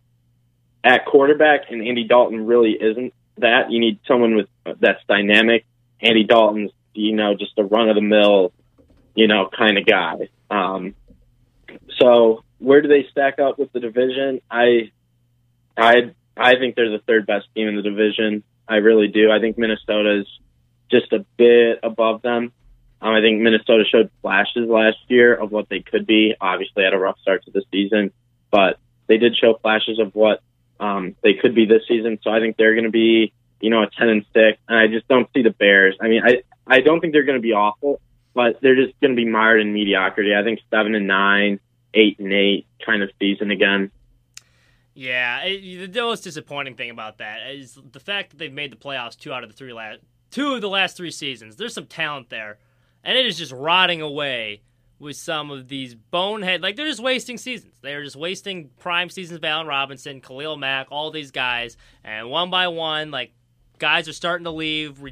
at 0.83 1.05
quarterback, 1.05 1.71
and 1.71 1.87
Andy 1.87 2.05
Dalton 2.05 2.47
really 2.47 2.73
isn't 2.73 3.13
that. 3.39 3.71
You 3.71 3.79
need 3.81 4.01
someone 4.09 4.37
with 4.37 4.49
that's 4.81 5.01
dynamic. 5.07 5.67
Andy 6.01 6.25
Dalton's, 6.25 6.71
you 6.95 7.15
know, 7.15 7.35
just 7.35 7.53
a 7.59 7.65
run 7.65 7.91
of 7.91 7.95
the 7.95 8.01
mill, 8.01 8.53
you 9.15 9.29
know, 9.29 9.51
kind 9.57 9.77
of 9.77 9.85
guy. 9.85 10.29
Um, 10.51 10.95
so 11.99 12.43
where 12.59 12.81
do 12.81 12.89
they 12.89 13.07
stack 13.11 13.39
up 13.39 13.59
with 13.59 13.73
the 13.73 13.81
division? 13.81 14.41
I, 14.51 14.91
I, 15.77 16.15
I 16.37 16.55
think 16.57 16.75
they're 16.75 16.91
the 16.91 17.03
third 17.07 17.27
best 17.27 17.47
team 17.55 17.69
in 17.69 17.77
the 17.77 17.83
division. 17.83 18.43
I 18.67 18.77
really 18.77 19.09
do. 19.09 19.31
I 19.31 19.41
think 19.41 19.59
Minnesota's 19.59 20.27
just 20.91 21.13
a 21.13 21.25
bit 21.37 21.81
above 21.83 22.23
them. 22.23 22.53
Um, 23.03 23.15
I 23.15 23.21
think 23.21 23.41
Minnesota 23.41 23.85
showed 23.91 24.11
flashes 24.21 24.69
last 24.69 24.99
year 25.09 25.35
of 25.35 25.51
what 25.51 25.69
they 25.69 25.81
could 25.81 26.07
be. 26.07 26.35
Obviously, 26.41 26.85
had 26.85 26.93
a 26.93 26.99
rough 26.99 27.19
start 27.21 27.45
to 27.45 27.51
the 27.51 27.63
season, 27.73 28.13
but 28.51 28.79
they 29.07 29.17
did 29.17 29.37
show 29.37 29.59
flashes 29.61 29.99
of 29.99 30.15
what 30.15 30.43
um, 30.79 31.17
they 31.23 31.35
could 31.35 31.55
be 31.55 31.67
this 31.67 31.83
season. 31.89 32.19
So 32.23 32.31
I 32.31 32.41
think 32.41 32.57
they're 32.57 32.75
going 32.75 32.85
to 32.85 32.91
be, 32.91 33.33
you 33.61 33.71
know, 33.71 33.83
a 33.83 33.91
ten 33.91 34.09
and 34.09 34.25
six. 34.35 34.59
And 34.69 34.79
I 34.79 34.87
just 34.87 35.09
don't 35.09 35.29
see 35.33 35.43
the 35.43 35.51
Bears. 35.51 35.97
I 36.01 36.09
mean, 36.09 36.23
I 36.25 36.43
I 36.67 36.81
don't 36.81 37.01
think 37.01 37.13
they're 37.13 37.25
going 37.25 37.39
to 37.39 37.43
be 37.43 37.53
awful, 37.53 38.01
but 38.35 38.61
they're 38.61 38.77
just 38.77 38.99
going 39.01 39.13
to 39.13 39.17
be 39.17 39.29
mired 39.29 39.61
in 39.61 39.73
mediocrity. 39.73 40.35
I 40.35 40.43
think 40.43 40.61
seven 40.71 40.95
and 40.95 41.07
nine, 41.07 41.59
eight 41.95 42.19
and 42.19 42.33
eight 42.33 42.67
kind 42.85 43.03
of 43.03 43.11
season 43.19 43.51
again. 43.51 43.91
Yeah, 44.93 45.45
it, 45.45 45.93
the 45.93 46.03
most 46.03 46.23
disappointing 46.23 46.75
thing 46.75 46.91
about 46.91 47.19
that 47.19 47.51
is 47.51 47.79
the 47.93 48.01
fact 48.01 48.31
that 48.31 48.39
they've 48.39 48.53
made 48.53 48.73
the 48.73 48.77
playoffs 48.77 49.17
two 49.17 49.33
out 49.33 49.43
of 49.43 49.49
the 49.49 49.57
three 49.57 49.73
last 49.73 50.01
two 50.31 50.55
of 50.55 50.61
the 50.61 50.69
last 50.69 50.97
three 50.97 51.11
seasons. 51.11 51.57
There's 51.57 51.75
some 51.75 51.87
talent 51.87 52.29
there 52.29 52.59
and 53.05 53.17
it 53.17 53.27
is 53.27 53.39
just 53.39 53.53
rotting 53.53 54.01
away 54.01 54.63
with 54.99 55.17
some 55.17 55.51
of 55.51 55.69
these 55.69 55.95
bonehead. 55.95 56.61
Like 56.61 56.77
they're 56.77 56.87
just 56.87 57.03
wasting 57.03 57.39
seasons. 57.39 57.75
They're 57.83 58.05
just 58.05 58.17
wasting 58.17 58.71
prime 58.79 59.09
seasons. 59.09 59.39
of 59.39 59.45
Allen 59.45 59.67
Robinson, 59.67 60.21
Khalil 60.21 60.57
Mack, 60.57 60.89
all 60.91 61.11
these 61.11 61.31
guys, 61.31 61.77
and 62.05 62.31
one 62.31 62.51
by 62.51 62.69
one, 62.69 63.11
like 63.11 63.33
guys 63.79 64.09
are 64.09 64.13
starting 64.13 64.45
to 64.45 64.51
leave. 64.51 65.03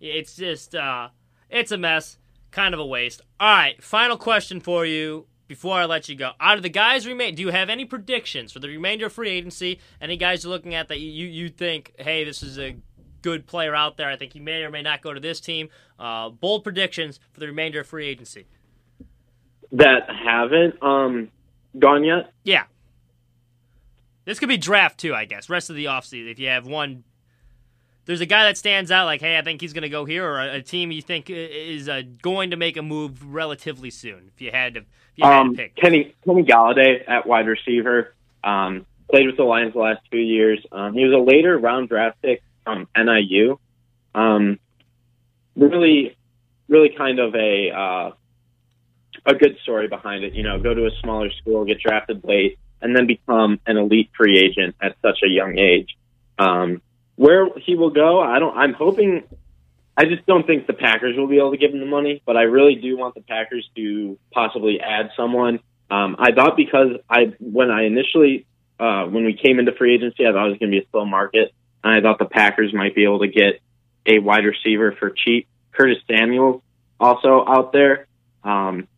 It's 0.00 0.36
just, 0.36 0.74
uh, 0.74 1.08
it's 1.50 1.72
a 1.72 1.78
mess. 1.78 2.18
Kind 2.52 2.74
of 2.74 2.80
a 2.80 2.86
waste. 2.86 3.22
All 3.40 3.48
right, 3.48 3.82
final 3.82 4.16
question 4.16 4.60
for 4.60 4.84
you 4.84 5.26
before 5.48 5.76
I 5.76 5.86
let 5.86 6.08
you 6.08 6.14
go. 6.14 6.32
Out 6.38 6.56
of 6.56 6.62
the 6.62 6.68
guys 6.68 7.06
remain, 7.06 7.34
do 7.34 7.42
you 7.42 7.48
have 7.48 7.68
any 7.70 7.84
predictions 7.84 8.52
for 8.52 8.58
the 8.58 8.68
remainder 8.68 9.06
of 9.06 9.12
free 9.12 9.30
agency? 9.30 9.80
Any 10.00 10.16
guys 10.16 10.44
you're 10.44 10.52
looking 10.52 10.74
at 10.74 10.88
that 10.88 11.00
you 11.00 11.26
you 11.26 11.48
think, 11.48 11.94
hey, 11.98 12.24
this 12.24 12.42
is 12.42 12.58
a 12.58 12.76
good 13.22 13.46
player 13.46 13.74
out 13.74 13.96
there. 13.96 14.10
I 14.10 14.16
think 14.16 14.32
he 14.34 14.40
may 14.40 14.62
or 14.62 14.70
may 14.70 14.82
not 14.82 15.00
go 15.00 15.14
to 15.14 15.20
this 15.20 15.40
team. 15.40 15.68
Uh, 16.02 16.30
bold 16.30 16.64
predictions 16.64 17.20
for 17.30 17.38
the 17.38 17.46
remainder 17.46 17.78
of 17.78 17.86
free 17.86 18.08
agency. 18.08 18.44
That 19.70 20.08
haven't 20.10 20.82
um, 20.82 21.30
gone 21.78 22.02
yet? 22.02 22.32
Yeah. 22.42 22.64
This 24.24 24.40
could 24.40 24.48
be 24.48 24.56
draft 24.56 24.98
too, 24.98 25.14
I 25.14 25.26
guess. 25.26 25.48
Rest 25.48 25.70
of 25.70 25.76
the 25.76 25.84
offseason. 25.84 26.28
If 26.28 26.40
you 26.40 26.48
have 26.48 26.66
one, 26.66 27.04
there's 28.04 28.20
a 28.20 28.26
guy 28.26 28.42
that 28.46 28.58
stands 28.58 28.90
out 28.90 29.04
like, 29.04 29.20
hey, 29.20 29.38
I 29.38 29.42
think 29.42 29.60
he's 29.60 29.72
going 29.72 29.82
to 29.82 29.88
go 29.88 30.04
here, 30.04 30.26
or 30.26 30.40
a, 30.40 30.56
a, 30.56 30.60
team 30.60 30.90
you 30.90 31.02
think 31.02 31.30
is 31.30 31.88
uh, 31.88 32.02
going 32.20 32.50
to 32.50 32.56
make 32.56 32.76
a 32.76 32.82
move 32.82 33.32
relatively 33.32 33.90
soon. 33.90 34.32
If 34.34 34.42
you 34.42 34.50
had 34.50 34.74
to, 34.74 34.80
if 34.80 34.86
you 35.14 35.24
had 35.24 35.38
um, 35.38 35.50
to 35.50 35.62
pick. 35.62 35.76
Kenny 35.76 36.16
Kenny 36.24 36.42
Golladay 36.42 37.08
at 37.08 37.28
wide 37.28 37.46
receiver. 37.46 38.12
Um, 38.42 38.86
played 39.08 39.26
with 39.26 39.36
the 39.36 39.44
Lions 39.44 39.74
the 39.74 39.78
last 39.78 40.00
two 40.10 40.18
years. 40.18 40.58
Um, 40.72 40.94
he 40.94 41.04
was 41.04 41.12
a 41.12 41.22
later 41.22 41.56
round 41.56 41.90
draft 41.90 42.20
pick 42.22 42.42
from 42.64 42.88
NIU. 42.96 43.60
Um, 44.16 44.58
really, 45.56 46.16
really 46.68 46.90
kind 46.96 47.18
of 47.18 47.34
a 47.34 47.70
uh, 47.70 48.10
a 49.26 49.34
good 49.34 49.56
story 49.62 49.88
behind 49.88 50.24
it. 50.24 50.34
You 50.34 50.42
know, 50.42 50.58
go 50.60 50.74
to 50.74 50.86
a 50.86 50.90
smaller 51.02 51.30
school, 51.40 51.64
get 51.64 51.80
drafted 51.80 52.24
late, 52.24 52.58
and 52.80 52.96
then 52.96 53.06
become 53.06 53.60
an 53.66 53.76
elite 53.76 54.10
free 54.16 54.38
agent 54.38 54.76
at 54.80 54.96
such 55.02 55.20
a 55.24 55.28
young 55.28 55.58
age. 55.58 55.96
Um, 56.38 56.82
where 57.16 57.48
he 57.64 57.76
will 57.76 57.90
go, 57.90 58.20
I 58.20 58.38
don't. 58.38 58.56
I'm 58.56 58.72
hoping. 58.72 59.24
I 59.94 60.06
just 60.06 60.24
don't 60.24 60.46
think 60.46 60.66
the 60.66 60.72
Packers 60.72 61.16
will 61.18 61.28
be 61.28 61.36
able 61.36 61.50
to 61.50 61.58
give 61.58 61.72
him 61.72 61.80
the 61.80 61.86
money, 61.86 62.22
but 62.24 62.36
I 62.36 62.42
really 62.42 62.76
do 62.76 62.96
want 62.96 63.14
the 63.14 63.20
Packers 63.20 63.68
to 63.76 64.18
possibly 64.32 64.80
add 64.80 65.10
someone. 65.16 65.60
Um, 65.90 66.16
I 66.18 66.32
thought 66.32 66.56
because 66.56 66.96
I 67.10 67.34
when 67.38 67.70
I 67.70 67.84
initially 67.84 68.46
uh, 68.80 69.04
when 69.04 69.24
we 69.24 69.34
came 69.34 69.58
into 69.58 69.72
free 69.72 69.94
agency, 69.94 70.26
I 70.26 70.32
thought 70.32 70.46
it 70.46 70.50
was 70.50 70.58
going 70.58 70.72
to 70.72 70.80
be 70.80 70.84
a 70.84 70.90
slow 70.90 71.04
market. 71.04 71.52
And 71.84 71.94
I 71.94 72.00
thought 72.00 72.18
the 72.18 72.24
Packers 72.24 72.72
might 72.72 72.94
be 72.94 73.04
able 73.04 73.20
to 73.20 73.28
get 73.28 73.60
a 74.06 74.18
wide 74.18 74.44
receiver 74.44 74.92
for 74.92 75.10
cheap. 75.10 75.48
Curtis 75.72 75.98
Samuel 76.10 76.62
also 76.98 77.44
out 77.46 77.72
there. 77.72 78.06
Um, 78.44 78.88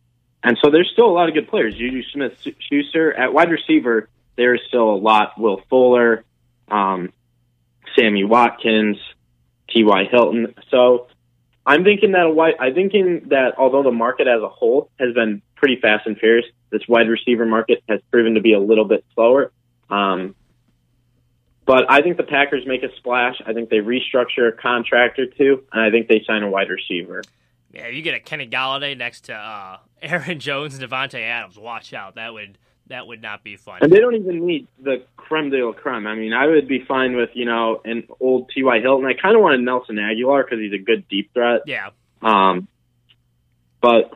and 0.43 0.57
so 0.63 0.69
there's 0.69 0.89
still 0.91 1.07
a 1.07 1.11
lot 1.11 1.27
of 1.27 1.33
good 1.33 1.47
players. 1.47 1.75
Juju 1.75 2.03
Smith 2.11 2.33
Schuster 2.59 3.13
at 3.13 3.33
wide 3.33 3.49
receiver, 3.49 4.09
there's 4.35 4.61
still 4.67 4.91
a 4.91 4.97
lot. 4.97 5.39
Will 5.39 5.61
Fuller, 5.69 6.23
um, 6.69 7.11
Sammy 7.95 8.23
Watkins, 8.23 8.97
T.Y. 9.69 10.05
Hilton. 10.11 10.53
So 10.69 11.07
I'm 11.65 11.83
thinking 11.83 12.11
that 12.11 12.55
i'm 12.59 12.75
thinking 12.75 13.29
that 13.29 13.55
although 13.57 13.81
the 13.81 13.91
market 13.91 14.27
as 14.27 14.41
a 14.41 14.49
whole 14.49 14.91
has 14.99 15.13
been 15.13 15.41
pretty 15.55 15.79
fast 15.81 16.05
and 16.05 16.17
furious, 16.17 16.45
this 16.69 16.81
wide 16.87 17.09
receiver 17.09 17.45
market 17.45 17.83
has 17.89 18.01
proven 18.11 18.35
to 18.35 18.41
be 18.41 18.53
a 18.53 18.59
little 18.59 18.85
bit 18.85 19.03
slower. 19.15 19.51
Um, 19.89 20.35
but 21.65 21.85
I 21.89 22.01
think 22.01 22.17
the 22.17 22.23
Packers 22.23 22.65
make 22.65 22.83
a 22.83 22.95
splash. 22.97 23.41
I 23.45 23.53
think 23.53 23.69
they 23.69 23.77
restructure 23.77 24.49
a 24.49 24.51
contract 24.51 25.17
or 25.19 25.25
two, 25.25 25.63
and 25.73 25.81
I 25.81 25.89
think 25.89 26.07
they 26.07 26.23
sign 26.25 26.43
a 26.43 26.49
wide 26.49 26.69
receiver. 26.69 27.23
Yeah, 27.73 27.87
you 27.87 28.01
get 28.01 28.13
a 28.13 28.19
Kenny 28.19 28.47
Golladay 28.47 28.97
next 28.97 29.25
to 29.25 29.33
uh, 29.33 29.77
Aaron 30.01 30.39
Jones 30.39 30.77
and 30.77 30.89
Davante 30.89 31.21
Adams. 31.21 31.57
Watch 31.57 31.93
out. 31.93 32.15
That 32.15 32.33
would 32.33 32.57
That 32.87 33.07
would 33.07 33.21
not 33.21 33.43
be 33.43 33.57
fun. 33.57 33.79
And 33.81 33.91
they 33.91 33.99
don't 33.99 34.15
even 34.15 34.45
need 34.45 34.67
the 34.81 35.03
creme 35.17 35.49
de 35.49 35.65
la 35.65 35.73
creme. 35.73 36.07
I 36.07 36.15
mean, 36.15 36.33
I 36.33 36.45
would 36.45 36.67
be 36.67 36.85
fine 36.87 37.15
with 37.15 37.31
you 37.33 37.45
know 37.45 37.81
an 37.83 38.07
old 38.19 38.49
T.Y. 38.51 38.79
Hilton. 38.79 39.05
I 39.05 39.13
kind 39.13 39.35
of 39.35 39.41
wanted 39.41 39.61
Nelson 39.61 39.95
Agholor 39.95 40.45
because 40.45 40.59
he's 40.59 40.73
a 40.73 40.83
good 40.83 41.07
deep 41.09 41.33
threat. 41.33 41.61
Yeah. 41.65 41.89
Um, 42.21 42.67
but 43.81 44.13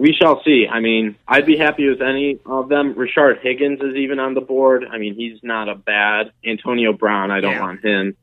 we 0.00 0.14
shall 0.14 0.42
see. 0.44 0.66
I 0.66 0.80
mean, 0.80 1.16
I'd 1.28 1.44
be 1.46 1.56
happy 1.58 1.86
with 1.88 2.00
any 2.00 2.38
of 2.46 2.68
them. 2.70 2.94
Rashard 2.94 3.40
Higgins 3.42 3.80
is 3.82 3.94
even 3.96 4.18
on 4.18 4.32
the 4.34 4.40
board. 4.40 4.84
I 4.90 4.96
mean, 4.98 5.14
he's 5.14 5.38
not 5.42 5.68
a 5.68 5.74
bad 5.74 6.32
Antonio 6.44 6.92
Brown. 6.94 7.30
I 7.30 7.40
don't 7.40 7.52
Yeah. 7.52 7.60
want 7.60 7.84
him. 7.84 8.16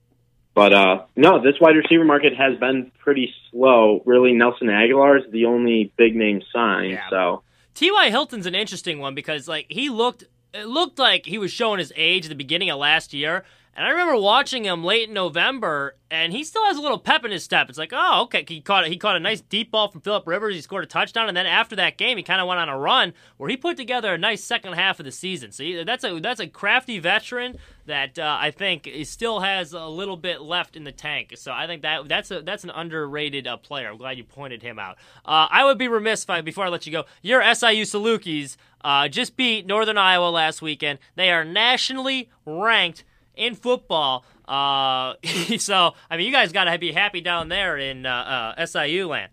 But 0.55 0.73
uh 0.73 1.03
no, 1.15 1.39
this 1.39 1.53
wide 1.61 1.75
receiver 1.75 2.03
market 2.03 2.36
has 2.36 2.57
been 2.57 2.91
pretty 2.97 3.32
slow. 3.51 4.01
Really, 4.07 4.34
Nelson 4.34 4.67
Agholor 4.69 5.19
is 5.23 5.32
the 5.32 5.45
only 5.45 5.91
big 5.97 6.15
name 6.15 6.41
sign. 6.51 6.89
Yeah. 6.89 7.09
So 7.11 7.43
T.Y. 7.75 8.09
Hilton's 8.09 8.47
an 8.47 8.55
interesting 8.55 8.97
one 8.97 9.13
because 9.13 9.47
like 9.47 9.67
he 9.69 9.89
looked 9.89 10.23
it 10.55 10.65
looked 10.65 10.97
like 10.97 11.28
he 11.28 11.38
was 11.38 11.51
showing 11.51 11.78
his 11.78 11.93
age 11.95 12.25
at 12.25 12.30
the 12.30 12.36
beginning 12.36 12.71
of 12.71 12.80
last 12.80 13.13
year. 13.13 13.45
And 13.78 13.86
I 13.86 13.91
remember 13.91 14.17
watching 14.17 14.65
him 14.65 14.84
late 14.84 15.07
in 15.07 15.13
November, 15.13 15.97
and 16.09 16.34
he 16.34 16.43
still 16.43 16.65
has 16.65 16.78
a 16.78 16.82
little 16.82 16.97
pep 16.97 17.23
in 17.23 17.30
his 17.30 17.43
step. 17.43 17.69
It's 17.69 17.78
like, 17.78 17.93
oh, 17.93 18.23
okay, 18.23 18.43
he 18.47 18.59
caught 18.59 18.88
he 18.88 18.97
caught 18.97 19.15
a 19.15 19.19
nice 19.19 19.41
deep 19.41 19.69
ball 19.69 19.88
from 19.88 20.01
Philip 20.01 20.25
Rivers. 20.25 20.55
He 20.55 20.61
scored 20.61 20.84
a 20.84 20.88
touchdown, 20.88 21.28
and 21.28 21.38
then 21.38 21.45
after 21.45 21.75
that 21.75 21.95
game, 21.95 22.17
he 22.17 22.23
kind 22.23 22.41
of 22.41 22.47
went 22.47 22.59
on 22.59 22.69
a 22.69 22.78
run 22.78 23.13
where 23.38 23.51
he 23.51 23.55
put 23.55 23.78
together 23.78 24.15
a 24.15 24.17
nice 24.17 24.43
second 24.43 24.73
half 24.73 24.99
of 24.99 25.05
the 25.05 25.11
season. 25.11 25.51
So 25.51 25.63
that's 25.86 26.03
a 26.03 26.19
that's 26.19 26.39
a 26.39 26.47
crafty 26.47 26.97
veteran 26.97 27.59
that 27.86 28.17
uh, 28.17 28.38
I 28.41 28.49
think 28.49 28.89
still 29.03 29.41
has 29.41 29.73
a 29.73 29.86
little 29.86 30.17
bit 30.17 30.41
left 30.41 30.75
in 30.75 30.84
the 30.84 30.91
tank. 30.91 31.34
So 31.36 31.51
I 31.51 31.67
think 31.67 31.84
that 31.84 32.07
that's 32.07 32.32
a 32.32 32.41
that's 32.41 32.63
an 32.63 32.71
underrated 32.71 33.45
uh, 33.45 33.57
player. 33.57 33.89
I'm 33.89 33.97
glad 33.97 34.17
you 34.17 34.23
pointed 34.23 34.63
him 34.63 34.80
out. 34.80 34.97
Uh, 35.23 35.49
I 35.51 35.63
would 35.65 35.78
be 35.78 35.88
remiss 35.88 36.23
if 36.23 36.32
I, 36.32 36.41
before 36.41 36.65
I 36.65 36.69
let 36.69 36.88
you 36.88 36.91
go. 36.91 37.05
Your 37.21 37.43
SIU 37.43 37.84
Salukis 37.84 38.57
uh, 38.84 39.07
just 39.07 39.38
beat 39.38 39.67
Northern 39.67 39.99
Iowa 39.99 40.32
last 40.32 40.63
weekend. 40.63 40.97
They 41.15 41.30
are 41.30 41.45
nationally 41.45 42.32
ranked 42.43 43.03
in 43.38 43.55
football. 43.55 44.25
Uh, 44.47 45.13
so 45.57 45.93
I 46.09 46.17
mean, 46.17 46.25
you 46.25 46.31
guys 46.31 46.51
got 46.51 46.65
to 46.65 46.77
be 46.77 46.91
happy 46.91 47.21
down 47.21 47.49
there 47.49 47.77
in 47.77 48.05
uh, 48.05 48.53
uh, 48.57 48.65
SIU 48.65 49.07
land. 49.07 49.31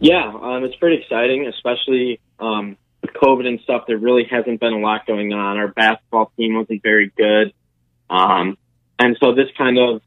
yeah, 0.00 0.32
um, 0.40 0.64
it's 0.64 0.76
pretty 0.76 1.02
exciting, 1.02 1.46
especially 1.46 2.20
um, 2.38 2.76
with 3.02 3.12
COVID 3.12 3.46
and 3.46 3.60
stuff. 3.60 3.84
There 3.86 3.98
really 3.98 4.24
hasn't 4.24 4.60
been 4.60 4.72
a 4.72 4.78
lot 4.78 5.06
going 5.06 5.32
on. 5.32 5.58
Our 5.58 5.68
basketball 5.68 6.32
team 6.36 6.54
wasn't 6.54 6.82
very 6.82 7.12
good, 7.16 7.52
um, 8.10 8.58
and 8.98 9.16
so 9.20 9.34
this 9.34 9.48
kind 9.56 9.78
of 9.78 10.02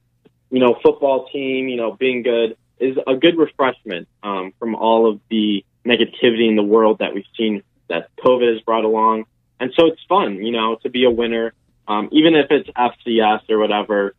you 0.50 0.60
know 0.60 0.78
football 0.82 1.28
team, 1.32 1.68
you 1.68 1.78
know, 1.78 1.91
being 1.91 2.24
good 2.24 2.58
is 2.80 2.97
a 3.08 3.16
good 3.16 3.38
refreshment 3.38 4.08
um, 4.24 4.54
from 4.58 4.76
all 4.76 5.10
of 5.10 5.20
the 5.30 5.66
negativity 5.86 6.47
in 6.47 6.56
the 6.56 6.64
world 6.64 7.00
that 7.00 7.14
we've 7.14 7.26
seen 7.38 7.62
that 7.89 8.10
COVID 8.24 8.54
has 8.54 8.62
brought 8.62 8.86
along. 8.86 9.26
And 9.60 9.74
so 9.78 9.88
it's 9.88 10.02
fun, 10.08 10.36
you 10.36 10.52
know, 10.52 10.78
to 10.84 10.89
be 10.89 11.04
a 11.04 11.12
winner, 11.12 11.54
um, 11.90 12.08
even 12.12 12.36
if 12.36 12.46
it's 12.52 12.70
FCS 12.70 13.50
or 13.50 13.58
whatever. 13.58 14.16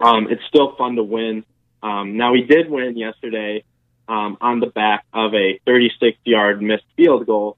Um, 0.00 0.28
it's 0.30 0.42
still 0.48 0.76
fun 0.76 0.96
to 0.96 1.02
win. 1.02 1.44
Um, 1.82 2.16
now 2.16 2.32
we 2.32 2.42
did 2.42 2.70
win 2.70 2.96
yesterday 2.96 3.64
um, 4.08 4.38
on 4.40 4.60
the 4.60 4.66
back 4.66 5.04
of 5.12 5.34
a 5.34 5.60
36-yard 5.66 6.62
missed 6.62 6.84
field 6.96 7.26
goal, 7.26 7.56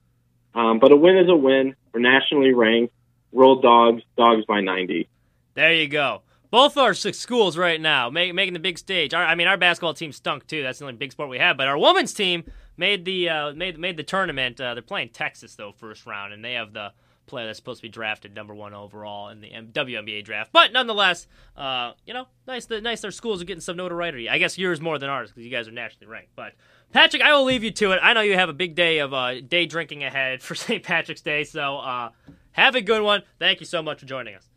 um, 0.54 0.78
but 0.78 0.92
a 0.92 0.96
win 0.96 1.18
is 1.18 1.28
a 1.28 1.36
win. 1.36 1.76
We're 1.92 2.00
nationally 2.00 2.54
ranked. 2.54 2.94
Roll 3.32 3.60
dogs, 3.60 4.02
dogs 4.16 4.44
by 4.46 4.60
90. 4.62 5.06
There 5.54 5.72
you 5.72 5.88
go. 5.88 6.22
Both 6.50 6.78
our 6.78 6.94
six 6.94 7.18
schools 7.18 7.58
right 7.58 7.78
now 7.78 8.08
make, 8.08 8.34
making 8.34 8.54
the 8.54 8.60
big 8.60 8.78
stage. 8.78 9.12
Our, 9.12 9.22
I 9.22 9.34
mean, 9.34 9.46
our 9.46 9.58
basketball 9.58 9.92
team 9.92 10.12
stunk 10.12 10.46
too. 10.46 10.62
That's 10.62 10.78
the 10.78 10.86
only 10.86 10.96
big 10.96 11.12
sport 11.12 11.28
we 11.28 11.38
have. 11.38 11.58
But 11.58 11.68
our 11.68 11.76
women's 11.76 12.14
team 12.14 12.44
made 12.78 13.04
the 13.04 13.28
uh, 13.28 13.52
made 13.52 13.78
made 13.78 13.98
the 13.98 14.02
tournament. 14.02 14.58
Uh, 14.58 14.72
they're 14.72 14.82
playing 14.82 15.10
Texas 15.10 15.56
though 15.56 15.72
first 15.72 16.06
round, 16.06 16.32
and 16.32 16.42
they 16.42 16.54
have 16.54 16.72
the 16.72 16.92
player 17.28 17.46
that's 17.46 17.58
supposed 17.58 17.78
to 17.78 17.82
be 17.82 17.88
drafted 17.88 18.34
number 18.34 18.54
one 18.54 18.74
overall 18.74 19.28
in 19.28 19.40
the 19.40 19.50
WNBA 19.50 20.24
draft. 20.24 20.50
But 20.52 20.72
nonetheless, 20.72 21.26
uh, 21.56 21.92
you 22.06 22.14
know, 22.14 22.26
nice 22.46 22.66
that 22.66 22.82
nice 22.82 23.00
their 23.00 23.10
schools 23.10 23.40
are 23.40 23.44
getting 23.44 23.60
some 23.60 23.76
notoriety. 23.76 24.28
I 24.28 24.38
guess 24.38 24.58
yours 24.58 24.80
more 24.80 24.98
than 24.98 25.08
ours 25.10 25.30
because 25.30 25.44
you 25.44 25.50
guys 25.50 25.68
are 25.68 25.72
nationally 25.72 26.10
ranked. 26.10 26.34
But 26.34 26.54
Patrick, 26.92 27.22
I 27.22 27.34
will 27.34 27.44
leave 27.44 27.62
you 27.62 27.70
to 27.70 27.92
it. 27.92 28.00
I 28.02 28.12
know 28.12 28.22
you 28.22 28.34
have 28.34 28.48
a 28.48 28.54
big 28.54 28.74
day 28.74 28.98
of 28.98 29.12
uh, 29.12 29.40
day 29.40 29.66
drinking 29.66 30.04
ahead 30.04 30.42
for 30.42 30.54
St. 30.54 30.82
Patrick's 30.82 31.22
Day, 31.22 31.44
so 31.44 31.78
uh, 31.78 32.10
have 32.52 32.74
a 32.74 32.80
good 32.80 33.02
one. 33.02 33.22
Thank 33.38 33.60
you 33.60 33.66
so 33.66 33.82
much 33.82 34.00
for 34.00 34.06
joining 34.06 34.34
us. 34.34 34.48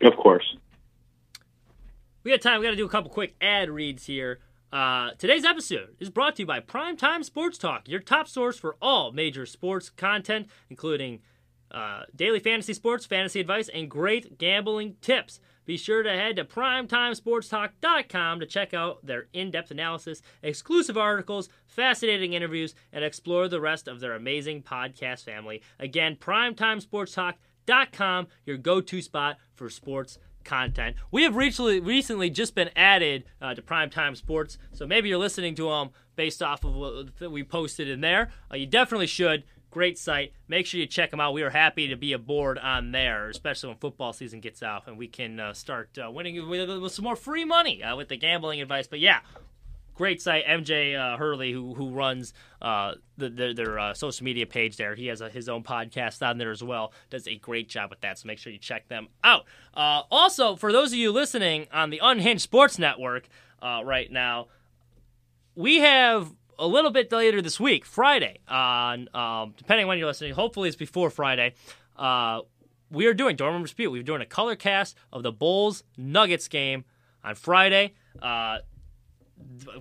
Of 0.00 0.16
course. 0.16 0.56
We 2.22 2.30
got 2.30 2.40
time. 2.40 2.60
We 2.60 2.66
got 2.66 2.70
to 2.72 2.76
do 2.76 2.84
a 2.84 2.90
couple 2.90 3.10
quick 3.10 3.34
ad 3.40 3.70
reads 3.70 4.06
here. 4.06 4.40
Uh, 4.70 5.12
today's 5.16 5.46
episode 5.46 5.96
is 5.98 6.10
brought 6.10 6.36
to 6.36 6.42
you 6.42 6.46
by 6.46 6.60
Primetime 6.60 7.24
Sports 7.24 7.56
Talk, 7.56 7.88
your 7.88 8.00
top 8.00 8.28
source 8.28 8.58
for 8.58 8.76
all 8.82 9.12
major 9.12 9.46
sports 9.46 9.88
content, 9.88 10.46
including 10.68 11.20
uh, 11.70 12.02
daily 12.14 12.40
fantasy 12.40 12.74
sports, 12.74 13.06
fantasy 13.06 13.40
advice, 13.40 13.68
and 13.68 13.90
great 13.90 14.38
gambling 14.38 14.96
tips. 15.00 15.40
Be 15.68 15.76
sure 15.76 16.02
to 16.02 16.10
head 16.10 16.34
to 16.36 16.44
primetimesportstalk.com 16.44 18.40
to 18.40 18.46
check 18.46 18.72
out 18.72 19.04
their 19.04 19.26
in 19.34 19.50
depth 19.50 19.70
analysis, 19.70 20.22
exclusive 20.42 20.96
articles, 20.96 21.50
fascinating 21.66 22.32
interviews, 22.32 22.74
and 22.90 23.04
explore 23.04 23.48
the 23.48 23.60
rest 23.60 23.86
of 23.86 24.00
their 24.00 24.14
amazing 24.14 24.62
podcast 24.62 25.24
family. 25.24 25.60
Again, 25.78 26.16
primetimesportstalk.com, 26.16 28.28
your 28.46 28.56
go 28.56 28.80
to 28.80 29.02
spot 29.02 29.36
for 29.54 29.68
sports 29.68 30.18
content. 30.42 30.96
We 31.10 31.24
have 31.24 31.36
recently 31.36 31.80
recently 31.80 32.30
just 32.30 32.54
been 32.54 32.70
added 32.74 33.24
uh, 33.42 33.52
to 33.54 33.60
Primetime 33.60 34.16
Sports, 34.16 34.56
so 34.72 34.86
maybe 34.86 35.10
you're 35.10 35.18
listening 35.18 35.54
to 35.56 35.68
them 35.68 35.90
based 36.16 36.42
off 36.42 36.64
of 36.64 36.74
what 36.74 37.30
we 37.30 37.44
posted 37.44 37.88
in 37.88 38.00
there. 38.00 38.30
Uh, 38.50 38.56
you 38.56 38.66
definitely 38.66 39.06
should. 39.06 39.44
Great 39.70 39.98
site. 39.98 40.32
Make 40.48 40.66
sure 40.66 40.80
you 40.80 40.86
check 40.86 41.10
them 41.10 41.20
out. 41.20 41.34
We 41.34 41.42
are 41.42 41.50
happy 41.50 41.88
to 41.88 41.96
be 41.96 42.14
aboard 42.14 42.58
on 42.58 42.92
there, 42.92 43.28
especially 43.28 43.68
when 43.68 43.78
football 43.78 44.14
season 44.14 44.40
gets 44.40 44.62
off 44.62 44.88
and 44.88 44.96
we 44.96 45.08
can 45.08 45.38
uh, 45.38 45.52
start 45.52 45.98
uh, 46.02 46.10
winning 46.10 46.48
with, 46.48 46.80
with 46.80 46.92
some 46.92 47.04
more 47.04 47.16
free 47.16 47.44
money 47.44 47.82
uh, 47.82 47.94
with 47.94 48.08
the 48.08 48.16
gambling 48.16 48.62
advice. 48.62 48.86
But 48.86 49.00
yeah, 49.00 49.20
great 49.94 50.22
site. 50.22 50.46
MJ 50.46 50.98
uh, 50.98 51.18
Hurley, 51.18 51.52
who 51.52 51.74
who 51.74 51.90
runs 51.90 52.32
uh, 52.62 52.94
the, 53.18 53.52
their, 53.54 53.78
uh, 53.78 53.92
social 53.92 54.24
media 54.24 54.46
page 54.46 54.78
there, 54.78 54.94
he 54.94 55.08
has 55.08 55.20
a, 55.20 55.28
his 55.28 55.50
own 55.50 55.62
podcast 55.62 56.26
on 56.26 56.38
there 56.38 56.50
as 56.50 56.62
well. 56.62 56.94
Does 57.10 57.28
a 57.28 57.36
great 57.36 57.68
job 57.68 57.90
with 57.90 58.00
that, 58.00 58.18
so 58.18 58.26
make 58.26 58.38
sure 58.38 58.50
you 58.50 58.58
check 58.58 58.88
them 58.88 59.08
out. 59.22 59.44
Also, 59.74 60.56
for 60.56 60.72
those 60.72 60.92
of 60.92 60.98
you 60.98 61.12
listening 61.12 61.66
on 61.74 61.90
the 61.90 62.00
Unhinged 62.02 62.40
Sports 62.40 62.78
Network 62.78 63.28
right 63.62 64.10
now, 64.10 64.46
we 65.54 65.76
have 65.80 66.32
a 66.58 66.66
little 66.66 66.90
bit 66.90 67.10
later 67.12 67.40
this 67.40 67.60
week, 67.60 67.84
Friday, 67.84 68.38
on 68.48 69.08
um, 69.14 69.54
depending 69.56 69.84
on 69.84 69.88
when 69.88 69.98
you're 69.98 70.08
listening. 70.08 70.32
Hopefully, 70.32 70.68
it's 70.68 70.76
before 70.76 71.10
Friday. 71.10 71.54
Uh, 71.96 72.40
we 72.90 73.06
are 73.06 73.14
doing 73.14 73.36
Dortmund 73.36 73.62
Dispute. 73.62 73.90
We're 73.90 74.02
doing 74.02 74.22
a 74.22 74.26
color 74.26 74.56
cast 74.56 74.96
of 75.12 75.22
the 75.22 75.32
Bulls 75.32 75.84
Nuggets 75.96 76.48
game 76.48 76.84
on 77.22 77.34
Friday. 77.34 77.94
Uh, 78.20 78.58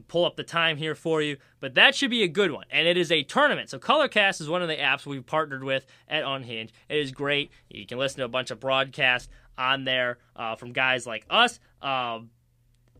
pull 0.07 0.25
up 0.25 0.35
the 0.35 0.43
time 0.43 0.77
here 0.77 0.93
for 0.93 1.21
you, 1.21 1.37
but 1.59 1.73
that 1.75 1.95
should 1.95 2.09
be 2.09 2.23
a 2.23 2.27
good 2.27 2.51
one. 2.51 2.65
And 2.69 2.87
it 2.87 2.97
is 2.97 3.11
a 3.11 3.23
tournament. 3.23 3.69
So 3.69 3.79
Colorcast 3.79 4.41
is 4.41 4.49
one 4.49 4.61
of 4.61 4.67
the 4.67 4.75
apps 4.75 5.05
we've 5.05 5.25
partnered 5.25 5.63
with 5.63 5.85
at 6.07 6.23
Unhinged. 6.23 6.73
It 6.89 6.97
is 6.97 7.11
great. 7.11 7.51
You 7.69 7.85
can 7.85 7.97
listen 7.97 8.19
to 8.19 8.25
a 8.25 8.29
bunch 8.29 8.51
of 8.51 8.59
broadcasts 8.59 9.29
on 9.57 9.83
there 9.83 10.19
uh, 10.35 10.55
from 10.55 10.73
guys 10.73 11.07
like 11.07 11.25
us. 11.29 11.59
Um, 11.81 12.29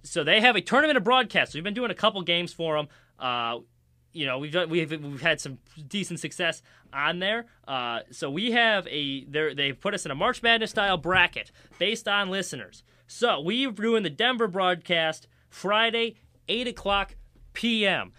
so 0.03 0.23
they 0.23 0.41
have 0.41 0.55
a 0.55 0.61
tournament 0.61 0.97
of 0.97 1.03
broadcasts. 1.03 1.53
We've 1.53 1.63
been 1.63 1.73
doing 1.73 1.91
a 1.91 1.95
couple 1.95 2.21
games 2.21 2.53
for 2.53 2.77
them. 2.77 2.87
Uh, 3.19 3.59
you 4.13 4.25
know, 4.25 4.39
we've 4.39 4.51
done, 4.51 4.69
we've 4.69 4.89
we've 4.89 5.21
had 5.21 5.39
some 5.39 5.59
decent 5.87 6.19
success 6.19 6.61
on 6.91 7.19
there. 7.19 7.45
Uh, 7.67 7.99
so 8.11 8.31
we 8.31 8.51
have 8.51 8.87
a 8.87 9.25
they 9.25 9.53
they 9.53 9.73
put 9.73 9.93
us 9.93 10.05
in 10.05 10.11
a 10.11 10.15
March 10.15 10.41
Madness 10.41 10.71
style 10.71 10.97
bracket 10.97 11.51
based 11.77 12.07
on 12.07 12.29
listeners. 12.29 12.83
So 13.05 13.39
we're 13.39 13.71
doing 13.71 14.03
the 14.03 14.09
Denver 14.09 14.47
broadcast 14.47 15.27
Friday, 15.49 16.15
eight 16.47 16.67
o'clock 16.67 17.15
p.m. 17.53 18.11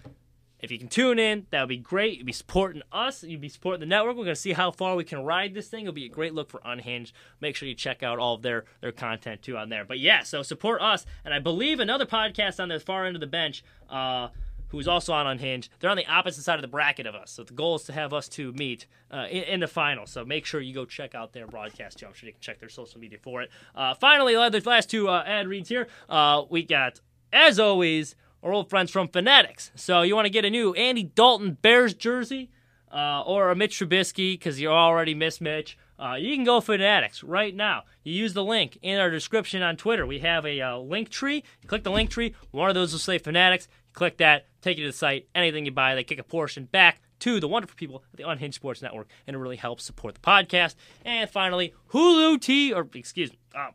If 0.60 0.72
you 0.72 0.78
can 0.78 0.88
tune 0.88 1.20
in, 1.20 1.46
that 1.50 1.60
would 1.60 1.68
be 1.68 1.76
great. 1.76 2.18
You'd 2.18 2.26
be 2.26 2.32
supporting 2.32 2.82
us. 2.90 3.22
You'd 3.22 3.40
be 3.40 3.48
supporting 3.48 3.78
the 3.78 3.86
network. 3.86 4.16
We're 4.16 4.24
going 4.24 4.34
to 4.34 4.40
see 4.40 4.54
how 4.54 4.72
far 4.72 4.96
we 4.96 5.04
can 5.04 5.22
ride 5.24 5.54
this 5.54 5.68
thing. 5.68 5.82
It'll 5.82 5.92
be 5.92 6.06
a 6.06 6.08
great 6.08 6.34
look 6.34 6.50
for 6.50 6.60
Unhinged. 6.64 7.12
Make 7.40 7.54
sure 7.54 7.68
you 7.68 7.76
check 7.76 8.02
out 8.02 8.18
all 8.18 8.34
of 8.34 8.42
their, 8.42 8.64
their 8.80 8.90
content 8.90 9.42
too 9.42 9.56
on 9.56 9.68
there. 9.68 9.84
But 9.84 10.00
yeah, 10.00 10.24
so 10.24 10.42
support 10.42 10.82
us. 10.82 11.06
And 11.24 11.32
I 11.32 11.38
believe 11.38 11.78
another 11.78 12.06
podcast 12.06 12.60
on 12.60 12.70
the 12.70 12.80
far 12.80 13.06
end 13.06 13.14
of 13.14 13.20
the 13.20 13.28
bench, 13.28 13.62
uh, 13.88 14.30
who's 14.68 14.88
also 14.88 15.12
on 15.12 15.26
Unhinged, 15.26 15.70
they're 15.80 15.90
on 15.90 15.96
the 15.96 16.06
opposite 16.06 16.42
side 16.42 16.56
of 16.56 16.62
the 16.62 16.68
bracket 16.68 17.06
of 17.06 17.14
us. 17.14 17.30
So 17.30 17.44
the 17.44 17.54
goal 17.54 17.76
is 17.76 17.84
to 17.84 17.92
have 17.92 18.12
us 18.12 18.28
two 18.28 18.52
meet 18.52 18.86
uh, 19.10 19.26
in, 19.30 19.42
in 19.44 19.60
the 19.60 19.66
final. 19.66 20.06
So 20.06 20.24
make 20.24 20.44
sure 20.44 20.60
you 20.60 20.74
go 20.74 20.84
check 20.84 21.14
out 21.14 21.32
their 21.32 21.46
broadcast 21.46 21.98
too. 21.98 22.06
I'm 22.06 22.14
sure 22.14 22.26
you 22.26 22.32
can 22.32 22.40
check 22.40 22.58
their 22.60 22.68
social 22.68 23.00
media 23.00 23.18
for 23.22 23.42
it. 23.42 23.50
Uh, 23.74 23.94
finally, 23.94 24.34
the 24.34 24.62
last 24.64 24.90
two 24.90 25.08
uh, 25.08 25.22
ad 25.26 25.48
reads 25.48 25.68
here. 25.68 25.88
Uh, 26.08 26.44
we 26.48 26.62
got, 26.62 27.00
as 27.32 27.58
always, 27.58 28.14
our 28.42 28.52
old 28.52 28.70
friends 28.70 28.90
from 28.90 29.08
Fanatics. 29.08 29.70
So 29.74 30.02
you 30.02 30.14
want 30.14 30.26
to 30.26 30.30
get 30.30 30.44
a 30.44 30.50
new 30.50 30.74
Andy 30.74 31.02
Dalton 31.02 31.58
Bears 31.60 31.94
jersey 31.94 32.50
uh, 32.92 33.22
or 33.22 33.50
a 33.50 33.56
Mitch 33.56 33.78
Trubisky 33.78 34.34
because 34.34 34.60
you 34.60 34.68
already 34.68 35.14
miss 35.14 35.40
Mitch. 35.40 35.76
Uh, 35.98 36.14
you 36.14 36.36
can 36.36 36.44
go 36.44 36.60
Fanatics 36.60 37.24
right 37.24 37.54
now. 37.54 37.82
You 38.04 38.14
use 38.14 38.32
the 38.32 38.44
link 38.44 38.78
in 38.82 39.00
our 39.00 39.10
description 39.10 39.62
on 39.62 39.76
Twitter. 39.76 40.06
We 40.06 40.20
have 40.20 40.46
a 40.46 40.60
uh, 40.60 40.78
link 40.78 41.08
tree. 41.08 41.42
Click 41.66 41.82
the 41.82 41.90
link 41.90 42.08
tree. 42.08 42.34
One 42.52 42.68
of 42.68 42.76
those 42.76 42.92
will 42.92 43.00
say 43.00 43.18
Fanatics. 43.18 43.66
Click 43.98 44.18
that. 44.18 44.46
Take 44.62 44.78
you 44.78 44.84
to 44.84 44.92
the 44.92 44.96
site. 44.96 45.26
Anything 45.34 45.66
you 45.66 45.72
buy, 45.72 45.96
they 45.96 46.04
kick 46.04 46.20
a 46.20 46.22
portion 46.22 46.66
back 46.66 47.00
to 47.18 47.40
the 47.40 47.48
wonderful 47.48 47.74
people 47.76 48.04
at 48.12 48.16
the 48.16 48.28
Unhinged 48.28 48.54
Sports 48.54 48.80
Network, 48.80 49.08
and 49.26 49.34
it 49.34 49.40
really 49.40 49.56
helps 49.56 49.82
support 49.82 50.14
the 50.14 50.20
podcast. 50.20 50.76
And 51.04 51.28
finally, 51.28 51.74
Hulu 51.90 52.40
T, 52.40 52.72
or 52.72 52.86
excuse 52.94 53.32
me, 53.32 53.38
um, 53.56 53.72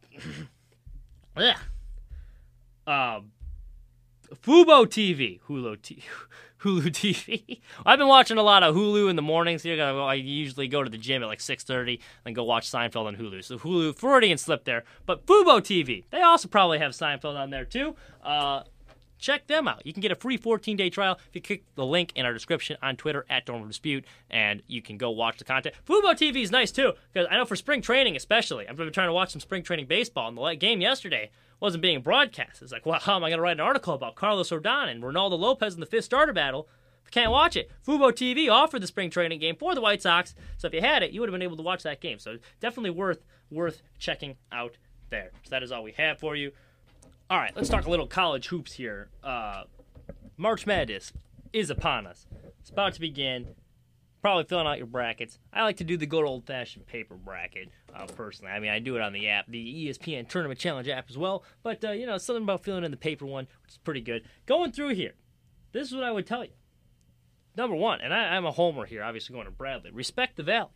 ugh. 1.36 1.58
um, 2.88 3.32
Fubo 4.36 4.86
TV, 4.86 5.42
Hulu 5.42 5.82
T, 5.82 6.02
Hulu 6.62 6.84
TV. 6.84 7.60
I've 7.86 8.00
been 8.00 8.08
watching 8.08 8.38
a 8.38 8.44
lot 8.44 8.64
of 8.64 8.74
Hulu 8.74 9.10
in 9.10 9.18
the 9.18 9.22
mornings. 9.22 9.64
Here, 9.64 9.84
I 9.84 10.14
usually 10.14 10.70
go 10.70 10.86
to 10.86 10.90
the 10.90 10.98
gym 10.98 11.22
at 11.22 11.28
like 11.28 11.40
6:30 11.40 12.00
and 12.24 12.34
go 12.34 12.46
watch 12.46 12.72
Seinfeld 12.72 13.08
on 13.08 13.18
Hulu. 13.18 13.44
So 13.44 13.58
Hulu, 13.58 13.94
Freudian 13.98 14.38
slip 14.38 14.64
there. 14.64 14.86
But 15.06 15.26
Fubo 15.26 15.60
TV, 15.60 16.06
they 16.12 16.22
also 16.22 16.48
probably 16.48 16.80
have 16.80 16.94
Seinfeld 16.94 17.38
on 17.38 17.50
there 17.50 17.66
too. 17.66 17.98
Uh, 18.24 18.64
check 19.24 19.48
them 19.48 19.68
out. 19.68 19.86
You 19.86 19.94
can 19.94 20.02
get 20.02 20.12
a 20.12 20.16
free 20.16 20.36
14 20.36 20.76
day 20.76 20.90
trial 20.90 21.18
if 21.30 21.36
you 21.36 21.42
click 21.42 21.64
the 21.76 21.86
link 21.86 22.12
in 22.16 22.26
our 22.26 22.34
description 22.34 22.78
on 22.82 22.98
Twitter 22.98 23.26
at 23.30 23.46
Dormer 23.46 23.68
Dispute, 23.68 24.06
and 24.30 24.62
you 24.68 24.82
can 24.82 24.98
go 24.98 25.10
watch 25.10 25.38
the 25.38 25.46
content. 25.46 25.76
Fubo 25.88 26.12
TV 26.12 26.44
is 26.44 26.52
nice 26.52 26.72
too, 26.72 26.92
because 27.12 27.28
I 27.32 27.38
know 27.38 27.46
for 27.46 27.56
spring 27.56 27.82
training 27.82 28.16
especially, 28.18 28.68
I've 28.68 28.76
been 28.76 28.92
trying 28.92 29.08
to 29.08 29.14
watch 29.14 29.32
some 29.32 29.40
spring 29.40 29.64
training 29.64 29.88
baseball, 29.88 30.28
and 30.28 30.38
the 30.38 30.56
game 30.56 30.82
yesterday 30.82 31.32
wasn't 31.62 31.82
being 31.82 32.02
broadcast. 32.02 32.62
It's 32.62 32.74
like, 32.74 32.86
well, 32.86 33.00
how 33.00 33.16
am 33.16 33.24
I 33.24 33.30
going 33.30 33.38
to 33.38 33.44
write 33.44 33.54
an 33.54 33.62
article 33.62 33.94
about 33.94 34.16
Carlos 34.16 34.50
Rodon 34.50 34.90
and 34.90 35.02
Reynaldo 35.02 35.40
Lopez 35.40 35.74
in 35.74 35.80
the 35.80 35.86
fifth 35.86 36.06
starter 36.06 36.34
battle? 36.34 36.68
If 37.06 37.12
can't 37.12 37.32
watch 37.32 37.56
it. 37.56 37.72
Fubo 37.88 38.12
TV 38.12 38.52
offered 38.52 38.82
the 38.82 38.88
spring 38.88 39.10
training 39.10 39.40
game 39.40 39.56
for 39.56 39.74
the 39.74 39.82
White 39.82 40.02
Sox, 40.02 40.36
so 40.58 40.68
if 40.68 40.74
you 40.74 40.82
had 40.82 41.02
it, 41.02 41.12
you 41.12 41.22
would 41.22 41.30
have 41.30 41.34
been 41.34 41.42
able 41.42 41.58
to 41.58 41.64
watch 41.64 41.84
that 41.84 42.02
game. 42.02 42.20
So 42.20 42.38
definitely 42.60 42.90
worth 42.90 43.24
worth 43.50 43.82
checking 43.98 44.36
out 44.52 44.78
there. 45.10 45.32
So 45.44 45.50
that 45.52 45.64
is 45.64 45.72
all 45.72 45.84
we 45.84 45.94
have 45.94 46.20
for 46.20 46.36
you. 46.36 46.52
All 47.34 47.40
right, 47.40 47.52
let's 47.56 47.68
talk 47.68 47.88
a 47.88 47.90
little 47.90 48.06
college 48.06 48.50
hoops 48.50 48.74
here. 48.74 49.10
Uh, 49.24 49.64
March 50.38 50.68
Madness 50.68 51.12
is 51.52 51.72
upon 51.72 52.06
us. 52.06 52.28
It's 52.60 52.70
about 52.70 52.94
to 52.94 53.00
begin. 53.00 53.56
Probably 54.22 54.44
filling 54.44 54.68
out 54.68 54.78
your 54.78 54.86
brackets. 54.86 55.40
I 55.52 55.64
like 55.64 55.78
to 55.78 55.84
do 55.84 55.98
the 55.98 56.06
good 56.06 56.26
old 56.26 56.46
fashioned 56.46 56.86
paper 56.86 57.16
bracket 57.16 57.70
uh, 57.92 58.06
personally. 58.06 58.52
I 58.52 58.60
mean, 58.60 58.70
I 58.70 58.78
do 58.78 58.98
it 58.98 59.02
on 59.02 59.14
the 59.14 59.30
app, 59.30 59.48
the 59.48 59.88
ESPN 59.88 60.30
Tournament 60.30 60.60
Challenge 60.60 60.88
app 60.90 61.10
as 61.10 61.18
well. 61.18 61.44
But, 61.64 61.84
uh, 61.84 61.94
you 61.94 62.06
know, 62.06 62.20
something 62.20 62.44
about 62.44 62.64
filling 62.64 62.84
in 62.84 62.92
the 62.92 62.98
paper 62.98 63.26
one, 63.26 63.48
which 63.64 63.72
is 63.72 63.78
pretty 63.80 64.02
good. 64.02 64.26
Going 64.46 64.72
through 64.72 64.90
here, 64.90 65.16
this 65.72 65.88
is 65.88 65.96
what 65.96 66.04
I 66.04 66.12
would 66.12 66.28
tell 66.28 66.46
you. 66.46 66.54
Number 67.58 67.76
one, 67.76 68.00
and 68.00 68.14
I, 68.14 68.36
I'm 68.36 68.46
a 68.46 68.52
homer 68.52 68.86
here, 68.86 69.02
obviously 69.02 69.34
going 69.34 69.46
to 69.46 69.52
Bradley. 69.52 69.90
Respect 69.90 70.36
the 70.36 70.44
Valley. 70.44 70.70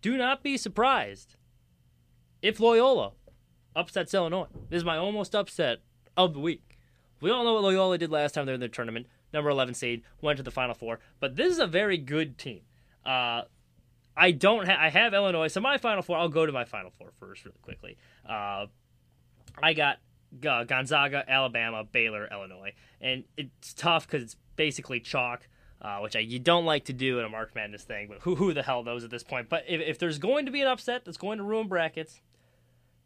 Do 0.00 0.16
not 0.16 0.42
be 0.42 0.56
surprised 0.56 1.36
if 2.40 2.60
Loyola 2.60 3.12
upsets 3.74 4.14
Illinois. 4.14 4.46
This 4.68 4.78
is 4.78 4.84
my 4.84 4.96
almost 4.96 5.34
upset 5.34 5.78
of 6.16 6.34
the 6.34 6.40
week. 6.40 6.78
We 7.20 7.30
all 7.30 7.44
know 7.44 7.54
what 7.54 7.62
Loyola 7.62 7.98
did 7.98 8.10
last 8.10 8.32
time 8.32 8.46
they 8.46 8.52
were 8.52 8.54
in 8.54 8.60
the 8.60 8.68
tournament. 8.68 9.06
Number 9.32 9.50
11 9.50 9.74
seed, 9.74 10.02
went 10.20 10.38
to 10.38 10.42
the 10.42 10.50
Final 10.50 10.74
Four. 10.74 10.98
But 11.20 11.36
this 11.36 11.52
is 11.52 11.58
a 11.58 11.66
very 11.66 11.98
good 11.98 12.38
team. 12.38 12.62
Uh, 13.04 13.42
I 14.16 14.32
don't 14.32 14.66
ha- 14.66 14.78
I 14.78 14.88
have 14.88 15.14
Illinois, 15.14 15.48
so 15.48 15.60
my 15.60 15.78
Final 15.78 16.02
Four, 16.02 16.16
I'll 16.18 16.28
go 16.28 16.46
to 16.46 16.52
my 16.52 16.64
Final 16.64 16.90
Four 16.90 17.12
first 17.20 17.44
really 17.44 17.58
quickly. 17.62 17.96
Uh, 18.28 18.66
I 19.62 19.72
got 19.74 19.98
uh, 20.46 20.64
Gonzaga, 20.64 21.24
Alabama, 21.28 21.84
Baylor, 21.84 22.28
Illinois. 22.30 22.72
And 23.00 23.24
it's 23.36 23.74
tough 23.74 24.06
because 24.06 24.22
it's 24.22 24.36
basically 24.56 25.00
chalk. 25.00 25.48
Uh, 25.82 26.00
which 26.00 26.14
I, 26.14 26.18
you 26.18 26.38
don't 26.38 26.66
like 26.66 26.84
to 26.84 26.92
do 26.92 27.20
in 27.20 27.24
a 27.24 27.28
March 27.30 27.52
Madness 27.54 27.84
thing, 27.84 28.08
but 28.08 28.18
who, 28.20 28.34
who 28.34 28.52
the 28.52 28.62
hell 28.62 28.84
knows 28.84 29.02
at 29.02 29.08
this 29.08 29.22
point? 29.22 29.48
But 29.48 29.64
if, 29.66 29.80
if 29.80 29.98
there's 29.98 30.18
going 30.18 30.44
to 30.44 30.52
be 30.52 30.60
an 30.60 30.68
upset 30.68 31.06
that's 31.06 31.16
going 31.16 31.38
to 31.38 31.44
ruin 31.44 31.68
brackets, 31.68 32.20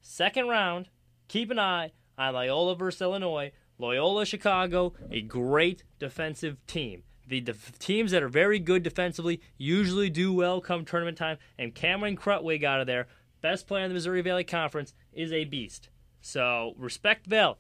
Second 0.07 0.49
round, 0.49 0.91
keep 1.29 1.51
an 1.51 1.59
eye 1.59 1.93
on 2.19 2.35
Loyola 2.35 2.77
versus 2.77 3.01
Illinois. 3.01 3.53
Loyola 3.79 4.27
Chicago, 4.27 4.93
a 5.11 5.23
great 5.23 5.83
defensive 5.99 6.59
team. 6.67 7.05
The 7.27 7.41
def- 7.41 7.79
teams 7.79 8.11
that 8.11 8.23
are 8.23 8.29
very 8.29 8.59
good 8.59 8.83
defensively 8.83 9.41
usually 9.57 10.11
do 10.11 10.33
well 10.33 10.61
come 10.61 10.85
tournament 10.85 11.17
time, 11.17 11.39
and 11.59 11.75
Cameron 11.75 12.19
Krutwig 12.19 12.63
out 12.63 12.83
of 12.83 12.87
there, 12.87 13.09
best 13.41 13.67
player 13.67 13.85
in 13.85 13.91
the 13.91 13.95
Missouri 13.95 14.21
Valley 14.21 14.45
Conference, 14.45 14.93
is 15.15 15.33
a 15.33 15.47
beast. 15.47 15.89
So 16.21 16.75
respect 16.77 17.27
Valley. 17.27 17.57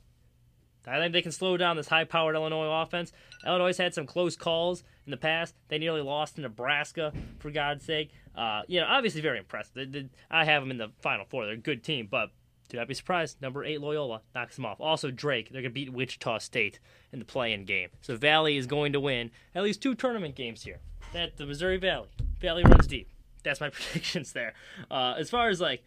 I 0.86 0.98
think 0.98 1.14
they 1.14 1.22
can 1.22 1.32
slow 1.32 1.56
down 1.56 1.76
this 1.76 1.88
high 1.88 2.04
powered 2.04 2.36
Illinois 2.36 2.82
offense. 2.82 3.10
Illinois 3.46 3.74
had 3.74 3.94
some 3.94 4.06
close 4.06 4.36
calls 4.36 4.84
in 5.06 5.12
the 5.12 5.16
past. 5.16 5.54
They 5.68 5.78
nearly 5.78 6.02
lost 6.02 6.34
to 6.34 6.42
Nebraska, 6.42 7.14
for 7.38 7.50
God's 7.50 7.86
sake. 7.86 8.10
Uh, 8.36 8.62
you 8.66 8.80
know, 8.80 8.86
obviously 8.88 9.20
very 9.20 9.38
impressed. 9.38 9.74
They, 9.74 9.84
they, 9.84 10.08
I 10.30 10.44
have 10.44 10.62
them 10.62 10.70
in 10.70 10.78
the 10.78 10.90
Final 11.00 11.24
Four. 11.24 11.46
They're 11.46 11.54
a 11.54 11.58
good 11.58 11.84
team, 11.84 12.08
but 12.10 12.30
do 12.68 12.76
not 12.76 12.88
be 12.88 12.94
surprised. 12.94 13.40
Number 13.40 13.64
eight 13.64 13.80
Loyola 13.80 14.22
knocks 14.34 14.56
them 14.56 14.66
off. 14.66 14.80
Also 14.80 15.10
Drake, 15.10 15.50
they're 15.50 15.62
gonna 15.62 15.72
beat 15.72 15.92
Wichita 15.92 16.38
State 16.38 16.80
in 17.12 17.18
the 17.18 17.24
play-in 17.24 17.64
game. 17.64 17.90
So 18.00 18.16
Valley 18.16 18.56
is 18.56 18.66
going 18.66 18.92
to 18.94 19.00
win 19.00 19.30
at 19.54 19.62
least 19.62 19.82
two 19.82 19.94
tournament 19.94 20.34
games 20.34 20.62
here. 20.62 20.80
That 21.12 21.36
the 21.36 21.46
Missouri 21.46 21.76
Valley. 21.76 22.08
Valley 22.40 22.64
runs 22.64 22.86
deep. 22.86 23.08
That's 23.44 23.60
my 23.60 23.68
predictions 23.70 24.32
there. 24.32 24.54
Uh, 24.90 25.14
as 25.18 25.30
far 25.30 25.48
as 25.48 25.60
like 25.60 25.82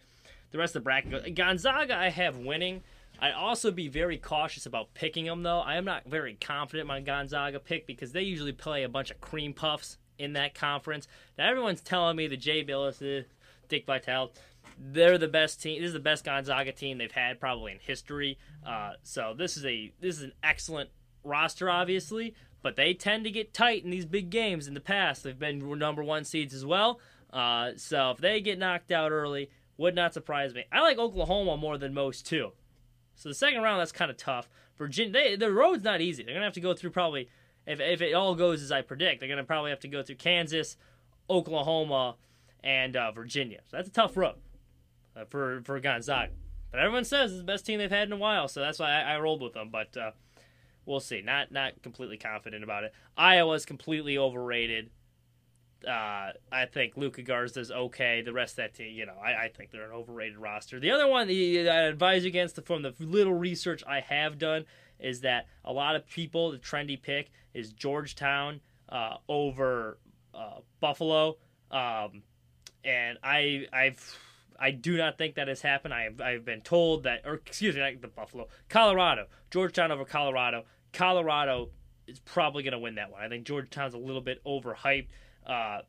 the 0.50 0.58
rest 0.58 0.74
of 0.74 0.82
the 0.82 0.84
bracket 0.84 1.10
goes, 1.10 1.22
Gonzaga 1.34 1.96
I 1.96 2.08
have 2.08 2.38
winning. 2.38 2.82
I'd 3.20 3.32
also 3.32 3.72
be 3.72 3.88
very 3.88 4.16
cautious 4.16 4.64
about 4.64 4.94
picking 4.94 5.24
them, 5.24 5.42
though. 5.42 5.58
I 5.58 5.74
am 5.74 5.84
not 5.84 6.06
very 6.06 6.34
confident 6.34 6.82
in 6.82 6.86
my 6.86 7.00
Gonzaga 7.00 7.58
pick 7.58 7.86
because 7.86 8.12
they 8.12 8.22
usually 8.22 8.52
play 8.52 8.84
a 8.84 8.88
bunch 8.88 9.10
of 9.10 9.20
cream 9.20 9.52
puffs 9.52 9.98
in 10.18 10.34
that 10.34 10.54
conference. 10.54 11.08
Now 11.36 11.48
everyone's 11.48 11.80
telling 11.80 12.16
me 12.16 12.26
the 12.26 12.36
Jay 12.36 12.64
Bilas, 12.64 13.20
uh, 13.20 13.24
Dick 13.68 13.86
Vitale, 13.86 14.32
they're 14.78 15.18
the 15.18 15.28
best 15.28 15.62
team. 15.62 15.80
This 15.80 15.88
is 15.88 15.94
the 15.94 16.00
best 16.00 16.24
Gonzaga 16.24 16.72
team 16.72 16.98
they've 16.98 17.10
had 17.10 17.40
probably 17.40 17.72
in 17.72 17.78
history. 17.78 18.38
Uh, 18.66 18.92
so 19.02 19.34
this 19.36 19.56
is 19.56 19.64
a 19.64 19.92
this 20.00 20.16
is 20.16 20.22
an 20.22 20.32
excellent 20.42 20.90
roster, 21.24 21.68
obviously, 21.70 22.34
but 22.62 22.76
they 22.76 22.94
tend 22.94 23.24
to 23.24 23.30
get 23.30 23.54
tight 23.54 23.84
in 23.84 23.90
these 23.90 24.06
big 24.06 24.30
games. 24.30 24.68
In 24.68 24.74
the 24.74 24.80
past, 24.80 25.22
they've 25.22 25.38
been 25.38 25.78
number 25.78 26.02
one 26.02 26.24
seeds 26.24 26.54
as 26.54 26.64
well. 26.64 27.00
Uh, 27.32 27.72
so 27.76 28.10
if 28.10 28.18
they 28.18 28.40
get 28.40 28.58
knocked 28.58 28.90
out 28.90 29.12
early, 29.12 29.50
would 29.76 29.94
not 29.94 30.14
surprise 30.14 30.54
me. 30.54 30.64
I 30.72 30.80
like 30.80 30.98
Oklahoma 30.98 31.56
more 31.56 31.78
than 31.78 31.94
most 31.94 32.26
too. 32.26 32.52
So 33.14 33.28
the 33.28 33.34
second 33.34 33.62
round, 33.62 33.80
that's 33.80 33.92
kind 33.92 34.10
of 34.10 34.16
tough. 34.16 34.48
Virginia, 34.76 35.12
they, 35.12 35.36
the 35.36 35.50
road's 35.50 35.82
not 35.82 36.00
easy. 36.00 36.22
They're 36.22 36.34
gonna 36.34 36.46
have 36.46 36.54
to 36.54 36.60
go 36.60 36.74
through 36.74 36.90
probably 36.90 37.28
if 37.68 37.80
if 37.80 38.00
it 38.00 38.14
all 38.14 38.34
goes 38.34 38.62
as 38.62 38.72
I 38.72 38.82
predict, 38.82 39.20
they're 39.20 39.28
gonna 39.28 39.44
probably 39.44 39.70
have 39.70 39.80
to 39.80 39.88
go 39.88 40.02
through 40.02 40.16
Kansas, 40.16 40.76
Oklahoma, 41.28 42.16
and 42.64 42.96
uh, 42.96 43.12
Virginia. 43.12 43.60
So 43.70 43.76
that's 43.76 43.88
a 43.88 43.92
tough 43.92 44.16
road 44.16 44.36
uh, 45.14 45.24
for 45.26 45.60
for 45.64 45.78
Gonzaga. 45.78 46.32
But 46.70 46.80
everyone 46.80 47.04
says 47.04 47.30
it's 47.30 47.40
the 47.40 47.44
best 47.44 47.66
team 47.66 47.78
they've 47.78 47.90
had 47.90 48.08
in 48.08 48.12
a 48.12 48.16
while, 48.16 48.48
so 48.48 48.60
that's 48.60 48.78
why 48.78 48.90
I, 48.90 49.14
I 49.14 49.18
rolled 49.18 49.42
with 49.42 49.52
them. 49.52 49.68
But 49.70 49.96
uh, 49.96 50.12
we'll 50.86 51.00
see. 51.00 51.20
Not 51.20 51.52
not 51.52 51.82
completely 51.82 52.16
confident 52.16 52.64
about 52.64 52.84
it. 52.84 52.94
Iowa's 53.16 53.66
completely 53.66 54.16
overrated. 54.16 54.90
Uh, 55.86 56.32
I 56.50 56.66
think 56.66 56.96
Luka 56.96 57.22
Garza's 57.22 57.70
okay. 57.70 58.22
The 58.22 58.32
rest 58.32 58.54
of 58.54 58.56
that 58.56 58.74
team, 58.74 58.92
you 58.96 59.06
know, 59.06 59.14
I, 59.22 59.44
I 59.44 59.48
think 59.48 59.70
they're 59.70 59.84
an 59.84 59.92
overrated 59.92 60.36
roster. 60.36 60.80
The 60.80 60.90
other 60.90 61.06
one 61.06 61.28
I 61.28 61.82
advise 61.82 62.24
against 62.24 62.60
from 62.64 62.82
the 62.82 62.94
little 62.98 63.34
research 63.34 63.84
I 63.86 64.00
have 64.00 64.38
done 64.38 64.64
is 65.00 65.20
that 65.22 65.46
a 65.64 65.72
lot 65.72 65.96
of 65.96 66.08
people 66.08 66.50
the 66.50 66.58
trendy 66.58 67.00
pick 67.00 67.30
is 67.54 67.72
Georgetown 67.72 68.60
uh, 68.88 69.16
over 69.28 69.98
uh, 70.34 70.60
Buffalo, 70.80 71.36
um, 71.70 72.22
and 72.84 73.18
I 73.22 73.66
I've 73.72 74.18
I 74.58 74.72
do 74.72 74.96
not 74.96 75.18
think 75.18 75.36
that 75.36 75.48
has 75.48 75.62
happened. 75.62 75.94
I 75.94 76.02
have 76.04 76.20
I've 76.20 76.44
been 76.44 76.62
told 76.62 77.04
that, 77.04 77.22
or 77.24 77.34
excuse 77.34 77.74
me, 77.74 77.80
not 77.80 78.00
the 78.00 78.08
Buffalo, 78.08 78.48
Colorado, 78.68 79.26
Georgetown 79.50 79.92
over 79.92 80.04
Colorado. 80.04 80.64
Colorado 80.92 81.70
is 82.06 82.18
probably 82.20 82.62
going 82.62 82.72
to 82.72 82.78
win 82.78 82.96
that 82.96 83.10
one. 83.10 83.22
I 83.22 83.28
think 83.28 83.46
Georgetown's 83.46 83.94
a 83.94 83.98
little 83.98 84.22
bit 84.22 84.42
overhyped. 84.44 85.08
Uh, 85.46 85.80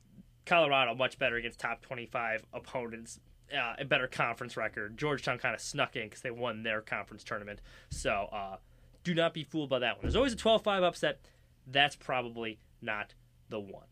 Colorado 0.45 0.95
much 0.95 1.17
better 1.19 1.35
against 1.35 1.59
top 1.59 1.81
25 1.81 2.43
opponents, 2.53 3.19
uh, 3.55 3.73
a 3.77 3.85
better 3.85 4.07
conference 4.07 4.57
record. 4.57 4.97
Georgetown 4.97 5.37
kind 5.37 5.55
of 5.55 5.61
snuck 5.61 5.95
in 5.95 6.03
because 6.05 6.21
they 6.21 6.31
won 6.31 6.63
their 6.63 6.81
conference 6.81 7.23
tournament. 7.23 7.59
So 7.89 8.29
uh, 8.31 8.57
do 9.09 9.21
not 9.21 9.33
be 9.33 9.43
fooled 9.43 9.69
by 9.69 9.79
that 9.79 9.95
one. 9.97 10.01
There's 10.03 10.15
always 10.15 10.33
a 10.33 10.37
12-5 10.37 10.83
upset. 10.83 11.19
That's 11.67 11.95
probably 11.95 12.59
not 12.81 13.13
the 13.49 13.59
one. 13.59 13.83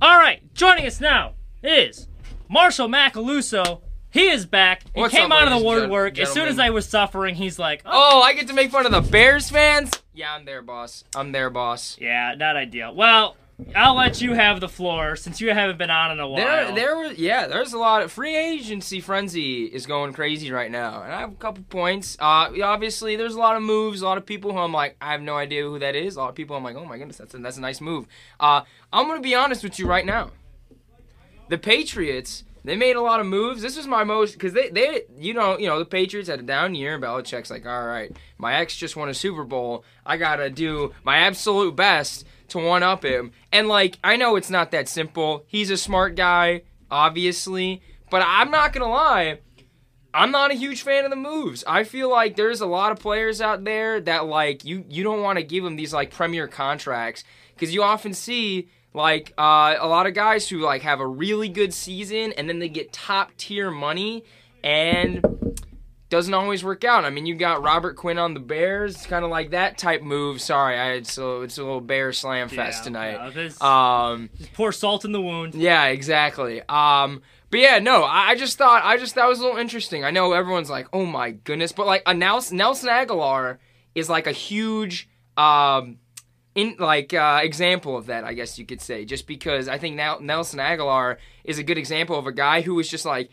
All 0.00 0.18
right, 0.18 0.52
joining 0.54 0.86
us 0.86 1.00
now 1.00 1.34
is 1.62 2.08
Marshall 2.48 2.88
Macaluso. 2.88 3.80
He 4.10 4.28
is 4.28 4.46
back. 4.46 4.82
He 4.94 5.00
What's 5.00 5.14
came 5.14 5.30
up, 5.32 5.42
out 5.42 5.52
of 5.52 5.58
the 5.58 5.64
woodwork. 5.66 6.18
As 6.18 6.32
soon 6.32 6.48
as? 6.48 6.58
I 6.58 6.70
was 6.70 6.86
suffering, 6.88 7.34
he's 7.34 7.58
like, 7.58 7.82
oh, 7.84 7.90
Oh, 8.16 8.22
I 8.22 8.32
get 8.34 8.46
to 8.48 8.54
make 8.54 8.70
fun 8.70 8.86
of 8.86 8.92
the 8.92 9.00
Bears 9.00 9.50
fans? 9.50 9.90
Yeah, 10.14 10.32
I'm 10.32 10.44
there, 10.44 10.62
boss. 10.62 11.04
I'm 11.14 11.32
there, 11.32 11.50
boss. 11.50 11.96
yeah, 12.00 12.34
not 12.36 12.56
ideal. 12.56 12.94
Well, 12.94 13.36
I'll 13.74 13.94
let 13.96 14.20
you 14.20 14.34
have 14.34 14.60
the 14.60 14.68
floor 14.68 15.16
since 15.16 15.40
you 15.40 15.50
haven't 15.50 15.78
been 15.78 15.88
on 15.90 16.10
in 16.10 16.20
a 16.20 16.28
while. 16.28 16.44
There, 16.44 16.74
there, 16.74 16.96
was- 16.98 17.18
yeah, 17.18 17.46
there's 17.46 17.72
a 17.72 17.78
lot 17.78 18.02
of 18.02 18.12
free 18.12 18.36
agency 18.36 19.00
frenzy 19.00 19.64
is 19.64 19.86
going 19.86 20.12
crazy 20.12 20.50
right 20.52 20.70
now, 20.70 21.02
and 21.02 21.10
I 21.12 21.20
have 21.20 21.32
a 21.32 21.36
couple 21.36 21.64
points. 21.64 22.16
Uh, 22.20 22.50
obviously, 22.62 23.16
there's 23.16 23.34
a 23.34 23.38
lot 23.38 23.56
of 23.56 23.62
moves, 23.62 24.02
a 24.02 24.04
lot 24.04 24.18
of 24.18 24.26
people 24.26 24.52
who 24.52 24.58
I'm 24.58 24.72
like, 24.72 24.96
I 25.00 25.12
have 25.12 25.22
no 25.22 25.36
idea 25.36 25.62
who 25.62 25.78
that 25.78 25.96
is. 25.96 26.16
A 26.16 26.20
lot 26.20 26.28
of 26.28 26.34
people 26.34 26.54
I'm 26.54 26.64
like, 26.64 26.76
oh 26.76 26.84
my 26.84 26.98
goodness, 26.98 27.16
that's 27.16 27.32
a, 27.34 27.38
that's 27.38 27.56
a 27.56 27.60
nice 27.62 27.80
move. 27.80 28.06
Uh, 28.38 28.60
I'm 28.92 29.08
gonna 29.08 29.20
be 29.22 29.34
honest 29.34 29.62
with 29.62 29.78
you 29.78 29.86
right 29.88 30.04
now. 30.04 30.32
The 31.48 31.56
Patriots, 31.58 32.44
they 32.66 32.74
made 32.74 32.96
a 32.96 33.00
lot 33.00 33.20
of 33.20 33.26
moves. 33.26 33.62
This 33.62 33.76
was 33.76 33.86
my 33.86 34.02
most 34.02 34.32
because 34.32 34.52
they, 34.52 34.70
they, 34.70 35.02
you 35.16 35.32
know, 35.32 35.56
you 35.56 35.68
know, 35.68 35.78
the 35.78 35.84
Patriots 35.84 36.28
had 36.28 36.40
a 36.40 36.42
down 36.42 36.74
year, 36.74 36.94
and 36.94 37.02
Belichick's 37.02 37.48
like, 37.48 37.64
all 37.64 37.86
right, 37.86 38.14
my 38.38 38.56
ex 38.56 38.74
just 38.74 38.96
won 38.96 39.08
a 39.08 39.14
Super 39.14 39.44
Bowl. 39.44 39.84
I 40.04 40.16
gotta 40.16 40.50
do 40.50 40.92
my 41.04 41.18
absolute 41.18 41.76
best 41.76 42.26
to 42.48 42.58
one 42.58 42.82
up 42.82 43.04
him. 43.04 43.30
And 43.52 43.68
like, 43.68 43.98
I 44.02 44.16
know 44.16 44.34
it's 44.34 44.50
not 44.50 44.72
that 44.72 44.88
simple. 44.88 45.44
He's 45.46 45.70
a 45.70 45.76
smart 45.76 46.16
guy, 46.16 46.62
obviously, 46.90 47.82
but 48.10 48.24
I'm 48.26 48.50
not 48.50 48.72
gonna 48.72 48.90
lie. 48.90 49.38
I'm 50.12 50.32
not 50.32 50.50
a 50.50 50.54
huge 50.54 50.82
fan 50.82 51.04
of 51.04 51.10
the 51.10 51.16
moves. 51.16 51.62
I 51.68 51.84
feel 51.84 52.10
like 52.10 52.34
there's 52.34 52.62
a 52.62 52.66
lot 52.66 52.90
of 52.90 52.98
players 52.98 53.40
out 53.40 53.62
there 53.62 54.00
that 54.00 54.26
like 54.26 54.64
you 54.64 54.84
you 54.88 55.04
don't 55.04 55.22
want 55.22 55.38
to 55.38 55.44
give 55.44 55.62
them 55.62 55.76
these 55.76 55.94
like 55.94 56.10
premier 56.10 56.48
contracts 56.48 57.22
because 57.54 57.72
you 57.72 57.84
often 57.84 58.12
see 58.12 58.70
like 58.96 59.32
uh, 59.38 59.76
a 59.78 59.86
lot 59.86 60.06
of 60.06 60.14
guys 60.14 60.48
who 60.48 60.58
like 60.58 60.82
have 60.82 61.00
a 61.00 61.06
really 61.06 61.48
good 61.50 61.72
season 61.74 62.32
and 62.32 62.48
then 62.48 62.58
they 62.58 62.68
get 62.68 62.92
top 62.92 63.30
tier 63.36 63.70
money 63.70 64.24
and 64.64 65.22
doesn't 66.08 66.32
always 66.34 66.64
work 66.64 66.84
out. 66.84 67.04
I 67.04 67.10
mean, 67.10 67.26
you 67.26 67.34
got 67.34 67.62
Robert 67.62 67.96
Quinn 67.96 68.16
on 68.16 68.32
the 68.32 68.40
Bears, 68.40 68.94
It's 68.94 69.06
kind 69.06 69.24
of 69.24 69.30
like 69.30 69.50
that 69.50 69.76
type 69.76 70.02
move. 70.02 70.40
Sorry, 70.40 70.78
I, 70.78 70.92
it's 70.92 71.18
a, 71.18 71.42
it's 71.42 71.58
a 71.58 71.62
little 71.64 71.80
Bear 71.80 72.12
slam 72.12 72.48
fest 72.48 72.78
Yeah, 72.80 72.84
tonight. 72.84 73.34
yeah, 73.60 74.06
Um, 74.10 74.30
Just 74.38 74.52
pour 74.54 74.72
salt 74.72 75.04
in 75.04 75.12
the 75.12 75.20
wound. 75.20 75.54
yeah, 75.54 75.86
exactly. 75.86 76.62
Um, 76.68 77.22
but 77.50 77.60
yeah, 77.60 77.78
no, 77.80 78.02
I, 78.04 78.30
I 78.30 78.34
just 78.36 78.56
thought 78.56 78.82
I 78.84 78.96
just 78.96 79.16
that 79.16 79.28
was 79.28 79.40
a 79.40 79.42
little 79.42 79.58
interesting. 79.58 80.04
I 80.04 80.10
know 80.10 80.32
everyone's 80.32 80.70
like, 80.70 80.86
oh 80.92 81.04
my 81.06 81.32
goodness, 81.32 81.72
but 81.72 81.86
like 81.86 82.02
a 82.06 82.14
Nelson, 82.14 82.56
Nelson 82.56 82.88
Agholor 82.88 83.58
is 83.94 84.08
like 84.08 84.26
a 84.26 84.32
huge 84.32 85.08
um 85.36 85.98
in 86.56 86.74
like 86.78 87.14
uh, 87.14 87.40
example 87.42 87.96
of 87.96 88.06
that, 88.06 88.24
I 88.24 88.32
guess 88.32 88.58
you 88.58 88.64
could 88.64 88.80
say, 88.80 89.04
just 89.04 89.26
because 89.26 89.68
I 89.68 89.78
think 89.78 89.94
now 89.94 90.18
Nelson 90.20 90.58
Agholor 90.58 91.18
is 91.44 91.58
a 91.58 91.62
good 91.62 91.78
example 91.78 92.18
of 92.18 92.26
a 92.26 92.32
guy 92.32 92.62
who 92.62 92.74
was 92.74 92.88
just 92.88 93.04
like 93.04 93.30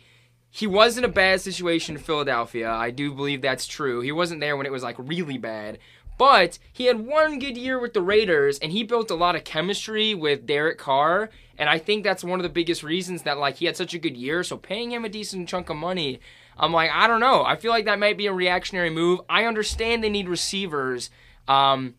he 0.50 0.66
was 0.66 0.98
in 0.98 1.04
a 1.04 1.08
bad 1.08 1.40
situation 1.40 1.96
in 1.96 2.02
Philadelphia. 2.02 2.70
I 2.70 2.90
do 2.90 3.12
believe 3.12 3.40
that's 3.42 3.66
true. 3.66 4.02
He 4.02 4.12
wasn't 4.12 4.40
there 4.40 4.56
when 4.56 4.66
it 4.66 4.72
was 4.72 4.84
like 4.84 4.96
really 4.98 5.38
bad. 5.38 5.78
But 6.16 6.58
he 6.72 6.84
had 6.84 7.06
one 7.06 7.40
good 7.40 7.56
year 7.56 7.80
with 7.80 7.94
the 7.94 8.02
Raiders 8.02 8.58
and 8.60 8.70
he 8.70 8.84
built 8.84 9.10
a 9.10 9.16
lot 9.16 9.34
of 9.34 9.42
chemistry 9.42 10.14
with 10.14 10.46
Derek 10.46 10.78
Carr. 10.78 11.30
And 11.58 11.68
I 11.68 11.78
think 11.78 12.04
that's 12.04 12.22
one 12.22 12.38
of 12.38 12.44
the 12.44 12.50
biggest 12.50 12.84
reasons 12.84 13.22
that 13.22 13.38
like 13.38 13.56
he 13.56 13.64
had 13.64 13.76
such 13.76 13.94
a 13.94 13.98
good 13.98 14.16
year. 14.16 14.44
So 14.44 14.56
paying 14.56 14.92
him 14.92 15.04
a 15.04 15.08
decent 15.08 15.48
chunk 15.48 15.70
of 15.70 15.76
money, 15.76 16.20
I'm 16.56 16.72
like, 16.72 16.90
I 16.92 17.08
don't 17.08 17.20
know. 17.20 17.42
I 17.42 17.56
feel 17.56 17.72
like 17.72 17.86
that 17.86 17.98
might 17.98 18.18
be 18.18 18.26
a 18.26 18.32
reactionary 18.32 18.90
move. 18.90 19.22
I 19.28 19.46
understand 19.46 20.04
they 20.04 20.10
need 20.10 20.28
receivers. 20.28 21.10
Um, 21.48 21.94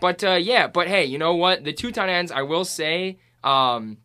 but 0.00 0.22
uh, 0.24 0.32
yeah, 0.32 0.66
but 0.66 0.88
hey, 0.88 1.04
you 1.04 1.18
know 1.18 1.34
what? 1.34 1.64
The 1.64 1.72
two 1.72 1.92
tight 1.92 2.08
ends, 2.08 2.32
I 2.32 2.42
will 2.42 2.64
say, 2.64 3.18
um, 3.44 3.98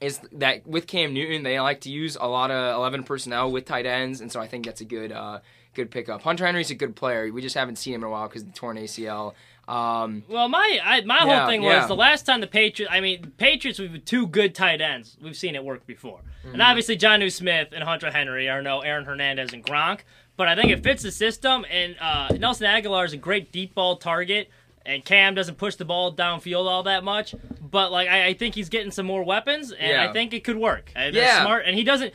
is 0.00 0.20
that 0.32 0.66
with 0.66 0.86
Cam 0.86 1.12
Newton, 1.14 1.42
they 1.42 1.58
like 1.60 1.82
to 1.82 1.90
use 1.90 2.16
a 2.20 2.26
lot 2.26 2.50
of 2.50 2.74
11 2.76 3.04
personnel 3.04 3.50
with 3.52 3.64
tight 3.66 3.86
ends, 3.86 4.20
and 4.20 4.30
so 4.32 4.40
I 4.40 4.46
think 4.48 4.64
that's 4.66 4.80
a 4.80 4.84
good 4.84 5.12
uh, 5.12 5.40
good 5.74 5.90
pickup. 5.90 6.22
Hunter 6.22 6.44
Henry's 6.46 6.70
a 6.70 6.74
good 6.74 6.96
player. 6.96 7.32
We 7.32 7.40
just 7.42 7.54
haven't 7.54 7.76
seen 7.76 7.94
him 7.94 8.02
in 8.02 8.08
a 8.08 8.10
while 8.10 8.28
because 8.28 8.44
the 8.44 8.52
torn 8.52 8.76
ACL. 8.76 9.34
Um, 9.68 10.24
Well, 10.28 10.48
my 10.48 10.80
I, 10.82 11.00
my 11.02 11.24
Yeah, 11.24 11.38
whole 11.38 11.48
thing 11.48 11.62
yeah. 11.62 11.78
was 11.78 11.86
the 11.88 11.94
last 11.94 12.26
time 12.26 12.40
the 12.40 12.48
Patriots. 12.48 12.92
I 12.92 13.00
mean, 13.00 13.32
Patriots 13.36 13.78
with 13.78 14.04
two 14.04 14.26
good 14.26 14.54
tight 14.56 14.80
ends. 14.80 15.16
We've 15.22 15.36
seen 15.36 15.54
it 15.54 15.64
work 15.64 15.86
before, 15.86 16.18
Mm-hmm. 16.44 16.54
and 16.54 16.62
obviously 16.62 16.98
Jonnu 16.98 17.30
Smith 17.30 17.68
and 17.72 17.84
Hunter 17.84 18.10
Henry 18.10 18.48
are 18.48 18.60
no 18.60 18.80
Aaron 18.80 19.04
Hernandez 19.04 19.52
and 19.52 19.64
Gronk. 19.64 20.00
But 20.36 20.48
I 20.48 20.56
think 20.56 20.72
it 20.72 20.82
fits 20.82 21.02
the 21.04 21.12
system, 21.12 21.64
and 21.70 21.94
uh, 22.00 22.28
Nelson 22.38 22.66
Agholor 22.66 23.04
is 23.04 23.12
a 23.12 23.18
great 23.18 23.52
deep 23.52 23.74
ball 23.74 23.96
target, 23.98 24.48
and 24.86 25.04
Cam 25.04 25.34
doesn't 25.34 25.56
push 25.58 25.76
the 25.76 25.84
ball 25.84 26.14
downfield 26.14 26.66
all 26.68 26.82
that 26.84 27.04
much. 27.04 27.34
But 27.60 27.90
like 27.90 28.08
I, 28.08 28.26
I 28.28 28.34
think 28.34 28.54
he's 28.54 28.68
getting 28.68 28.90
some 28.90 29.06
more 29.06 29.24
weapons, 29.24 29.72
and 29.72 29.90
Yeah. 29.92 30.08
I 30.10 30.12
think 30.12 30.34
it 30.34 30.44
could 30.44 30.56
work. 30.56 30.92
And 30.94 31.14
they're 31.14 31.22
Yeah. 31.24 31.42
smart, 31.42 31.64
and 31.66 31.74
he 31.76 31.84
doesn't. 31.84 32.12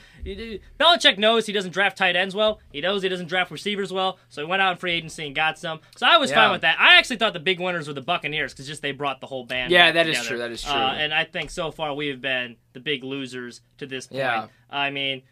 Belichick 0.80 1.18
knows 1.18 1.46
he 1.46 1.54
doesn't 1.54 1.72
draft 1.72 1.98
tight 1.98 2.16
ends 2.16 2.36
well. 2.36 2.60
He 2.72 2.82
knows 2.82 3.02
he 3.02 3.10
doesn't 3.10 3.28
draft 3.28 3.50
receivers 3.52 3.92
well, 3.92 4.20
so 4.30 4.42
he 4.44 4.48
went 4.48 4.62
out 4.62 4.72
in 4.74 4.78
free 4.78 4.94
agency 4.94 5.26
and 5.26 5.36
got 5.36 5.58
some. 5.58 5.80
So 5.96 6.06
I 6.06 6.18
was 6.18 6.30
Yeah. 6.30 6.36
fine 6.36 6.52
with 6.52 6.62
that. 6.62 6.78
I 6.80 6.98
actually 6.98 7.18
thought 7.18 7.34
the 7.34 7.40
big 7.40 7.60
winners 7.60 7.88
were 7.88 7.94
the 7.94 8.02
Buccaneers 8.02 8.54
because 8.54 8.68
just 8.68 8.82
they 8.82 8.92
brought 8.92 9.20
the 9.22 9.28
whole 9.28 9.46
band. 9.46 9.72
Yeah, 9.72 9.86
back 9.88 9.94
that 9.96 10.08
is 10.08 10.18
together. 10.18 10.30
true, 10.30 10.38
that 10.40 10.52
is 10.52 10.62
true. 10.64 10.72
Uh, 10.74 10.94
and 10.98 11.14
I 11.14 11.24
think 11.24 11.50
so 11.50 11.72
far 11.72 11.94
we 11.96 12.08
have 12.08 12.22
been 12.22 12.58
the 12.74 12.80
big 12.80 13.04
losers 13.04 13.62
to 13.80 13.86
this 13.88 14.08
point. 14.08 14.20
Yeah. 14.20 14.48
I 14.70 14.90
mean, 14.92 15.24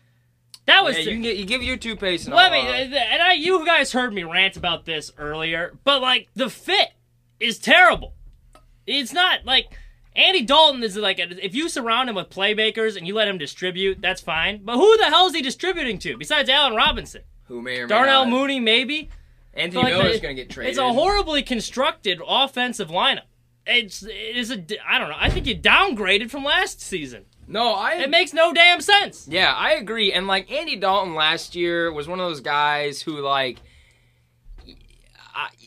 that 0.65 0.83
was. 0.83 0.95
yeah, 0.97 1.03
you, 1.03 1.11
can 1.11 1.21
get, 1.21 1.35
you 1.37 1.45
give 1.45 1.61
your 1.61 1.77
two 1.77 1.95
pace 1.95 2.25
and 2.25 2.33
Let 2.33 2.51
all, 2.51 2.63
me, 2.63 2.67
uh, 2.67 2.97
and 2.97 3.21
I, 3.21 3.33
you 3.33 3.63
guys 3.65 3.91
heard 3.91 4.13
me 4.13 4.23
rant 4.23 4.57
about 4.57 4.85
this 4.85 5.11
earlier, 5.17 5.73
but 5.83 6.01
like 6.01 6.29
the 6.35 6.49
fit 6.49 6.89
is 7.39 7.59
terrible. 7.59 8.13
It's 8.87 9.13
not 9.13 9.45
like 9.45 9.67
Andy 10.15 10.41
Dalton 10.43 10.83
is 10.83 10.95
like 10.95 11.19
if 11.19 11.55
you 11.55 11.69
surround 11.69 12.09
him 12.09 12.15
with 12.15 12.29
playmakers 12.29 12.95
and 12.95 13.07
you 13.07 13.15
let 13.15 13.27
him 13.27 13.37
distribute, 13.37 14.01
that's 14.01 14.21
fine. 14.21 14.61
But 14.63 14.77
who 14.77 14.97
the 14.97 15.05
hell 15.05 15.27
is 15.27 15.33
he 15.35 15.41
distributing 15.41 15.99
to 15.99 16.17
besides 16.17 16.49
Allen 16.49 16.75
Robinson? 16.75 17.23
who 17.47 17.61
may 17.61 17.79
or 17.79 17.87
may 17.87 17.89
Darnell 17.89 18.25
not. 18.25 18.31
Mooney, 18.31 18.59
maybe. 18.59 19.09
Anthony 19.53 19.83
But, 19.83 19.93
like, 19.93 20.03
Miller's 20.03 20.19
going 20.19 20.35
to 20.35 20.41
get 20.41 20.49
traded. 20.49 20.71
It's 20.71 20.79
a 20.79 20.91
horribly 20.93 21.41
constructed 21.41 22.19
offensive 22.27 22.89
lineup. 22.89 23.21
It's 23.67 24.03
it 24.03 24.35
is 24.35 24.51
a 24.51 24.63
I 24.87 24.99
don't 24.99 25.09
know. 25.09 25.15
I 25.17 25.29
think 25.29 25.47
you 25.47 25.57
downgraded 25.57 26.29
from 26.29 26.43
last 26.43 26.81
season. 26.81 27.25
No, 27.47 27.73
I 27.73 27.93
It 27.93 28.09
makes 28.09 28.33
no 28.33 28.53
damn 28.53 28.81
sense. 28.81 29.27
Yeah, 29.27 29.53
I 29.53 29.73
agree. 29.73 30.11
And 30.11 30.27
like 30.27 30.51
Andy 30.51 30.75
Dalton 30.75 31.15
last 31.15 31.55
year 31.55 31.91
was 31.91 32.07
one 32.07 32.19
of 32.19 32.27
those 32.27 32.41
guys 32.41 33.01
who 33.01 33.21
like 33.21 33.59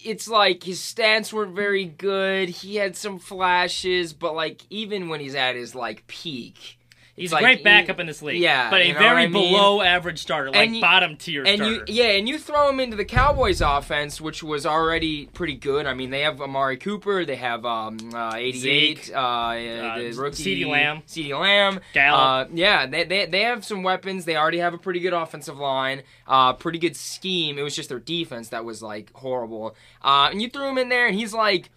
it's 0.05 0.29
like 0.29 0.65
his 0.65 0.81
stats 0.81 1.33
weren't 1.33 1.55
very 1.55 1.85
good. 1.85 2.49
He 2.49 2.77
had 2.77 2.97
some 2.97 3.19
flashes, 3.19 4.13
but 4.13 4.35
like 4.35 4.63
even 4.71 5.09
when 5.09 5.21
he's 5.21 5.35
at 5.35 5.57
his 5.57 5.75
like 5.75 6.07
peak, 6.07 6.78
He's 7.19 7.27
it's 7.27 7.33
a 7.33 7.35
like, 7.37 7.43
great 7.43 7.65
backup 7.65 7.99
in 8.01 8.07
this 8.07 8.23
league. 8.23 8.41
Yeah, 8.41 8.71
but 8.71 8.81
a 8.81 8.93
very 8.93 9.25
I 9.25 9.27
mean? 9.27 9.33
below 9.33 9.83
average 9.83 10.21
starter, 10.21 10.51
like 10.51 10.71
you- 10.71 10.81
bottom 10.81 11.17
tier 11.17 11.45
and 11.45 11.59
starter. 11.59 11.75
you 11.75 11.85
yeah, 11.89 12.11
and 12.13 12.29
you 12.29 12.39
throw 12.39 12.69
him 12.69 12.81
into 12.81 12.97
the 12.97 13.05
Cowboys 13.05 13.61
offense, 13.61 14.21
which 14.21 14.43
was 14.43 14.65
already 14.65 15.27
pretty 15.27 15.55
good. 15.55 15.87
I 15.87 15.95
mean, 15.95 16.11
they 16.11 16.21
have 16.21 16.41
Amari 16.41 16.77
Cooper, 16.77 17.25
they 17.25 17.37
have 17.37 17.65
um 17.65 17.99
uh, 18.15 18.33
88, 18.35 18.57
Zeke, 18.59 19.17
uh, 19.17 19.55
the 19.55 20.15
rookie 20.17 20.65
CeeDee 20.65 20.69
Lamb. 20.69 21.03
CeeDee 21.07 21.39
Lamb, 21.41 21.81
Gallup. 21.93 22.49
Uh, 22.49 22.51
yeah, 22.55 22.87
they, 22.87 23.05
they 23.05 23.27
they 23.27 23.43
have 23.43 23.65
some 23.65 23.83
weapons. 23.83 24.25
They 24.25 24.37
already 24.37 24.59
have 24.59 24.75
a 24.75 24.79
pretty 24.79 25.01
good 25.01 25.13
offensive 25.13 25.59
line, 25.59 26.03
uh, 26.27 26.53
pretty 26.53 26.79
good 26.79 26.97
scheme. 26.97 27.59
It 27.59 27.63
was 27.63 27.75
just 27.75 27.89
their 27.89 27.99
defense 27.99 28.51
that 28.51 28.65
was 28.65 28.83
like 28.83 29.13
horrible. 29.13 29.75
Uh, 30.03 30.29
and 30.31 30.41
you 30.41 30.49
threw 30.49 30.69
him 30.69 30.79
in 30.79 30.89
there, 30.89 31.07
and 31.07 31.17
he's 31.17 31.35
like, 31.35 31.71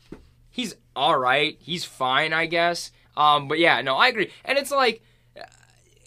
he's 0.50 0.76
all 0.96 1.18
right, 1.18 1.58
he's 1.60 1.84
fine, 1.86 2.34
I 2.34 2.46
guess. 2.46 2.92
Um, 3.18 3.48
but 3.48 3.60
yeah, 3.60 3.82
no, 3.82 3.96
I 3.96 4.08
agree. 4.08 4.32
And 4.46 4.58
it's 4.58 4.72
like 4.72 5.02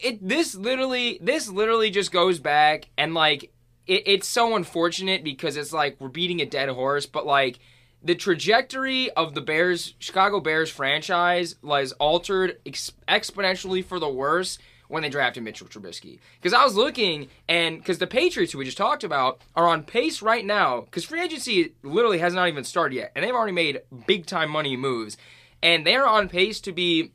it 0.04 0.28
this 0.28 0.54
literally 0.54 1.18
this 1.20 1.48
literally 1.48 1.90
just 1.90 2.12
goes 2.12 2.38
back 2.38 2.90
and 2.98 3.14
like 3.14 3.52
it, 3.86 4.02
it's 4.06 4.28
so 4.28 4.54
unfortunate 4.54 5.24
because 5.24 5.56
it's 5.56 5.72
like 5.72 5.96
we're 5.98 6.08
beating 6.08 6.40
a 6.40 6.46
dead 6.46 6.68
horse 6.68 7.06
but 7.06 7.26
like 7.26 7.58
the 8.02 8.14
trajectory 8.14 9.10
of 9.12 9.34
the 9.34 9.40
bears 9.40 9.94
chicago 9.98 10.40
bears 10.40 10.70
franchise 10.70 11.56
was 11.62 11.92
altered 11.92 12.58
ex- 12.66 12.92
exponentially 13.08 13.84
for 13.84 13.98
the 13.98 14.08
worse 14.08 14.58
when 14.88 15.02
they 15.02 15.08
drafted 15.08 15.42
mitchell 15.42 15.66
trubisky. 15.66 16.18
Because 16.36 16.52
i 16.52 16.62
was 16.62 16.76
looking 16.76 17.28
and 17.48 17.78
because 17.78 17.98
the 17.98 18.06
patriots 18.06 18.52
who 18.52 18.58
we 18.58 18.66
just 18.66 18.76
talked 18.76 19.04
about 19.04 19.40
are 19.56 19.66
on 19.66 19.84
pace 19.84 20.20
right 20.20 20.44
now 20.44 20.82
because 20.82 21.04
free 21.04 21.22
agency 21.22 21.74
literally 21.82 22.18
has 22.18 22.34
not 22.34 22.48
even 22.48 22.64
started 22.64 22.96
yet 22.96 23.12
and 23.14 23.24
they've 23.24 23.34
already 23.34 23.52
made 23.52 23.80
big 24.06 24.26
time 24.26 24.50
money 24.50 24.76
moves. 24.76 25.16
And 25.62 25.86
they're 25.86 26.06
on 26.06 26.28
pace 26.28 26.60
to 26.60 26.72
be 26.72 27.12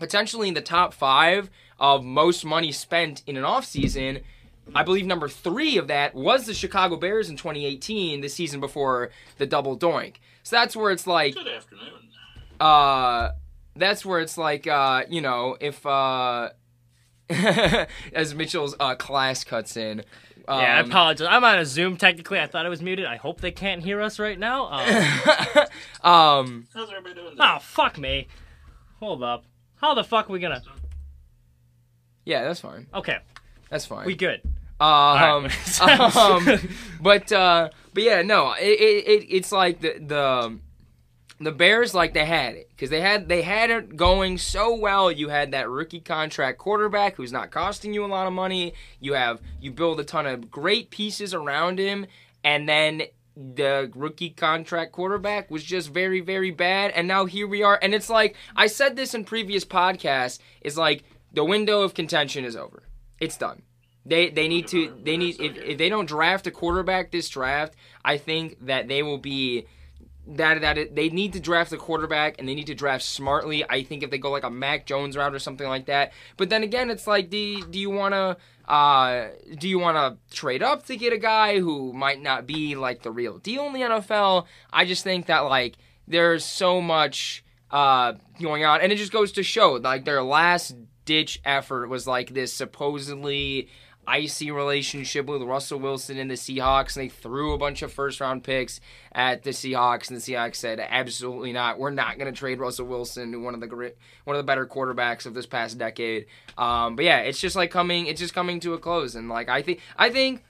potentially 0.00 0.46
in 0.46 0.54
the 0.54 0.60
top 0.60 0.94
five 0.94 1.50
of 1.80 2.04
most 2.04 2.44
money 2.44 2.70
spent 2.72 3.22
in 3.26 3.36
an 3.36 3.44
offseason. 3.44 4.22
I 4.74 4.82
believe 4.84 5.06
number 5.06 5.28
three 5.28 5.78
of 5.78 5.88
that 5.88 6.14
was 6.14 6.46
the 6.46 6.54
Chicago 6.54 6.96
Bears 6.96 7.28
in 7.28 7.36
2018, 7.36 8.20
the 8.20 8.28
season 8.28 8.60
before 8.60 9.10
the 9.38 9.46
double 9.46 9.76
doink. 9.76 10.16
So 10.44 10.56
that's 10.56 10.76
where 10.76 10.92
it's 10.92 11.06
like, 11.06 11.34
Good 11.34 11.48
afternoon. 11.48 12.10
uh, 12.60 13.30
that's 13.74 14.04
where 14.04 14.20
it's 14.20 14.36
like, 14.38 14.66
uh, 14.66 15.04
you 15.08 15.20
know, 15.22 15.56
if, 15.60 15.84
uh, 15.86 16.50
as 17.30 18.34
Mitchell's 18.34 18.76
uh, 18.78 18.94
class 18.94 19.44
cuts 19.44 19.76
in. 19.76 20.00
Um, 20.48 20.60
yeah, 20.60 20.76
I 20.76 20.80
apologize. 20.80 21.28
I'm 21.30 21.44
on 21.44 21.58
a 21.58 21.64
Zoom 21.64 21.96
technically. 21.96 22.40
I 22.40 22.46
thought 22.46 22.66
I 22.66 22.68
was 22.68 22.82
muted. 22.82 23.06
I 23.06 23.16
hope 23.16 23.40
they 23.40 23.52
can't 23.52 23.82
hear 23.82 24.00
us 24.00 24.18
right 24.18 24.38
now. 24.38 24.66
Uh, 24.66 25.66
um, 26.08 26.66
How's 26.74 26.90
everybody 26.90 27.14
doing? 27.14 27.36
oh 27.38 27.58
fuck 27.60 27.98
me. 27.98 28.26
Hold 28.98 29.22
up. 29.22 29.44
How 29.76 29.94
the 29.94 30.02
fuck 30.04 30.28
are 30.28 30.32
we 30.32 30.40
gonna? 30.40 30.62
Yeah, 32.30 32.44
that's 32.44 32.60
fine. 32.60 32.86
Okay, 32.94 33.18
That's 33.70 33.86
fine. 33.86 34.06
we 34.06 34.14
good. 34.14 34.40
Um, 34.80 35.48
Alright. 35.80 35.80
um, 36.16 36.68
but 37.02 37.30
uh, 37.32 37.68
but 37.92 38.02
yeah, 38.02 38.22
no, 38.22 38.52
it, 38.52 38.62
it, 38.80 39.08
it 39.08 39.36
it's 39.36 39.52
like 39.52 39.80
the 39.80 39.98
the 39.98 40.58
the 41.40 41.52
Bears 41.52 41.92
like 41.92 42.14
they 42.14 42.24
had 42.24 42.54
it 42.54 42.68
because 42.70 42.88
they 42.90 43.00
had 43.00 43.28
they 43.28 43.42
had 43.42 43.70
it 43.70 43.96
going 43.96 44.38
so 44.38 44.74
well. 44.76 45.10
You 45.10 45.28
had 45.28 45.50
that 45.50 45.68
rookie 45.68 46.00
contract 46.00 46.58
quarterback 46.58 47.16
who's 47.16 47.32
not 47.32 47.50
costing 47.50 47.92
you 47.92 48.04
a 48.04 48.06
lot 48.06 48.26
of 48.26 48.32
money. 48.32 48.74
You 49.00 49.14
have 49.14 49.40
you 49.60 49.72
build 49.72 49.98
a 50.00 50.04
ton 50.04 50.26
of 50.26 50.50
great 50.50 50.90
pieces 50.90 51.34
around 51.34 51.78
him, 51.78 52.06
and 52.44 52.68
then 52.68 53.02
the 53.36 53.90
rookie 53.94 54.30
contract 54.30 54.92
quarterback 54.92 55.50
was 55.50 55.64
just 55.64 55.90
very 55.90 56.20
very 56.20 56.50
bad. 56.50 56.92
And 56.92 57.08
now 57.08 57.24
here 57.26 57.46
we 57.48 57.62
are, 57.62 57.78
and 57.82 57.94
it's 57.94 58.08
like 58.10 58.36
I 58.54 58.66
said 58.66 58.96
this 58.96 59.14
in 59.14 59.24
previous 59.24 59.64
podcasts. 59.64 60.38
Is 60.62 60.78
like 60.78 61.04
the 61.32 61.44
window 61.44 61.82
of 61.82 61.94
contention 61.94 62.44
is 62.44 62.56
over. 62.56 62.82
It's 63.20 63.36
done. 63.36 63.62
They 64.06 64.30
they 64.30 64.48
need 64.48 64.66
to 64.68 64.94
they 65.02 65.16
need 65.16 65.40
if, 65.40 65.56
if 65.56 65.78
they 65.78 65.88
don't 65.88 66.06
draft 66.06 66.46
a 66.46 66.50
quarterback 66.50 67.10
this 67.10 67.28
draft, 67.28 67.74
I 68.04 68.16
think 68.16 68.66
that 68.66 68.88
they 68.88 69.02
will 69.02 69.18
be 69.18 69.66
that 70.26 70.60
that 70.62 70.78
it, 70.78 70.96
they 70.96 71.10
need 71.10 71.34
to 71.34 71.40
draft 71.40 71.72
a 71.72 71.76
quarterback 71.76 72.36
and 72.38 72.48
they 72.48 72.54
need 72.54 72.68
to 72.68 72.74
draft 72.74 73.04
smartly. 73.04 73.68
I 73.68 73.82
think 73.82 74.02
if 74.02 74.10
they 74.10 74.18
go 74.18 74.30
like 74.30 74.44
a 74.44 74.50
Mac 74.50 74.86
Jones 74.86 75.16
route 75.16 75.34
or 75.34 75.38
something 75.38 75.68
like 75.68 75.86
that. 75.86 76.12
But 76.36 76.48
then 76.50 76.62
again, 76.62 76.88
it's 76.90 77.06
like, 77.06 77.30
do 77.30 77.36
you, 77.36 77.66
do 77.66 77.78
you 77.78 77.90
want 77.90 78.14
to 78.14 78.36
uh, 78.72 79.28
do 79.58 79.68
you 79.68 79.78
want 79.78 79.96
to 79.96 80.36
trade 80.36 80.62
up 80.62 80.86
to 80.86 80.96
get 80.96 81.12
a 81.12 81.18
guy 81.18 81.58
who 81.58 81.92
might 81.92 82.22
not 82.22 82.46
be 82.46 82.76
like 82.76 83.02
the 83.02 83.10
real 83.10 83.38
deal 83.38 83.66
in 83.66 83.72
the 83.72 83.80
NFL? 83.80 84.46
I 84.72 84.84
just 84.84 85.04
think 85.04 85.26
that 85.26 85.40
like 85.40 85.76
there's 86.06 86.44
so 86.44 86.80
much 86.80 87.44
uh, 87.70 88.14
going 88.40 88.64
on, 88.64 88.80
and 88.80 88.92
it 88.92 88.96
just 88.96 89.12
goes 89.12 89.32
to 89.32 89.42
show 89.42 89.72
like 89.72 90.04
their 90.04 90.22
last 90.22 90.74
ditch 91.10 91.40
effort 91.44 91.88
was 91.88 92.06
like 92.06 92.34
this 92.34 92.52
supposedly 92.52 93.68
icy 94.06 94.52
relationship 94.52 95.26
with 95.26 95.42
Russell 95.42 95.80
Wilson 95.80 96.18
and 96.18 96.30
the 96.30 96.36
Seahawks, 96.36 96.96
and 96.96 97.04
they 97.04 97.08
threw 97.08 97.52
a 97.52 97.58
bunch 97.58 97.82
of 97.82 97.92
first 97.92 98.20
round 98.20 98.44
picks 98.44 98.80
at 99.10 99.42
the 99.42 99.50
Seahawks, 99.50 100.08
and 100.08 100.20
the 100.20 100.22
Seahawks 100.22 100.54
said, 100.54 100.78
"Absolutely 100.78 101.52
not. 101.52 101.80
We're 101.80 101.90
not 101.90 102.16
going 102.16 102.32
to 102.32 102.38
trade 102.38 102.60
Russell 102.60 102.86
Wilson, 102.86 103.42
one 103.42 103.54
of 103.54 103.60
the 103.60 103.66
great, 103.66 103.96
one 104.22 104.36
of 104.36 104.38
the 104.38 104.46
better 104.46 104.66
quarterbacks 104.66 105.26
of 105.26 105.34
this 105.34 105.46
past 105.46 105.78
decade." 105.78 106.26
Um, 106.56 106.94
but 106.94 107.04
yeah, 107.04 107.18
it's 107.18 107.40
just 107.40 107.56
like 107.56 107.72
coming, 107.72 108.06
it's 108.06 108.20
just 108.20 108.32
coming 108.32 108.60
to 108.60 108.74
a 108.74 108.78
close, 108.78 109.16
and 109.16 109.28
like 109.28 109.48
I 109.48 109.62
think, 109.62 109.80
I 109.96 110.10
think 110.10 110.44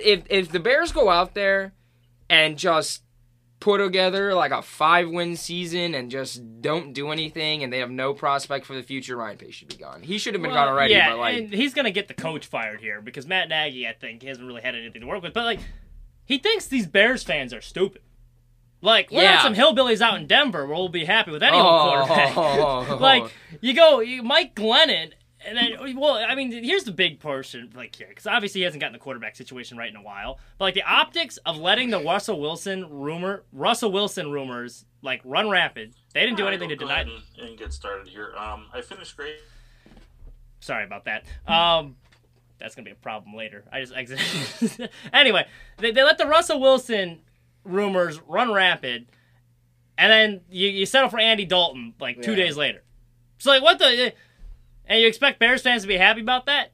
if 0.00 0.24
if 0.28 0.50
the 0.50 0.58
Bears 0.58 0.90
go 0.90 1.08
out 1.08 1.34
there 1.34 1.72
and 2.28 2.58
just 2.58 3.02
put 3.62 3.78
together 3.78 4.34
like 4.34 4.50
a 4.50 4.60
five 4.60 5.08
win 5.08 5.36
season 5.36 5.94
and 5.94 6.10
just 6.10 6.42
don't 6.60 6.92
do 6.92 7.12
anything 7.12 7.62
and 7.62 7.72
they 7.72 7.78
have 7.78 7.92
no 7.92 8.12
prospect 8.12 8.66
for 8.66 8.74
the 8.74 8.82
future, 8.82 9.16
Ryan 9.16 9.36
Pace 9.38 9.54
should 9.54 9.68
be 9.68 9.76
gone. 9.76 10.02
He 10.02 10.18
should 10.18 10.34
have 10.34 10.42
been 10.42 10.50
Well, 10.50 10.64
gone 10.64 10.68
already, 10.74 10.94
Yeah, 10.94 11.10
but 11.10 11.18
like 11.18 11.36
and 11.38 11.54
he's 11.54 11.72
gonna 11.72 11.92
get 11.92 12.08
the 12.08 12.14
coach 12.14 12.44
fired 12.46 12.80
here 12.80 13.00
because 13.00 13.24
Matt 13.24 13.48
Nagy, 13.48 13.86
I 13.86 13.92
think, 13.92 14.24
hasn't 14.24 14.44
really 14.44 14.62
had 14.62 14.74
anything 14.74 15.00
to 15.02 15.06
work 15.06 15.22
with. 15.22 15.32
But 15.32 15.44
like, 15.44 15.60
he 16.24 16.38
thinks 16.38 16.66
these 16.66 16.88
Bears 16.88 17.22
fans 17.22 17.54
are 17.54 17.60
stupid. 17.60 18.02
Like, 18.80 19.12
we're 19.12 19.22
Yeah. 19.22 19.34
not 19.34 19.42
some 19.44 19.54
hillbillies 19.54 20.00
out 20.00 20.16
in 20.16 20.26
Denver 20.26 20.66
where 20.66 20.74
we'll 20.76 20.88
be 20.88 21.04
happy 21.04 21.30
with 21.30 21.44
any 21.44 21.56
Oh. 21.56 21.62
old 22.00 22.08
quarterback. 22.08 23.00
like, 23.00 23.32
you 23.60 23.74
go, 23.74 24.00
you, 24.00 24.24
Mike 24.24 24.56
Glennon, 24.56 25.12
and 25.46 25.56
then, 25.56 25.96
well, 25.98 26.14
I 26.14 26.34
mean, 26.34 26.50
here's 26.52 26.84
the 26.84 26.92
big 26.92 27.20
portion, 27.20 27.70
like 27.74 27.94
here, 27.96 28.06
because 28.08 28.26
obviously 28.26 28.60
he 28.60 28.64
hasn't 28.64 28.80
gotten 28.80 28.92
the 28.92 28.98
quarterback 28.98 29.36
situation 29.36 29.76
right 29.78 29.88
in 29.90 29.96
a 29.96 30.02
while. 30.02 30.38
But 30.58 30.64
like 30.66 30.74
the 30.74 30.82
optics 30.82 31.36
of 31.38 31.56
letting 31.58 31.90
the 31.90 32.00
Russell 32.00 32.40
Wilson 32.40 32.86
rumor, 32.90 33.42
Russell 33.52 33.90
Wilson 33.92 34.30
rumors, 34.30 34.84
like 35.02 35.20
run 35.24 35.48
rapid. 35.50 35.94
They 36.14 36.20
didn't 36.20 36.36
do 36.36 36.46
anything 36.46 36.68
to 36.68 36.74
we'll 36.76 36.88
go 36.88 36.94
deny. 36.94 37.00
ahead 37.02 37.22
and, 37.38 37.48
and 37.48 37.58
get 37.58 37.72
started 37.72 38.08
here. 38.08 38.32
Um, 38.36 38.66
I 38.72 38.80
finished 38.82 39.16
grade. 39.16 39.36
Sorry 40.60 40.84
about 40.84 41.04
that. 41.06 41.24
Um, 41.46 41.96
that's 42.58 42.74
gonna 42.76 42.84
be 42.84 42.92
a 42.92 42.94
problem 42.94 43.34
later. 43.34 43.64
I 43.72 43.80
just 43.80 43.92
exited. 43.94 44.90
anyway, 45.12 45.46
they, 45.78 45.90
they 45.90 46.02
let 46.04 46.18
the 46.18 46.26
Russell 46.26 46.60
Wilson 46.60 47.20
rumors 47.64 48.20
run 48.28 48.52
rapid, 48.52 49.06
and 49.98 50.12
then 50.12 50.40
you, 50.48 50.68
you 50.68 50.86
settle 50.86 51.10
for 51.10 51.18
Andy 51.18 51.44
Dalton 51.44 51.94
like 52.00 52.22
two 52.22 52.30
Yeah. 52.32 52.36
days 52.44 52.56
later. 52.56 52.82
So 53.38 53.50
like, 53.50 53.62
what 53.62 53.80
the? 53.80 54.12
And 54.86 55.00
you 55.00 55.06
expect 55.06 55.38
Bears 55.38 55.62
fans 55.62 55.82
to 55.82 55.88
be 55.88 55.96
happy 55.96 56.20
about 56.20 56.46
that? 56.46 56.72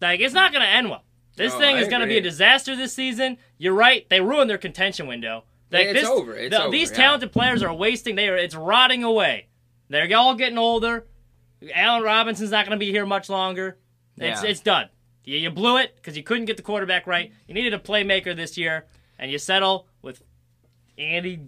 Like, 0.00 0.20
it's 0.20 0.34
not 0.34 0.52
gonna 0.52 0.64
end 0.66 0.90
well. 0.90 1.04
This 1.36 1.52
No, 1.52 1.58
thing 1.60 1.76
I 1.76 1.80
is 1.80 1.88
gonna 1.88 2.06
be 2.06 2.18
a 2.18 2.22
disaster 2.22 2.76
this 2.76 2.92
season. 2.92 3.38
You're 3.58 3.74
right. 3.74 4.08
They 4.08 4.20
ruined 4.20 4.50
their 4.50 4.58
contention 4.58 5.06
window. 5.06 5.44
Like, 5.70 5.86
It's 5.86 6.00
this, 6.00 6.08
over. 6.08 6.34
It's 6.34 6.54
the- 6.54 6.62
over, 6.64 6.70
These 6.70 6.90
yeah. 6.90 6.96
talented 6.96 7.32
players 7.32 7.62
are 7.62 7.72
wasting. 7.74 8.14
They 8.14 8.28
are. 8.28 8.36
It's 8.36 8.54
rotting 8.54 9.02
away. 9.02 9.48
They're 9.88 10.16
all 10.16 10.34
getting 10.34 10.58
older. 10.58 11.06
Allen 11.74 12.02
Robinson's 12.02 12.50
not 12.50 12.66
going 12.66 12.78
to 12.78 12.84
be 12.84 12.90
here 12.90 13.06
much 13.06 13.28
longer. 13.28 13.78
It's 14.18 14.42
Yeah. 14.42 14.50
it's 14.50 14.60
done. 14.60 14.88
You, 15.24 15.38
you 15.38 15.50
blew 15.50 15.78
it 15.78 15.96
because 15.96 16.16
you 16.16 16.22
couldn't 16.22 16.44
get 16.44 16.56
the 16.56 16.62
quarterback 16.62 17.06
right. 17.06 17.32
You 17.48 17.54
needed 17.54 17.72
a 17.74 17.78
playmaker 17.78 18.36
this 18.36 18.56
year, 18.58 18.86
and 19.18 19.30
you 19.30 19.38
settle 19.38 19.88
with 20.02 20.22
Andy 20.98 21.40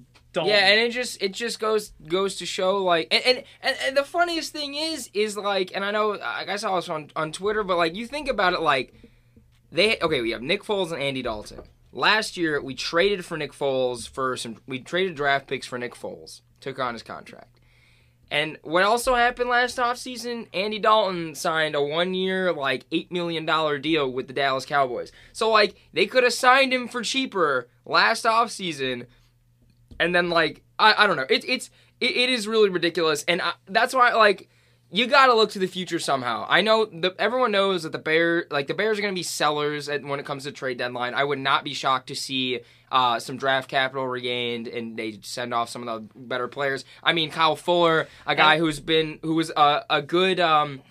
Yeah, 0.44 0.68
and 0.68 0.80
it 0.80 0.90
just 0.90 1.22
it 1.22 1.32
just 1.32 1.58
goes 1.60 1.92
goes 2.06 2.36
to 2.36 2.46
show 2.46 2.82
like 2.82 3.08
and, 3.10 3.22
and 3.24 3.44
and 3.62 3.76
and 3.86 3.96
the 3.96 4.04
funniest 4.04 4.52
thing 4.52 4.74
is 4.74 5.08
is 5.14 5.36
like 5.36 5.72
and 5.74 5.84
I 5.84 5.90
know 5.90 6.18
I 6.20 6.44
guess 6.44 6.64
I 6.64 6.70
was 6.70 6.88
on 6.88 7.10
on 7.16 7.32
Twitter, 7.32 7.62
but 7.62 7.76
like 7.76 7.94
you 7.94 8.06
think 8.06 8.28
about 8.28 8.52
it 8.52 8.60
like 8.60 8.94
they 9.72 9.98
okay 10.00 10.20
we 10.20 10.30
have 10.32 10.42
Nick 10.42 10.64
Foles 10.64 10.92
and 10.92 11.02
Andy 11.02 11.22
Dalton. 11.22 11.62
Last 11.92 12.36
year 12.36 12.60
we 12.60 12.74
traded 12.74 13.24
for 13.24 13.36
Nick 13.36 13.52
Foles 13.52 14.08
for 14.08 14.36
some 14.36 14.56
we 14.66 14.80
traded 14.80 15.14
draft 15.14 15.46
picks 15.46 15.66
for 15.66 15.78
Nick 15.78 15.94
Foles 15.94 16.42
took 16.60 16.78
on 16.78 16.94
his 16.94 17.02
contract. 17.02 17.56
And 18.30 18.58
what 18.62 18.82
also 18.82 19.14
happened 19.14 19.48
last 19.48 19.78
offseason, 19.78 20.48
Andy 20.52 20.80
Dalton 20.80 21.36
signed 21.36 21.76
a 21.76 21.82
one 21.82 22.12
year, 22.12 22.52
like, 22.52 22.88
$8 22.90 23.12
million 23.12 23.46
deal 23.80 24.10
with 24.10 24.26
the 24.26 24.32
Dallas 24.32 24.66
Cowboys. 24.66 25.12
So, 25.32 25.48
like, 25.48 25.76
they 25.92 26.06
could 26.06 26.24
have 26.24 26.32
signed 26.32 26.72
him 26.72 26.88
for 26.88 27.02
cheaper 27.02 27.68
last 27.84 28.24
offseason 28.24 29.06
and 29.98 30.14
then 30.14 30.30
like 30.30 30.62
I, 30.78 31.04
I 31.04 31.06
don't 31.06 31.16
know. 31.16 31.26
It, 31.28 31.44
it's 31.46 31.70
it, 32.00 32.16
it 32.16 32.30
is 32.30 32.46
really 32.46 32.68
ridiculous, 32.68 33.24
and 33.26 33.42
I, 33.42 33.52
that's 33.66 33.94
why 33.94 34.12
like 34.14 34.48
you 34.90 35.06
got 35.06 35.26
to 35.26 35.34
look 35.34 35.50
to 35.50 35.58
the 35.58 35.66
future 35.66 35.98
somehow. 35.98 36.46
I 36.48 36.60
know 36.60 36.84
the 36.84 37.14
everyone 37.18 37.52
knows 37.52 37.82
that 37.82 37.92
the 37.92 37.98
bear 37.98 38.46
like 38.50 38.66
the 38.66 38.74
Bears 38.74 38.98
are 38.98 39.02
going 39.02 39.14
to 39.14 39.18
be 39.18 39.24
sellers 39.24 39.88
at, 39.88 40.04
when 40.04 40.20
it 40.20 40.26
comes 40.26 40.44
to 40.44 40.52
trade 40.52 40.78
deadline. 40.78 41.14
I 41.14 41.24
would 41.24 41.38
not 41.38 41.64
be 41.64 41.74
shocked 41.74 42.08
to 42.08 42.14
see 42.14 42.60
uh, 42.92 43.18
some 43.18 43.36
draft 43.36 43.68
capital 43.68 44.06
regained 44.06 44.68
and 44.68 44.96
they 44.96 45.18
send 45.22 45.52
off 45.52 45.68
some 45.68 45.86
of 45.86 46.08
the 46.14 46.18
better 46.18 46.46
players. 46.46 46.84
I 47.02 47.12
mean 47.12 47.30
Kyle 47.30 47.56
Fuller, 47.56 48.06
a 48.26 48.36
guy 48.36 48.58
who's 48.58 48.78
been 48.78 49.18
who 49.22 49.34
was 49.34 49.50
a, 49.56 49.84
a 49.90 50.02
good. 50.02 50.40
Um, 50.40 50.82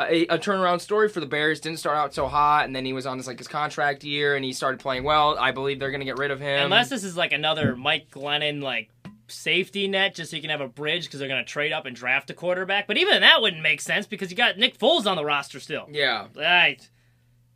a, 0.00 0.26
a 0.26 0.38
turnaround 0.38 0.80
story 0.80 1.08
for 1.08 1.20
the 1.20 1.26
Bears. 1.26 1.60
Didn't 1.60 1.78
start 1.78 1.96
out 1.96 2.14
so 2.14 2.26
hot, 2.26 2.64
and 2.64 2.74
then 2.74 2.84
he 2.84 2.92
was 2.92 3.06
on 3.06 3.16
this 3.16 3.26
like 3.26 3.38
his 3.38 3.48
contract 3.48 4.04
year, 4.04 4.34
and 4.36 4.44
he 4.44 4.52
started 4.52 4.80
playing 4.80 5.04
well. 5.04 5.38
I 5.38 5.52
believe 5.52 5.78
they're 5.78 5.90
going 5.90 6.00
to 6.00 6.06
get 6.06 6.18
rid 6.18 6.30
of 6.30 6.40
him. 6.40 6.64
Unless 6.64 6.88
this 6.90 7.04
is 7.04 7.16
like 7.16 7.32
another 7.32 7.76
Mike 7.76 8.10
Glennon 8.10 8.62
like 8.62 8.90
safety 9.28 9.88
net, 9.88 10.14
just 10.14 10.30
so 10.30 10.36
you 10.36 10.42
can 10.42 10.50
have 10.50 10.60
a 10.60 10.68
bridge 10.68 11.04
because 11.04 11.18
they're 11.20 11.28
going 11.28 11.44
to 11.44 11.50
trade 11.50 11.72
up 11.72 11.86
and 11.86 11.94
draft 11.96 12.30
a 12.30 12.34
quarterback. 12.34 12.86
But 12.86 12.98
even 12.98 13.20
that 13.20 13.40
wouldn't 13.40 13.62
make 13.62 13.80
sense 13.80 14.06
because 14.06 14.30
you 14.30 14.36
got 14.36 14.58
Nick 14.58 14.78
Foles 14.78 15.06
on 15.06 15.16
the 15.16 15.24
roster 15.24 15.60
still. 15.60 15.88
yeah, 15.90 16.26
Right. 16.36 16.86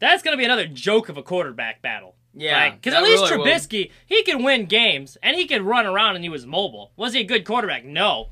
That's 0.01 0.23
going 0.23 0.33
to 0.33 0.39
be 0.39 0.45
another 0.45 0.67
joke 0.67 1.09
of 1.09 1.17
a 1.17 1.25
quarterback 1.25 1.83
battle. 1.83 2.15
Yeah, 2.33 2.71
Because 2.71 2.95
at 2.95 3.03
least 3.03 3.25
really 3.31 3.39
will. 3.39 3.47
Trubisky, 3.47 3.91
he 4.07 4.23
could 4.23 4.41
win 4.43 4.67
games 4.67 5.19
and 5.25 5.35
he 5.35 5.47
could 5.49 5.63
run 5.63 5.87
around 5.87 6.15
and 6.15 6.25
he 6.25 6.29
was 6.29 6.47
mobile. 6.47 6.93
Was 6.97 7.15
he 7.15 7.21
a 7.21 7.25
good 7.25 7.45
quarterback? 7.45 7.85
No. 7.85 8.29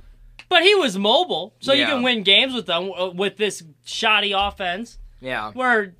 But 0.48 0.62
he 0.62 0.74
was 0.74 0.96
mobile, 0.96 1.54
so 1.60 1.72
you 1.72 1.86
can 1.86 2.02
win 2.02 2.22
games 2.22 2.54
with 2.54 2.66
them 2.66 2.90
uh, 2.96 3.10
with 3.10 3.36
this 3.36 3.62
shoddy 3.84 4.32
offense. 4.32 4.98
yeah. 5.20 5.50
Where 5.52 5.94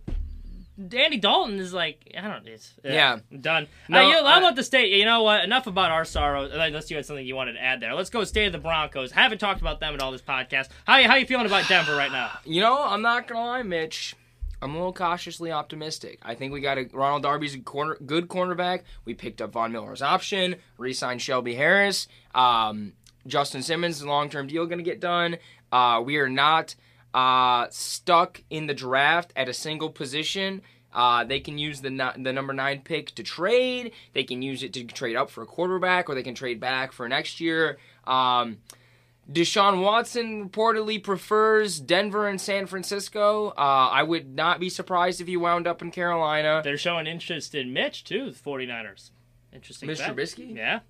Danny 0.89 1.17
Dalton 1.17 1.59
is 1.59 1.73
like, 1.73 2.13
I 2.17 2.21
don't. 2.29 2.47
It's, 2.47 2.75
uh, 2.85 2.89
Yeah. 2.91 3.19
I'm 3.33 3.41
done. 3.41 3.67
No, 3.89 4.03
No, 4.03 4.09
you, 4.11 4.19
I'm 4.19 4.27
I- 4.27 4.39
about 4.39 4.57
to 4.57 4.63
state. 4.63 4.93
You 4.93 5.05
know 5.07 5.23
what? 5.23 5.43
Enough 5.43 5.67
about 5.67 5.91
our 5.91 6.05
sorrows. 6.05 6.51
Unless 6.53 6.91
you 6.91 6.97
had 6.97 7.07
something 7.07 7.27
you 7.27 7.35
wanted 7.35 7.55
to 7.55 7.63
add 7.63 7.81
there. 7.81 7.95
Let's 7.95 8.11
go. 8.11 8.23
State 8.25 8.47
of 8.47 8.53
the 8.53 8.59
Broncos. 8.59 9.11
Haven't 9.13 9.39
talked 9.39 9.61
about 9.63 9.81
them 9.81 9.95
at 9.95 10.03
all 10.03 10.13
this 10.13 10.21
podcast. 10.23 10.69
How 10.87 10.99
you 10.99 11.09
how 11.09 11.15
you 11.15 11.27
feeling 11.27 11.47
about 11.47 11.67
Denver 11.69 11.97
right 11.97 12.13
now? 12.13 12.31
You 12.45 12.61
know, 12.61 12.85
I'm 12.85 13.03
not 13.03 13.27
gonna 13.27 13.41
lie, 13.45 13.63
Mitch. 13.63 14.15
I'm 14.63 14.71
a 14.75 14.79
little 14.79 14.93
cautiously 14.93 15.51
optimistic. 15.51 16.19
I 16.23 16.35
think 16.35 16.53
we 16.53 16.61
got 16.61 16.79
a 16.79 16.89
Ronald 16.93 17.23
Darby's 17.23 17.55
a 17.55 17.59
corner, 17.61 17.97
good 18.05 18.29
cornerback. 18.29 18.83
We 19.05 19.15
picked 19.15 19.41
up 19.43 19.53
Von 19.53 19.73
Miller's 19.73 20.01
option, 20.03 20.57
re-signed 20.79 21.21
Shelby 21.23 21.55
Harris. 21.55 22.07
Um, 22.35 22.93
Justin 23.27 23.63
Simmons' 23.63 24.05
long-term 24.05 24.47
deal 24.47 24.67
going 24.67 24.79
to 24.79 24.85
get 24.85 25.01
done. 25.01 25.37
Uh, 25.73 26.03
we 26.05 26.17
are 26.17 26.29
not 26.29 26.75
uh, 27.15 27.67
stuck 27.71 28.43
in 28.51 28.67
the 28.67 28.75
draft 28.75 29.33
at 29.37 29.49
a 29.49 29.55
single 29.55 29.91
position. 29.91 30.63
Uh, 30.93 31.25
they 31.25 31.41
can 31.41 31.59
use 31.59 31.81
the 31.83 31.91
nu- 31.91 32.13
the 32.17 32.33
number 32.33 32.53
nine 32.53 32.81
pick 32.83 33.11
to 33.17 33.23
trade. 33.23 33.93
They 34.15 34.25
can 34.25 34.41
use 34.41 34.63
it 34.63 34.73
to 34.75 34.85
trade 34.85 35.17
up 35.17 35.31
for 35.31 35.43
a 35.43 35.47
quarterback, 35.47 36.09
or 36.09 36.15
they 36.15 36.23
can 36.23 36.35
trade 36.35 36.59
back 36.59 36.93
for 36.93 37.09
next 37.09 37.41
year. 37.41 37.79
Um, 38.07 38.59
Deshaun 39.31 39.83
Watson 39.83 40.49
reportedly 40.49 41.03
prefers 41.03 41.81
Denver 41.81 42.29
and 42.29 42.41
San 42.41 42.67
Francisco. 42.67 43.49
Uh, 43.49 43.89
I 43.91 44.05
would 44.05 44.35
not 44.35 44.61
be 44.61 44.71
surprised 44.71 45.21
if 45.21 45.27
he 45.27 45.37
wound 45.37 45.67
up 45.67 45.83
in 45.83 45.91
Carolina. 45.91 46.61
They're 46.63 46.79
showing 46.79 47.07
interest 47.07 47.55
in 47.55 47.73
Mitch 47.73 48.05
too. 48.05 48.31
The 48.31 48.39
49ers. 48.39 49.11
Interesting. 49.53 49.89
Mr. 49.89 50.15
Trubisky? 50.15 50.55
Yeah. 50.57 50.81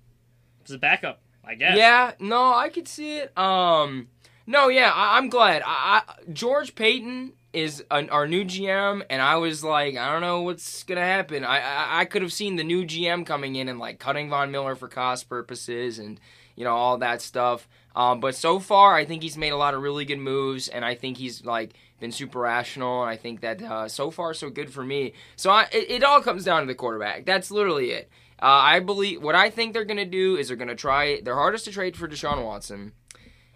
It's 0.61 0.71
a 0.71 0.77
backup, 0.77 1.21
I 1.47 1.55
guess. 1.55 1.77
Yeah, 1.77 2.11
no, 2.19 2.53
I 2.53 2.69
could 2.69 2.87
see 2.87 3.19
it. 3.19 3.37
Um, 3.37 4.09
no, 4.45 4.67
yeah, 4.67 4.91
I, 4.93 5.17
I'm 5.17 5.29
glad. 5.29 5.61
I, 5.65 6.01
I, 6.07 6.13
George 6.31 6.75
Paton 6.75 7.33
is 7.53 7.83
an, 7.89 8.09
our 8.09 8.27
new 8.27 8.43
GM, 8.43 9.03
and 9.09 9.21
I 9.21 9.37
was 9.37 9.63
like, 9.63 9.95
I 9.95 10.11
don't 10.11 10.21
know 10.21 10.41
what's 10.41 10.83
gonna 10.83 11.01
happen. 11.01 11.43
I, 11.43 11.59
I 11.59 11.99
I 12.01 12.05
could 12.05 12.21
have 12.21 12.33
seen 12.33 12.55
the 12.55 12.63
new 12.63 12.83
GM 12.83 13.25
coming 13.25 13.55
in 13.55 13.69
and 13.69 13.79
like 13.79 13.99
cutting 13.99 14.29
Von 14.29 14.51
Miller 14.51 14.75
for 14.75 14.87
cost 14.87 15.29
purposes 15.29 15.99
and 15.99 16.19
you 16.55 16.65
know 16.65 16.75
all 16.75 16.97
that 16.97 17.21
stuff. 17.21 17.67
Um, 17.95 18.19
but 18.19 18.35
so 18.35 18.59
far, 18.59 18.95
I 18.95 19.05
think 19.05 19.23
he's 19.23 19.37
made 19.37 19.53
a 19.53 19.57
lot 19.57 19.73
of 19.73 19.81
really 19.81 20.05
good 20.05 20.19
moves, 20.19 20.67
and 20.67 20.85
I 20.85 20.93
think 20.93 21.17
he's 21.17 21.43
like 21.43 21.73
been 21.99 22.11
super 22.11 22.39
rational, 22.39 23.01
and 23.01 23.09
I 23.09 23.15
think 23.15 23.41
that 23.41 23.61
uh, 23.61 23.87
so 23.87 24.11
far 24.11 24.33
so 24.33 24.49
good 24.49 24.71
for 24.71 24.83
me. 24.83 25.13
So 25.35 25.49
I, 25.49 25.63
it, 25.71 25.89
it 25.89 26.03
all 26.03 26.21
comes 26.21 26.43
down 26.43 26.61
to 26.61 26.67
the 26.67 26.75
quarterback. 26.75 27.25
That's 27.25 27.49
literally 27.49 27.91
it. 27.91 28.09
Uh, 28.41 28.45
I 28.45 28.79
believe 28.79 29.21
what 29.21 29.35
I 29.35 29.49
think 29.49 29.73
they're 29.73 29.85
gonna 29.85 30.05
do 30.05 30.35
is 30.37 30.47
they're 30.47 30.57
gonna 30.57 30.75
try 30.75 31.21
their 31.21 31.35
hardest 31.35 31.65
to 31.65 31.71
trade 31.71 31.97
for 31.97 32.07
Deshaun 32.07 32.43
Watson. 32.43 32.93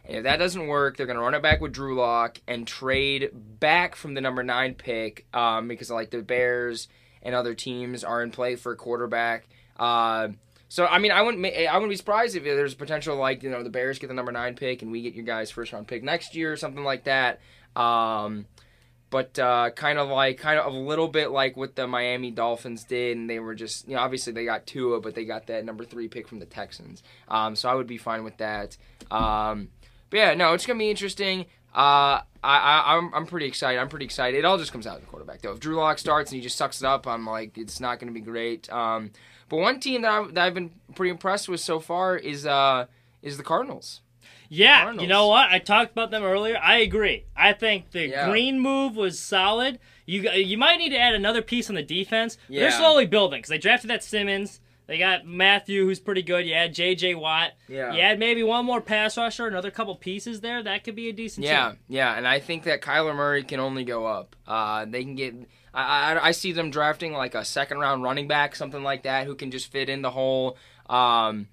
And 0.06 0.18
if 0.18 0.24
that 0.24 0.38
doesn't 0.38 0.68
work, 0.68 0.98
they're 0.98 1.06
gonna 1.06 1.22
run 1.22 1.36
it 1.36 1.44
back 1.44 1.62
with 1.62 1.74
Drew 1.74 1.96
Lock 1.96 2.40
and 2.48 2.68
trade 2.68 3.30
back 3.34 3.96
from 3.96 4.16
the 4.16 4.22
number 4.22 4.44
nine 4.44 4.74
pick 4.74 5.28
um, 5.34 5.68
because 5.68 5.92
like 5.92 6.10
the 6.10 6.24
Bears 6.24 6.88
and 7.22 7.36
other 7.36 7.54
teams 7.54 8.04
are 8.04 8.24
in 8.24 8.32
play 8.32 8.56
for 8.56 8.72
a 8.72 8.76
quarterback. 8.76 9.48
Uh, 9.78 10.30
So 10.70 10.88
I 10.88 11.00
mean, 11.00 11.12
I 11.12 11.22
wouldn't 11.22 11.46
I 11.46 11.74
wouldn't 11.74 11.90
be 11.92 11.96
surprised 11.98 12.36
if 12.36 12.44
there's 12.44 12.74
potential 12.74 13.16
like 13.18 13.44
you 13.44 13.50
know 13.52 13.62
the 13.62 13.70
Bears 13.70 14.00
get 14.00 14.08
the 14.08 14.14
number 14.14 14.32
nine 14.32 14.56
pick 14.56 14.82
and 14.82 14.92
we 14.92 15.02
get 15.04 15.14
your 15.14 15.26
guys 15.26 15.52
first 15.52 15.74
round 15.74 15.88
pick 15.88 16.02
next 16.02 16.34
year 16.34 16.52
or 16.52 16.58
something 16.58 16.84
like 16.84 17.04
that. 17.04 17.40
Um, 17.76 18.48
but 19.12 19.38
uh, 19.38 19.70
kind 19.72 20.00
of 20.00 20.10
like 20.10 20.40
kind 20.40 20.58
of 20.58 20.74
a 20.74 20.76
little 20.76 21.10
bit 21.10 21.30
like 21.30 21.56
what 21.58 21.76
the 21.76 21.86
Miami 21.86 22.32
Dolphins 22.32 22.86
did, 22.86 23.18
and 23.18 23.30
they 23.30 23.40
were 23.40 23.54
just 23.54 23.88
you 23.88 23.96
know 23.96 24.02
obviously 24.02 24.34
they 24.34 24.46
got 24.46 24.66
Tua, 24.66 25.02
but 25.02 25.14
they 25.14 25.26
got 25.26 25.48
that 25.48 25.66
number 25.66 25.86
three 25.86 26.08
pick 26.08 26.28
from 26.28 26.40
the 26.40 26.46
Texans. 26.46 27.04
Um, 27.28 27.56
so 27.56 27.70
I 27.70 27.76
would 27.76 27.88
be 27.88 27.98
fine 27.98 28.24
with 28.24 28.38
that. 28.38 28.78
Um, 29.12 29.70
but 30.10 30.18
yeah, 30.18 30.34
no, 30.34 30.54
it's 30.54 30.66
gonna 30.66 30.80
be 30.80 30.90
interesting. 30.90 31.42
Uh, 31.76 32.24
I, 32.44 32.58
I 32.58 32.96
I'm 32.96 33.14
I'm 33.14 33.26
pretty 33.28 33.48
excited. 33.48 33.80
I'm 33.80 33.90
pretty 33.90 34.06
excited. 34.06 34.38
It 34.38 34.46
all 34.46 34.58
just 34.58 34.72
comes 34.72 34.88
out 34.88 34.96
of 34.96 35.02
the 35.02 35.08
quarterback 35.08 35.42
though. 35.42 35.52
If 35.52 35.60
Drew 35.60 35.76
Lock 35.76 36.00
starts 36.00 36.32
and 36.32 36.38
he 36.38 36.42
just 36.42 36.58
sucks 36.58 36.82
it 36.82 36.86
up, 36.88 37.06
I'm 37.06 37.28
like 37.28 37.58
it's 37.58 37.82
not 37.82 38.00
gonna 38.00 38.14
be 38.14 38.22
great. 38.22 38.72
Um, 38.72 39.12
but 39.50 39.58
one 39.58 39.82
team 39.82 40.04
that, 40.04 40.12
I've, 40.12 40.34
that 40.36 40.46
I've 40.46 40.54
been 40.54 40.72
pretty 40.96 41.12
impressed 41.12 41.50
with 41.50 41.60
so 41.60 41.82
far 41.82 42.16
is 42.16 42.46
uh 42.46 42.86
is 43.22 43.36
the 43.36 43.44
Cardinals. 43.44 44.00
Yeah, 44.54 44.82
Cardinals. 44.82 45.02
you 45.04 45.08
know 45.08 45.28
what? 45.28 45.50
I 45.50 45.60
talked 45.60 45.94
about 45.94 46.12
them 46.12 46.24
earlier. 46.24 46.60
I 46.62 46.80
agree. 46.80 47.24
I 47.38 47.54
think 47.54 47.92
the 47.92 48.08
Yeah. 48.10 48.30
green 48.30 48.60
move 48.60 48.98
was 48.98 49.18
solid. 49.18 49.80
You 50.06 50.30
you 50.32 50.58
might 50.58 50.76
need 50.78 50.90
to 50.90 50.98
add 51.00 51.14
another 51.16 51.42
piece 51.42 51.70
on 51.70 51.76
the 51.76 51.82
defense. 51.84 52.38
but 52.50 52.56
They're 52.58 52.72
slowly 52.72 53.06
building 53.06 53.40
because 53.40 53.50
they 53.50 53.58
drafted 53.58 53.90
that 53.90 54.04
Simmons. 54.04 54.60
They 54.88 54.98
got 54.98 55.26
Mathieu, 55.26 55.86
who's 55.86 56.02
pretty 56.02 56.22
good. 56.22 56.46
You 56.46 56.54
add 56.54 56.74
J.J. 56.74 57.16
Watt. 57.16 57.52
Yeah. 57.70 57.94
You 57.94 58.02
add 58.02 58.20
maybe 58.20 58.44
one 58.44 58.66
more 58.66 58.82
pass 58.82 59.16
rusher, 59.16 59.48
another 59.48 59.72
couple 59.72 59.96
pieces 59.96 60.42
there. 60.42 60.62
That 60.62 60.84
could 60.84 60.96
be 60.96 61.08
a 61.08 61.14
decent 61.14 61.46
Yeah, 61.46 61.70
team. 61.70 61.80
yeah, 61.88 62.12
yeah. 62.12 62.18
and 62.18 62.28
I 62.28 62.40
think 62.40 62.64
that 62.64 62.82
Kyler 62.82 63.16
Murray 63.16 63.44
can 63.44 63.62
only 63.62 63.86
go 63.86 64.06
up. 64.06 64.36
Uh, 64.46 64.84
they 64.84 65.04
can 65.04 65.16
get. 65.16 65.34
I, 65.74 66.16
I 66.16 66.28
I 66.28 66.32
see 66.32 66.52
them 66.52 66.72
drafting 66.72 67.14
like 67.14 67.36
a 67.36 67.46
second 67.46 67.78
round 67.78 68.04
running 68.04 68.28
back, 68.28 68.54
something 68.54 68.84
like 68.84 69.04
that, 69.04 69.28
who 69.28 69.36
can 69.36 69.50
just 69.50 69.72
fit 69.72 69.88
in 69.88 70.02
the 70.02 70.12
hole. 70.12 70.58
Um, 70.90 71.48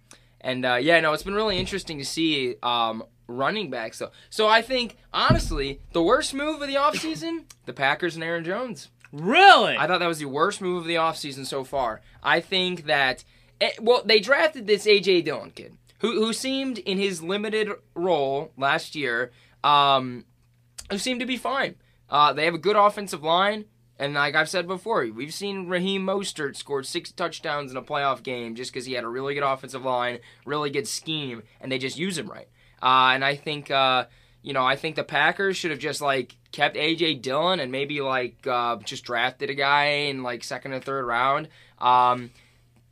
and 0.48 0.64
uh, 0.64 0.76
yeah, 0.76 0.98
no, 1.00 1.12
it's 1.12 1.22
been 1.22 1.34
really 1.34 1.58
interesting 1.58 1.98
to 1.98 2.06
see 2.06 2.56
um, 2.62 3.04
running 3.26 3.68
backs 3.68 3.98
though. 3.98 4.10
So 4.30 4.48
I 4.48 4.62
think 4.62 4.96
honestly, 5.12 5.80
the 5.92 6.02
worst 6.02 6.32
move 6.32 6.62
of 6.62 6.68
the 6.68 6.76
offseason, 6.76 7.44
the 7.66 7.74
Packers 7.74 8.14
and 8.14 8.24
Aaron 8.24 8.44
Jones. 8.44 8.88
Really? 9.12 9.76
I 9.76 9.86
thought 9.86 10.00
that 10.00 10.06
was 10.06 10.20
the 10.20 10.24
worst 10.24 10.62
move 10.62 10.78
of 10.78 10.86
the 10.86 10.94
offseason 10.94 11.44
so 11.44 11.64
far. 11.64 12.00
I 12.22 12.40
think 12.40 12.86
that, 12.86 13.24
eh, 13.60 13.72
well, 13.80 14.02
they 14.04 14.20
drafted 14.20 14.66
this 14.66 14.86
A.J. 14.86 15.22
Dillon 15.22 15.50
kid, 15.50 15.76
who, 16.00 16.12
who 16.12 16.32
seemed 16.32 16.78
in 16.78 16.96
his 16.96 17.22
limited 17.22 17.70
role 17.94 18.52
last 18.56 18.94
year, 18.94 19.32
um, 19.62 20.24
who 20.90 20.96
seemed 20.96 21.20
to 21.20 21.26
be 21.26 21.36
fine. 21.36 21.74
Uh, 22.08 22.32
they 22.32 22.46
have 22.46 22.54
a 22.54 22.58
good 22.58 22.76
offensive 22.76 23.22
line, 23.22 23.66
and 23.98 24.14
like 24.14 24.34
I've 24.34 24.48
said 24.48 24.66
before, 24.66 25.06
we've 25.12 25.34
seen 25.34 25.68
Raheem 25.68 26.06
Mostert 26.06 26.56
scored 26.56 26.86
six 26.86 27.10
touchdowns 27.10 27.70
in 27.70 27.76
a 27.76 27.82
playoff 27.82 28.22
game 28.22 28.54
just 28.54 28.72
because 28.72 28.86
he 28.86 28.92
had 28.92 29.04
a 29.04 29.08
really 29.08 29.34
good 29.34 29.42
offensive 29.42 29.84
line, 29.84 30.20
really 30.46 30.70
good 30.70 30.86
scheme, 30.86 31.42
and 31.60 31.72
they 31.72 31.78
just 31.78 31.98
use 31.98 32.16
him 32.16 32.30
right. 32.30 32.48
Uh, 32.80 33.10
and 33.14 33.24
I 33.24 33.34
think, 33.34 33.70
uh, 33.70 34.04
you 34.42 34.52
know, 34.52 34.64
I 34.64 34.76
think 34.76 34.94
the 34.94 35.02
Packers 35.02 35.56
should 35.56 35.72
have 35.72 35.80
just 35.80 36.00
like 36.00 36.36
kept 36.52 36.76
AJ 36.76 37.22
Dillon 37.22 37.58
and 37.58 37.72
maybe 37.72 38.00
like 38.00 38.46
uh, 38.46 38.76
just 38.76 39.04
drafted 39.04 39.50
a 39.50 39.54
guy 39.54 39.86
in 39.86 40.22
like 40.22 40.44
second 40.44 40.72
or 40.72 40.80
third 40.80 41.04
round. 41.04 41.48
Um, 41.78 42.30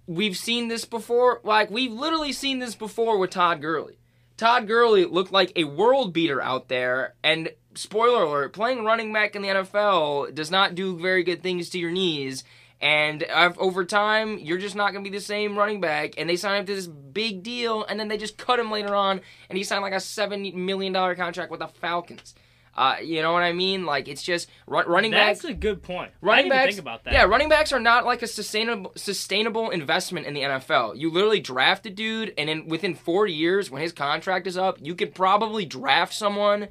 we've 0.09 0.37
seen 0.37 0.67
this 0.67 0.85
before. 0.85 1.41
Like 1.45 1.71
we've 1.71 1.93
literally 1.93 2.33
seen 2.33 2.59
this 2.59 2.75
before 2.75 3.17
with 3.19 3.31
Todd 3.31 3.61
Gurley. 3.61 3.99
Todd 4.37 4.67
Gurley 4.67 5.05
looked 5.05 5.33
like 5.33 5.53
a 5.57 5.65
world 5.65 6.13
beater 6.13 6.43
out 6.43 6.69
there, 6.69 7.15
and 7.23 7.51
spoiler 7.77 8.23
alert: 8.25 8.53
playing 8.53 8.85
running 8.85 9.13
back 9.13 9.37
in 9.37 9.43
the 9.43 9.49
NFL 9.49 10.35
does 10.35 10.51
not 10.51 10.75
do 10.75 10.99
very 10.99 11.23
good 11.23 11.43
things 11.43 11.71
to 11.71 11.79
your 11.79 11.91
knees. 11.91 12.45
And 12.79 13.25
over 13.25 13.87
time, 13.87 14.39
you're 14.39 14.59
just 14.59 14.77
not 14.77 14.93
going 14.93 15.03
to 15.03 15.11
be 15.11 15.17
the 15.17 15.23
same 15.25 15.57
running 15.57 15.81
back. 15.81 16.13
And 16.19 16.29
they 16.29 16.37
sign 16.37 16.61
him 16.61 16.67
to 16.67 16.75
this 16.75 16.87
big 16.87 17.43
deal, 17.43 17.85
and 17.85 17.99
then 17.99 18.09
they 18.09 18.19
just 18.19 18.37
cut 18.37 18.59
him 18.59 18.71
later 18.71 18.95
on, 18.95 19.23
and 19.49 19.57
he 19.57 19.65
signed 19.65 19.81
like 19.83 19.95
a 19.95 20.01
seven 20.01 20.53
million 20.67 20.93
dollar 20.93 21.15
contract 21.15 21.51
with 21.51 21.61
the 21.61 21.69
Falcons. 21.69 22.35
Uh, 22.77 22.97
you 23.03 23.23
know 23.23 23.33
what 23.33 23.43
I 23.43 23.55
mean? 23.55 23.87
Like 23.87 24.07
it's 24.07 24.23
just 24.23 24.51
run, 24.67 24.87
running 24.87 25.11
That's 25.11 25.41
back. 25.43 25.51
a 25.51 25.55
good 25.55 25.83
point. 25.83 26.13
Running 26.21 26.51
backs, 26.51 26.75
think 26.75 26.81
about 26.81 27.05
that. 27.05 27.15
yeah, 27.15 27.23
running 27.25 27.49
backs 27.49 27.73
are 27.73 27.81
not 27.81 28.05
like 28.05 28.21
a 28.21 28.27
sustainable 28.27 28.93
sustainable 28.97 29.71
investment 29.71 30.27
in 30.27 30.35
the 30.35 30.43
NFL. 30.43 30.99
You 30.99 31.11
literally 31.11 31.41
draft 31.41 31.87
a 31.87 31.91
dude, 31.91 32.35
and 32.37 32.51
then 32.51 32.69
within 32.69 32.95
four 32.95 33.27
years, 33.27 33.71
when 33.71 33.81
his 33.81 33.93
contract 33.93 34.47
is 34.47 34.59
up, 34.59 34.77
you 34.83 34.95
could 34.95 35.15
probably 35.15 35.65
draft 35.65 36.13
someone 36.13 36.69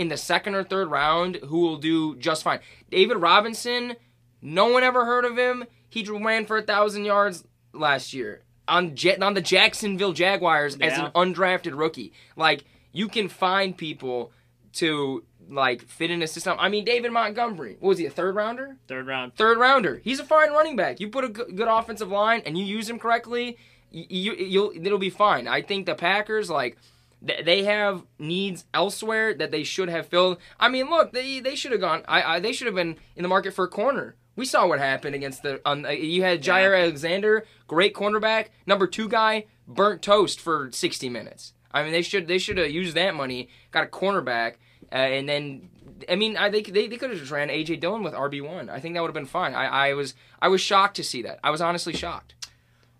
in 0.00 0.08
the 0.08 0.16
second 0.16 0.54
or 0.54 0.64
third 0.64 0.90
round 0.90 1.36
who 1.44 1.60
will 1.60 1.76
do 1.76 2.16
just 2.16 2.42
fine. 2.42 2.58
David 2.90 3.18
Robinson, 3.18 3.96
no 4.40 4.66
one 4.68 4.82
ever 4.82 5.04
heard 5.04 5.26
of 5.26 5.36
him. 5.36 5.66
He 5.90 6.02
ran 6.04 6.46
for 6.46 6.56
a 6.56 6.62
thousand 6.62 7.04
yards 7.04 7.44
last 7.74 8.14
year 8.14 8.42
on 8.66 8.96
Jet 8.96 9.22
on 9.22 9.34
the 9.34 9.42
Jacksonville 9.42 10.14
Jaguars 10.14 10.78
as 10.80 10.98
an 10.98 11.10
undrafted 11.12 11.78
rookie. 11.78 12.14
Like 12.34 12.64
you 12.92 13.08
can 13.08 13.28
find 13.28 13.76
people 13.76 14.32
to 14.74 15.22
like 15.50 15.82
fit 15.82 16.10
in 16.10 16.22
a 16.22 16.26
system. 16.26 16.56
I 16.58 16.70
mean, 16.70 16.86
David 16.86 17.12
Montgomery, 17.12 17.76
what 17.78 17.90
was 17.90 17.98
he 17.98 18.06
a 18.06 18.10
third 18.10 18.34
rounder? 18.34 18.78
Third 18.88 19.06
round. 19.06 19.34
third 19.34 19.58
rounder. 19.58 20.00
He's 20.02 20.18
a 20.18 20.24
fine 20.24 20.50
running 20.50 20.76
back. 20.76 20.98
You 20.98 21.10
put 21.10 21.24
a 21.24 21.28
good, 21.28 21.54
good 21.54 21.68
offensive 21.68 22.08
line 22.08 22.40
and 22.46 22.56
you 22.56 22.64
use 22.64 22.88
him 22.88 22.98
correctly, 22.98 23.58
you, 23.90 24.06
you 24.08 24.34
you'll 24.34 24.72
it'll 24.74 24.98
be 24.98 25.10
fine. 25.10 25.46
I 25.46 25.60
think 25.60 25.84
the 25.84 25.94
Packers 25.94 26.48
like 26.48 26.78
they 27.22 27.64
have 27.64 28.04
needs 28.18 28.64
elsewhere 28.72 29.34
that 29.34 29.50
they 29.50 29.62
should 29.62 29.88
have 29.88 30.06
filled. 30.06 30.38
I 30.58 30.68
mean, 30.68 30.88
look, 30.88 31.12
they 31.12 31.40
they 31.40 31.54
should 31.54 31.72
have 31.72 31.80
gone. 31.80 32.02
I, 32.08 32.36
I 32.36 32.40
they 32.40 32.52
should 32.52 32.66
have 32.66 32.74
been 32.74 32.96
in 33.16 33.22
the 33.22 33.28
market 33.28 33.52
for 33.52 33.64
a 33.64 33.68
corner. 33.68 34.16
We 34.36 34.46
saw 34.46 34.66
what 34.66 34.78
happened 34.78 35.14
against 35.14 35.42
the. 35.42 35.60
Um, 35.66 35.84
you 35.90 36.22
had 36.22 36.42
Jaire 36.42 36.80
Alexander, 36.80 37.44
great 37.66 37.94
cornerback, 37.94 38.46
number 38.66 38.86
two 38.86 39.08
guy, 39.08 39.46
burnt 39.66 40.02
toast 40.02 40.40
for 40.40 40.70
sixty 40.72 41.08
minutes. 41.08 41.52
I 41.72 41.82
mean, 41.82 41.92
they 41.92 42.02
should 42.02 42.26
they 42.26 42.38
should 42.38 42.58
have 42.58 42.70
used 42.70 42.96
that 42.96 43.14
money, 43.14 43.48
got 43.70 43.84
a 43.84 43.86
cornerback, 43.86 44.54
uh, 44.90 44.96
and 44.96 45.28
then 45.28 45.68
I 46.08 46.16
mean, 46.16 46.36
I 46.36 46.50
think 46.50 46.68
they, 46.68 46.86
they 46.86 46.96
could 46.96 47.10
have 47.10 47.18
just 47.18 47.30
ran 47.30 47.48
AJ 47.48 47.80
Dillon 47.80 48.02
with 48.02 48.14
RB 48.14 48.46
one. 48.46 48.70
I 48.70 48.80
think 48.80 48.94
that 48.94 49.02
would 49.02 49.08
have 49.08 49.14
been 49.14 49.26
fine. 49.26 49.54
I, 49.54 49.90
I 49.90 49.94
was 49.94 50.14
I 50.40 50.48
was 50.48 50.60
shocked 50.60 50.96
to 50.96 51.04
see 51.04 51.22
that. 51.22 51.38
I 51.44 51.50
was 51.50 51.60
honestly 51.60 51.92
shocked. 51.92 52.34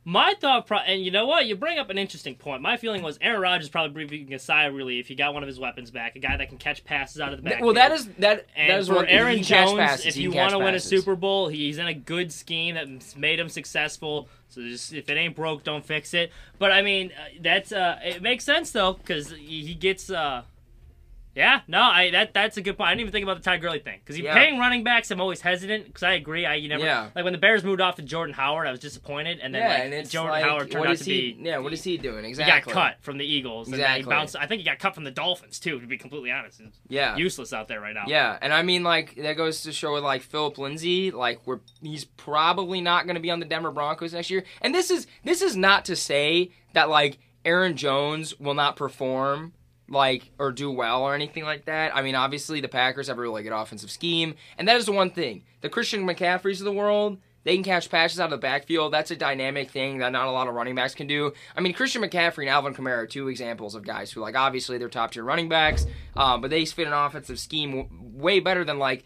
My 0.04 0.34
thought, 0.40 0.66
pro- 0.66 0.78
and 0.78 1.04
you 1.04 1.10
know 1.10 1.26
what? 1.26 1.44
You 1.46 1.56
bring 1.56 1.78
up 1.78 1.90
an 1.90 1.98
interesting 1.98 2.34
point. 2.34 2.62
My 2.62 2.78
feeling 2.78 3.02
was 3.02 3.18
Aaron 3.20 3.42
Rodgers 3.42 3.68
probably 3.68 4.04
breathing 4.06 4.32
a 4.32 4.38
sigh 4.38 4.64
of 4.64 4.74
relief. 4.74 5.06
He 5.06 5.14
got 5.14 5.34
one 5.34 5.42
of 5.42 5.46
his 5.46 5.60
weapons 5.60 5.90
back, 5.90 6.16
a 6.16 6.20
guy 6.20 6.36
that 6.38 6.48
can 6.48 6.56
catch 6.56 6.84
passes 6.84 7.20
out 7.20 7.34
of 7.34 7.42
the 7.42 7.48
back. 7.48 7.60
well, 7.60 7.74
that 7.74 7.92
is 7.92 8.06
that 8.18 8.46
And 8.56 8.70
that 8.70 8.80
is 8.80 8.88
for 8.88 8.94
what 8.94 9.08
Aaron 9.08 9.38
he 9.38 9.44
can 9.44 9.44
catch 9.44 9.68
Jones, 9.68 9.78
passes, 9.78 10.06
if 10.06 10.16
you 10.16 10.32
want 10.32 10.52
to 10.52 10.58
win 10.58 10.74
a. 10.74 10.80
Super 10.80 11.14
Bowl, 11.16 11.48
he's 11.48 11.76
in 11.76 11.86
a 11.86 11.94
good 11.94 12.32
scheme 12.32 12.76
that's 12.76 13.14
made 13.14 13.38
him 13.38 13.50
successful. 13.50 14.28
So 14.48 14.62
just, 14.62 14.92
if 14.94 15.08
it 15.10 15.16
ain't 15.16 15.36
broke, 15.36 15.64
don't 15.64 15.84
fix 15.84 16.14
it. 16.14 16.32
But 16.58 16.72
I 16.72 16.82
mean, 16.82 17.12
uh, 17.12 17.38
that's 17.40 17.70
uh, 17.70 17.98
it 18.02 18.22
makes 18.22 18.44
sense 18.44 18.70
though 18.70 18.94
because 18.94 19.30
he 19.30 19.64
he 19.66 19.74
gets. 19.74 20.10
Uh, 20.10 20.42
yeah, 21.34 21.60
no, 21.68 21.80
I 21.80 22.10
that 22.10 22.34
that's 22.34 22.56
a 22.56 22.62
good 22.62 22.76
point. 22.76 22.88
I 22.88 22.92
didn't 22.92 23.02
even 23.02 23.12
think 23.12 23.22
about 23.22 23.36
the 23.36 23.42
Ty 23.42 23.58
Gurley 23.58 23.78
thing 23.78 24.00
because 24.04 24.18
Yeah. 24.18 24.34
paying 24.34 24.58
running 24.58 24.82
backs, 24.82 25.10
I'm 25.10 25.20
always 25.20 25.40
hesitant 25.40 25.86
because 25.86 26.02
I 26.02 26.12
agree. 26.14 26.44
I 26.44 26.56
you 26.56 26.68
never 26.68 26.84
Yeah. 26.84 27.10
like 27.14 27.22
when 27.24 27.32
the 27.32 27.38
Bears 27.38 27.62
moved 27.62 27.80
off 27.80 27.96
to 27.96 28.02
Jordan 28.02 28.34
Howard, 28.34 28.66
I 28.66 28.70
was 28.72 28.80
disappointed, 28.80 29.38
and 29.40 29.54
then 29.54 29.62
yeah, 29.62 29.68
like 29.68 29.92
and 30.00 30.10
Jordan 30.10 30.30
like, 30.32 30.44
Howard 30.44 30.70
turned 30.70 30.86
out 30.86 30.96
to 30.96 31.04
he? 31.04 31.32
be 31.32 31.42
Yeah, 31.48 31.58
what 31.58 31.72
is 31.72 31.84
he 31.84 31.96
doing 31.98 32.24
he 32.24 32.30
exactly? 32.30 32.72
got 32.74 32.80
cut 32.92 32.96
from 33.02 33.18
the 33.18 33.24
Eagles, 33.24 33.68
he 33.68 33.74
Exactly. 33.74 34.10
bounced. 34.10 34.34
I 34.36 34.46
think 34.46 34.60
he 34.60 34.64
got 34.64 34.78
cut 34.80 34.94
from 34.94 35.04
the 35.04 35.10
Dolphins 35.12 35.60
too. 35.60 35.78
To 35.80 35.86
be 35.86 35.96
completely 35.98 36.30
honest, 36.32 36.60
He's 36.60 36.68
Yeah, 36.88 37.16
useless 37.16 37.52
out 37.52 37.68
there 37.68 37.80
right 37.80 37.94
now. 37.94 38.04
Yeah, 38.08 38.36
and 38.42 38.52
I 38.52 38.62
mean, 38.62 38.82
like 38.82 39.14
that 39.16 39.36
goes 39.36 39.62
to 39.62 39.72
show 39.72 39.94
with 39.94 40.02
like 40.02 40.22
Philip 40.22 40.58
Lindsay, 40.58 41.10
like 41.12 41.46
we're 41.46 41.60
he's 41.82 42.04
probably 42.04 42.80
not 42.80 43.04
going 43.06 43.14
to 43.14 43.20
be 43.20 43.30
on 43.30 43.38
the 43.40 43.46
Denver 43.46 43.70
Broncos 43.70 44.12
next 44.12 44.30
year. 44.30 44.44
And 44.62 44.74
this 44.74 44.90
is 44.90 45.06
this 45.24 45.42
is 45.42 45.56
not 45.56 45.84
to 45.84 45.94
say 45.96 46.50
that 46.72 46.88
like 46.88 47.18
Aaron 47.44 47.76
Jones 47.76 48.38
will 48.40 48.54
not 48.54 48.76
perform 48.76 49.52
like 49.90 50.30
or 50.38 50.52
do 50.52 50.70
well 50.70 51.02
or 51.02 51.14
anything 51.14 51.44
like 51.44 51.66
that. 51.66 51.94
I 51.94 52.00
mean, 52.00 52.14
obviously 52.14 52.60
the 52.60 52.68
Packers 52.68 53.08
have 53.08 53.18
a 53.18 53.20
really 53.20 53.42
good 53.42 53.52
offensive 53.52 53.90
scheme, 53.90 54.34
and 54.56 54.66
that 54.68 54.76
is 54.76 54.86
the 54.86 54.92
one 54.92 55.10
thing. 55.10 55.42
The 55.60 55.68
Christian 55.68 56.06
McCaffreys 56.06 56.60
of 56.60 56.64
the 56.64 56.72
world. 56.72 57.18
They 57.42 57.54
can 57.54 57.64
catch 57.64 57.88
passes 57.88 58.20
out 58.20 58.26
of 58.26 58.32
the 58.32 58.36
backfield. 58.36 58.92
That's 58.92 59.10
a 59.10 59.16
dynamic 59.16 59.70
thing 59.70 59.98
that 59.98 60.12
not 60.12 60.28
a 60.28 60.30
lot 60.30 60.46
of 60.46 60.52
running 60.52 60.74
backs 60.74 60.94
can 60.94 61.06
do. 61.06 61.32
I 61.56 61.62
mean, 61.62 61.72
Christian 61.72 62.02
McCaffrey 62.02 62.40
and 62.42 62.50
Alvin 62.50 62.74
Kamara 62.74 62.98
are 62.98 63.06
two 63.06 63.28
examples 63.28 63.74
of 63.74 63.82
guys 63.82 64.12
who, 64.12 64.20
like, 64.20 64.36
obviously 64.36 64.76
they're 64.76 64.90
top 64.90 65.12
tier 65.12 65.24
running 65.24 65.48
backs, 65.48 65.86
um, 66.16 66.42
but 66.42 66.50
they 66.50 66.66
fit 66.66 66.86
an 66.86 66.92
offensive 66.92 67.40
scheme 67.40 67.70
w- 67.70 67.88
way 68.12 68.40
better 68.40 68.62
than 68.62 68.78
like, 68.78 69.04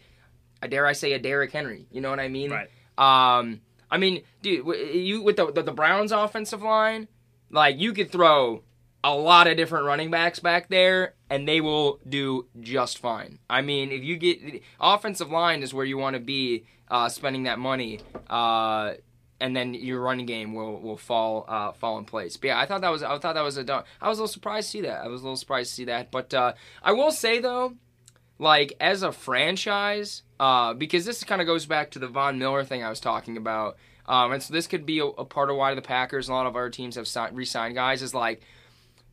I 0.61 0.67
dare 0.67 0.85
I 0.85 0.91
say, 0.91 1.13
a 1.13 1.19
Derrick 1.19 1.53
Henry. 1.53 1.87
You 1.91 2.01
know 2.01 2.09
what 2.09 2.19
I 2.19 2.27
mean? 2.27 2.51
Right. 2.51 2.67
Um, 2.97 3.61
I 3.89 3.97
mean, 3.97 4.21
dude, 4.41 4.65
w- 4.65 4.83
you 4.85 5.21
with 5.21 5.37
the, 5.37 5.53
the 5.53 5.63
the 5.63 5.71
Browns 5.71 6.11
offensive 6.11 6.61
line, 6.61 7.07
like 7.49 7.79
you 7.79 7.93
could 7.93 8.11
throw 8.11 8.63
a 9.05 9.13
lot 9.13 9.45
of 9.45 9.55
different 9.55 9.85
running 9.85 10.09
backs 10.09 10.39
back 10.39 10.67
there, 10.67 11.13
and 11.29 11.47
they 11.47 11.61
will 11.61 11.99
do 12.09 12.47
just 12.59 12.97
fine. 12.97 13.37
I 13.47 13.61
mean, 13.61 13.91
if 13.91 14.03
you 14.03 14.17
get 14.17 14.63
offensive 14.81 15.29
line 15.29 15.61
is 15.61 15.75
where 15.75 15.85
you 15.85 15.95
want 15.95 16.15
to 16.15 16.19
be 16.19 16.65
uh, 16.89 17.07
spending 17.09 17.43
that 17.43 17.59
money, 17.59 17.99
uh, 18.27 18.93
and 19.39 19.55
then 19.55 19.75
your 19.75 20.01
running 20.01 20.25
game 20.25 20.55
will 20.55 20.79
will 20.81 20.97
fall 20.97 21.45
uh, 21.47 21.71
fall 21.73 21.99
in 21.99 22.05
place. 22.05 22.35
But 22.35 22.47
yeah, 22.47 22.59
I 22.59 22.65
thought 22.65 22.81
that 22.81 22.89
was 22.89 23.03
I 23.03 23.19
thought 23.19 23.35
that 23.35 23.43
was 23.43 23.57
a 23.57 23.63
dumb. 23.63 23.83
I 24.01 24.09
was 24.09 24.17
a 24.17 24.23
little 24.23 24.33
surprised 24.33 24.69
to 24.69 24.71
see 24.71 24.81
that. 24.81 25.03
I 25.03 25.07
was 25.07 25.21
a 25.21 25.25
little 25.25 25.37
surprised 25.37 25.69
to 25.69 25.75
see 25.75 25.85
that. 25.85 26.09
But 26.09 26.33
uh, 26.33 26.53
I 26.81 26.93
will 26.93 27.11
say 27.11 27.39
though, 27.39 27.75
like 28.39 28.73
as 28.79 29.03
a 29.03 29.11
franchise, 29.11 30.23
uh, 30.39 30.73
because 30.73 31.05
this 31.05 31.23
kind 31.23 31.41
of 31.41 31.47
goes 31.47 31.67
back 31.67 31.91
to 31.91 31.99
the 31.99 32.07
Von 32.07 32.39
Miller 32.39 32.63
thing 32.63 32.83
I 32.83 32.89
was 32.89 32.99
talking 32.99 33.37
about. 33.37 33.77
Um, 34.07 34.31
and 34.33 34.41
so 34.41 34.53
this 34.53 34.67
could 34.67 34.85
be 34.85 34.99
a, 34.99 35.05
a 35.05 35.25
part 35.25 35.49
of 35.51 35.57
why 35.57 35.75
the 35.75 35.81
Packers 35.81 36.27
a 36.27 36.33
lot 36.33 36.45
of 36.47 36.55
our 36.55 36.71
teams 36.71 36.95
have 36.95 37.07
si- 37.07 37.33
re-signed 37.33 37.75
guys. 37.75 38.01
Is 38.01 38.15
like 38.15 38.41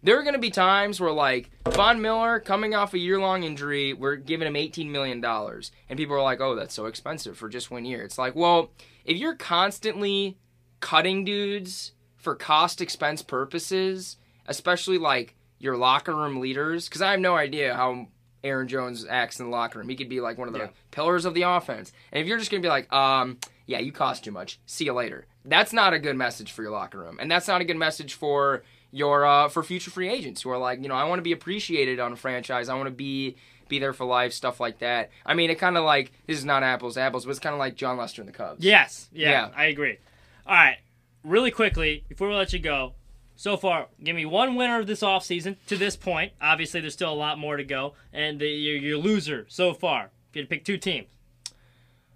there 0.03 0.19
are 0.19 0.23
going 0.23 0.35
to 0.35 0.41
be 0.41 0.51
times 0.51 1.01
where 1.01 1.13
like 1.13 1.51
Von 1.69 2.01
Miller 2.03 2.41
coming 2.41 2.75
off 2.75 2.95
a 2.95 2.99
year-long 2.99 3.45
injury, 3.45 3.93
we're 3.93 4.17
giving 4.17 4.47
him 4.49 4.57
18 4.57 4.91
million 4.91 5.21
dollars, 5.21 5.71
and 5.89 5.97
people 5.97 6.17
are 6.17 6.23
like, 6.23 6.41
"Oh, 6.41 6.55
that's 6.55 6.75
so 6.75 6.87
expensive 6.87 7.37
for 7.39 7.49
just 7.49 7.71
one 7.71 7.85
year." 7.85 8.03
It's 8.03 8.19
like, 8.19 8.35
well, 8.35 8.71
if 9.05 9.17
you're 9.17 9.37
constantly 9.37 10.39
cutting 10.81 11.25
dudes 11.25 11.93
for 12.17 12.35
cost 12.35 12.81
expense 12.81 13.23
purposes, 13.23 14.17
especially 14.47 14.99
like 14.99 15.35
your 15.59 15.77
locker 15.77 16.15
room 16.15 16.41
leaders, 16.41 16.89
because 16.89 17.03
I 17.03 17.13
have 17.13 17.21
no 17.21 17.37
idea 17.37 17.75
how 17.75 18.09
Aaron 18.45 18.67
Jones 18.67 19.07
acts 19.09 19.39
in 19.39 19.47
the 19.47 19.53
locker 19.53 19.79
room. 19.79 19.89
He 19.89 19.95
could 19.95 20.09
be 20.09 20.21
like 20.21 20.37
one 20.37 20.49
of 20.49 20.55
the 20.55 20.61
Yeah. 20.61 20.69
pillars 20.91 21.25
of 21.25 21.35
the 21.35 21.43
offense, 21.43 21.93
and 22.11 22.21
if 22.21 22.27
you're 22.27 22.39
just 22.39 22.51
gonna 22.51 22.61
be 22.63 22.69
like, 22.69 22.93
um, 22.93 23.39
yeah, 23.67 23.79
you 23.79 23.93
cost 23.93 24.25
too 24.25 24.33
much. 24.33 24.59
See 24.67 24.85
you 24.87 24.93
later. 24.93 25.27
That's 25.45 25.73
not 25.73 25.93
a 25.93 25.99
good 26.01 26.17
message 26.17 26.51
for 26.51 26.63
your 26.63 26.73
locker 26.73 26.99
room, 26.99 27.19
and 27.21 27.31
that's 27.31 27.47
not 27.47 27.61
a 27.61 27.65
good 27.65 27.77
message 27.77 28.15
for 28.15 28.65
your 28.93 29.25
uh, 29.27 29.49
for 29.49 29.63
future 29.63 29.91
free 29.91 30.09
agents 30.09 30.43
who 30.43 30.51
are 30.51 30.59
like, 30.59 30.81
you 30.83 30.89
know, 30.89 30.95
I 30.95 31.05
want 31.05 31.19
to 31.19 31.23
be 31.23 31.33
appreciated 31.33 31.99
on 31.99 32.13
a 32.13 32.17
franchise. 32.17 32.69
I 32.69 32.75
want 32.75 32.87
to 32.87 32.91
be 32.95 33.37
be 33.69 33.79
there 33.79 33.93
for 33.95 34.05
life, 34.05 34.33
stuff 34.33 34.61
like 34.61 34.79
that. 34.81 35.11
I 35.25 35.35
mean, 35.35 35.51
it 35.51 35.59
kind 35.59 35.77
of 35.77 35.85
like 35.85 36.13
this 36.27 36.39
is 36.39 36.45
not 36.45 36.63
apples 36.63 36.97
apples, 36.97 37.25
but 37.25 37.31
it's 37.31 37.41
kind 37.41 37.55
of 37.55 37.59
like 37.59 37.75
Jon 37.75 37.97
Lester 37.97 38.23
and 38.23 38.29
the 38.29 38.33
Cubs. 38.33 38.65
Yes, 38.65 39.09
yeah, 39.13 39.31
Yeah. 39.31 39.49
I 39.57 39.65
agree. 39.67 39.99
All 40.47 40.55
right, 40.55 40.77
really 41.25 41.51
quickly 41.51 42.05
before 42.09 42.29
we 42.29 42.35
let 42.35 42.53
you 42.53 42.59
go. 42.59 42.93
So 43.35 43.57
far, 43.57 43.87
give 44.05 44.15
me 44.15 44.27
one 44.27 44.55
winner 44.55 44.79
of 44.79 44.87
this 44.87 45.01
offseason 45.01 45.57
to 45.67 45.77
this 45.77 45.97
point. 45.97 46.33
Obviously, 46.41 46.81
there's 46.81 46.93
still 46.93 47.13
a 47.13 47.15
lot 47.15 47.39
more 47.39 47.57
to 47.57 47.65
go, 47.65 47.95
and 48.13 48.39
the, 48.39 48.47
your, 48.47 48.77
your 48.77 48.99
loser 48.99 49.47
so 49.49 49.73
far. 49.73 50.11
If 50.31 50.37
you 50.37 50.43
had 50.43 50.49
to 50.51 50.55
pick 50.55 50.65
two 50.65 50.77
teams, 50.77 51.09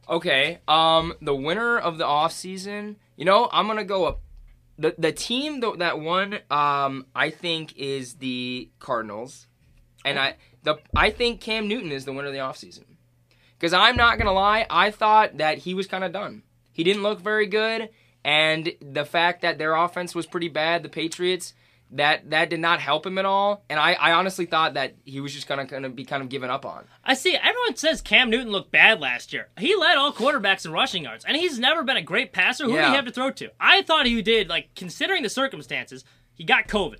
Okay. 0.08 0.58
Um, 0.68 1.14
the 1.20 1.34
winner 1.34 1.78
of 1.78 1.98
the 1.98 2.04
offseason, 2.04 2.96
you 3.16 3.24
know, 3.24 3.48
I'm 3.52 3.66
gonna 3.66 3.84
go 3.84 4.04
up. 4.04 4.20
The 4.78 4.94
the 4.98 5.12
team 5.12 5.60
that 5.60 5.78
that 5.78 6.00
won, 6.00 6.34
um, 6.50 7.06
I 7.14 7.30
think 7.30 7.76
is 7.76 8.14
the 8.14 8.70
Cardinals, 8.78 9.46
and 10.04 10.18
I 10.18 10.36
the 10.62 10.76
I 10.94 11.10
think 11.10 11.40
Cam 11.40 11.66
Newton 11.66 11.92
is 11.92 12.04
the 12.04 12.12
winner 12.12 12.28
of 12.28 12.34
the 12.34 12.40
offseason. 12.40 12.84
Because 13.58 13.72
I'm 13.72 13.96
not 13.96 14.18
gonna 14.18 14.32
lie, 14.32 14.66
I 14.68 14.90
thought 14.90 15.38
that 15.38 15.58
he 15.58 15.72
was 15.72 15.86
kind 15.86 16.04
of 16.04 16.12
done. 16.12 16.42
He 16.72 16.84
didn't 16.84 17.02
look 17.02 17.20
very 17.20 17.46
good, 17.46 17.88
and 18.22 18.72
the 18.82 19.06
fact 19.06 19.40
that 19.42 19.56
their 19.56 19.74
offense 19.74 20.14
was 20.14 20.26
pretty 20.26 20.48
bad, 20.48 20.82
the 20.82 20.90
Patriots, 20.90 21.54
that 21.92 22.30
that 22.30 22.50
did 22.50 22.60
not 22.60 22.80
help 22.80 23.06
him 23.06 23.16
at 23.18 23.24
all. 23.24 23.64
And 23.70 23.78
I, 23.78 23.92
I 23.94 24.12
honestly 24.12 24.44
thought 24.46 24.74
that 24.74 24.94
he 25.04 25.20
was 25.20 25.32
just 25.32 25.46
gonna 25.46 25.64
gonna 25.66 25.88
be 25.88 26.04
kind 26.04 26.22
of 26.22 26.28
given 26.28 26.50
up 26.50 26.66
on. 26.66 26.84
I 27.04 27.14
see 27.14 27.36
everyone 27.36 27.76
says 27.76 28.02
Cam 28.02 28.28
Newton 28.30 28.50
looked 28.50 28.72
bad 28.72 29.00
last 29.00 29.32
year. 29.32 29.48
He 29.58 29.74
led 29.76 29.96
all 29.96 30.12
quarterbacks 30.12 30.64
in 30.66 30.72
rushing 30.72 31.04
yards, 31.04 31.24
and 31.24 31.36
he's 31.36 31.58
never 31.58 31.84
been 31.84 31.96
a 31.96 32.02
great 32.02 32.32
passer. 32.32 32.64
Who 32.64 32.72
did 32.72 32.78
Yeah. 32.78 32.90
he 32.90 32.96
have 32.96 33.04
to 33.06 33.12
throw 33.12 33.30
to? 33.30 33.50
I 33.60 33.82
thought 33.82 34.06
he 34.06 34.20
did. 34.22 34.48
Like 34.48 34.74
considering 34.74 35.22
the 35.22 35.28
circumstances, 35.30 36.04
he 36.34 36.44
got 36.44 36.66
COVID. 36.68 36.98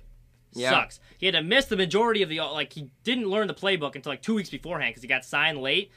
Yeah. 0.53 0.69
Sucks. 0.71 0.99
He 1.17 1.25
had 1.25 1.35
to 1.35 1.43
miss 1.43 1.65
the 1.65 1.77
majority 1.77 2.23
of 2.23 2.29
the 2.29 2.39
like. 2.39 2.71
He 2.73 2.89
didn't 3.03 3.27
learn 3.29 3.47
the 3.47 3.53
playbook 3.53 3.95
until 3.95 4.11
like 4.11 4.21
two 4.21 4.35
weeks 4.35 4.49
beforehand 4.49 4.91
because 4.91 5.01
he 5.03 5.07
got 5.07 5.25
signed 5.25 5.59
late. 5.59 5.91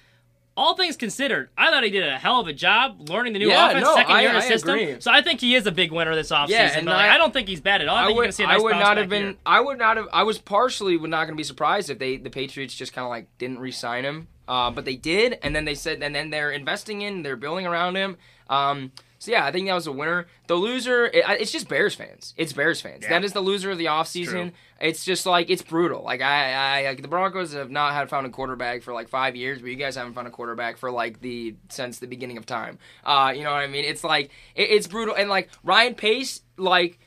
All 0.60 0.74
things 0.74 0.96
considered, 0.96 1.48
I 1.56 1.70
thought 1.70 1.84
he 1.84 1.90
did 1.90 2.06
a 2.06 2.18
hell 2.18 2.38
of 2.38 2.46
a 2.46 2.52
job 2.52 3.08
learning 3.08 3.32
the 3.32 3.38
new 3.38 3.48
Yeah, 3.48 3.70
offense, 3.70 3.82
no, 3.84 3.94
second 3.94 4.16
year 4.20 4.28
I- 4.28 4.32
in 4.32 4.38
the 4.38 4.44
I 4.44 4.48
system. 4.48 4.70
agree. 4.78 4.96
So 5.00 5.10
I 5.10 5.22
think 5.22 5.40
he 5.40 5.54
is 5.54 5.66
a 5.66 5.72
big 5.72 5.90
winner 5.90 6.14
this 6.14 6.30
offseason. 6.30 6.48
Yeah, 6.50 6.76
and 6.76 6.84
but 6.86 6.92
like, 6.96 7.10
I- 7.10 7.14
I 7.14 7.18
don't 7.18 7.32
think 7.32 7.48
he's 7.48 7.62
bad 7.62 7.80
at 7.80 7.88
all. 7.88 7.96
I, 7.96 8.04
I 8.04 8.12
would, 8.12 8.26
I 8.40 8.44
nice 8.44 8.62
would 8.62 8.76
not 8.76 8.96
have 8.98 9.08
been. 9.08 9.22
year. 9.24 9.34
I 9.46 9.60
would 9.60 9.78
not 9.78 9.96
have. 9.96 10.08
I 10.12 10.22
was 10.24 10.38
partially 10.38 10.96
would 10.98 11.08
not 11.10 11.24
going 11.24 11.34
to 11.34 11.36
be 11.36 11.44
surprised 11.44 11.88
if 11.88 11.98
they 11.98 12.18
the 12.18 12.28
Patriots 12.30 12.74
just 12.74 12.92
kind 12.92 13.04
of 13.04 13.08
like 13.10 13.26
didn't 13.38 13.58
re-sign 13.58 14.04
him. 14.04 14.28
Uh, 14.46 14.70
but 14.70 14.84
they 14.84 14.96
did, 14.96 15.38
and 15.42 15.54
then 15.56 15.64
they 15.64 15.74
said, 15.74 16.02
and 16.02 16.14
then 16.14 16.28
they're 16.30 16.50
investing 16.50 17.02
in, 17.02 17.22
they're 17.22 17.36
building 17.36 17.66
around 17.66 17.94
him. 17.96 18.16
Um, 18.48 18.90
so 19.20 19.32
yeah, 19.32 19.44
I 19.44 19.52
think 19.52 19.66
that 19.66 19.74
was 19.74 19.86
a 19.86 19.92
winner. 19.92 20.26
The 20.46 20.54
loser, 20.54 21.04
it, 21.04 21.22
it's 21.28 21.52
just 21.52 21.68
Bears 21.68 21.94
fans. 21.94 22.32
It's 22.38 22.54
Bears 22.54 22.80
fans. 22.80 23.02
Yeah. 23.02 23.10
That 23.10 23.22
is 23.22 23.34
the 23.34 23.42
loser 23.42 23.70
of 23.70 23.76
the 23.76 23.84
offseason. 23.84 24.52
It's 24.80 25.04
just 25.04 25.26
like 25.26 25.50
it's 25.50 25.60
brutal. 25.60 26.02
Like 26.02 26.22
I, 26.22 26.52
I, 26.54 26.88
like 26.88 27.02
the 27.02 27.08
Broncos 27.08 27.52
have 27.52 27.70
not 27.70 27.92
had 27.92 28.08
found 28.08 28.26
a 28.26 28.30
quarterback 28.30 28.80
for 28.80 28.94
like 28.94 29.10
five 29.10 29.36
years, 29.36 29.60
but 29.60 29.68
you 29.68 29.76
guys 29.76 29.94
haven't 29.94 30.14
found 30.14 30.26
a 30.26 30.30
quarterback 30.30 30.78
for 30.78 30.90
like 30.90 31.20
the 31.20 31.54
since 31.68 31.98
the 31.98 32.06
beginning 32.06 32.38
of 32.38 32.46
time. 32.46 32.78
Uh, 33.04 33.34
you 33.36 33.44
know 33.44 33.50
what 33.50 33.60
I 33.60 33.66
mean? 33.66 33.84
It's 33.84 34.02
like 34.02 34.30
it, 34.54 34.70
it's 34.70 34.86
brutal, 34.86 35.14
and 35.14 35.28
like 35.28 35.50
Ryan 35.62 35.94
Pace, 35.94 36.40
like 36.56 36.98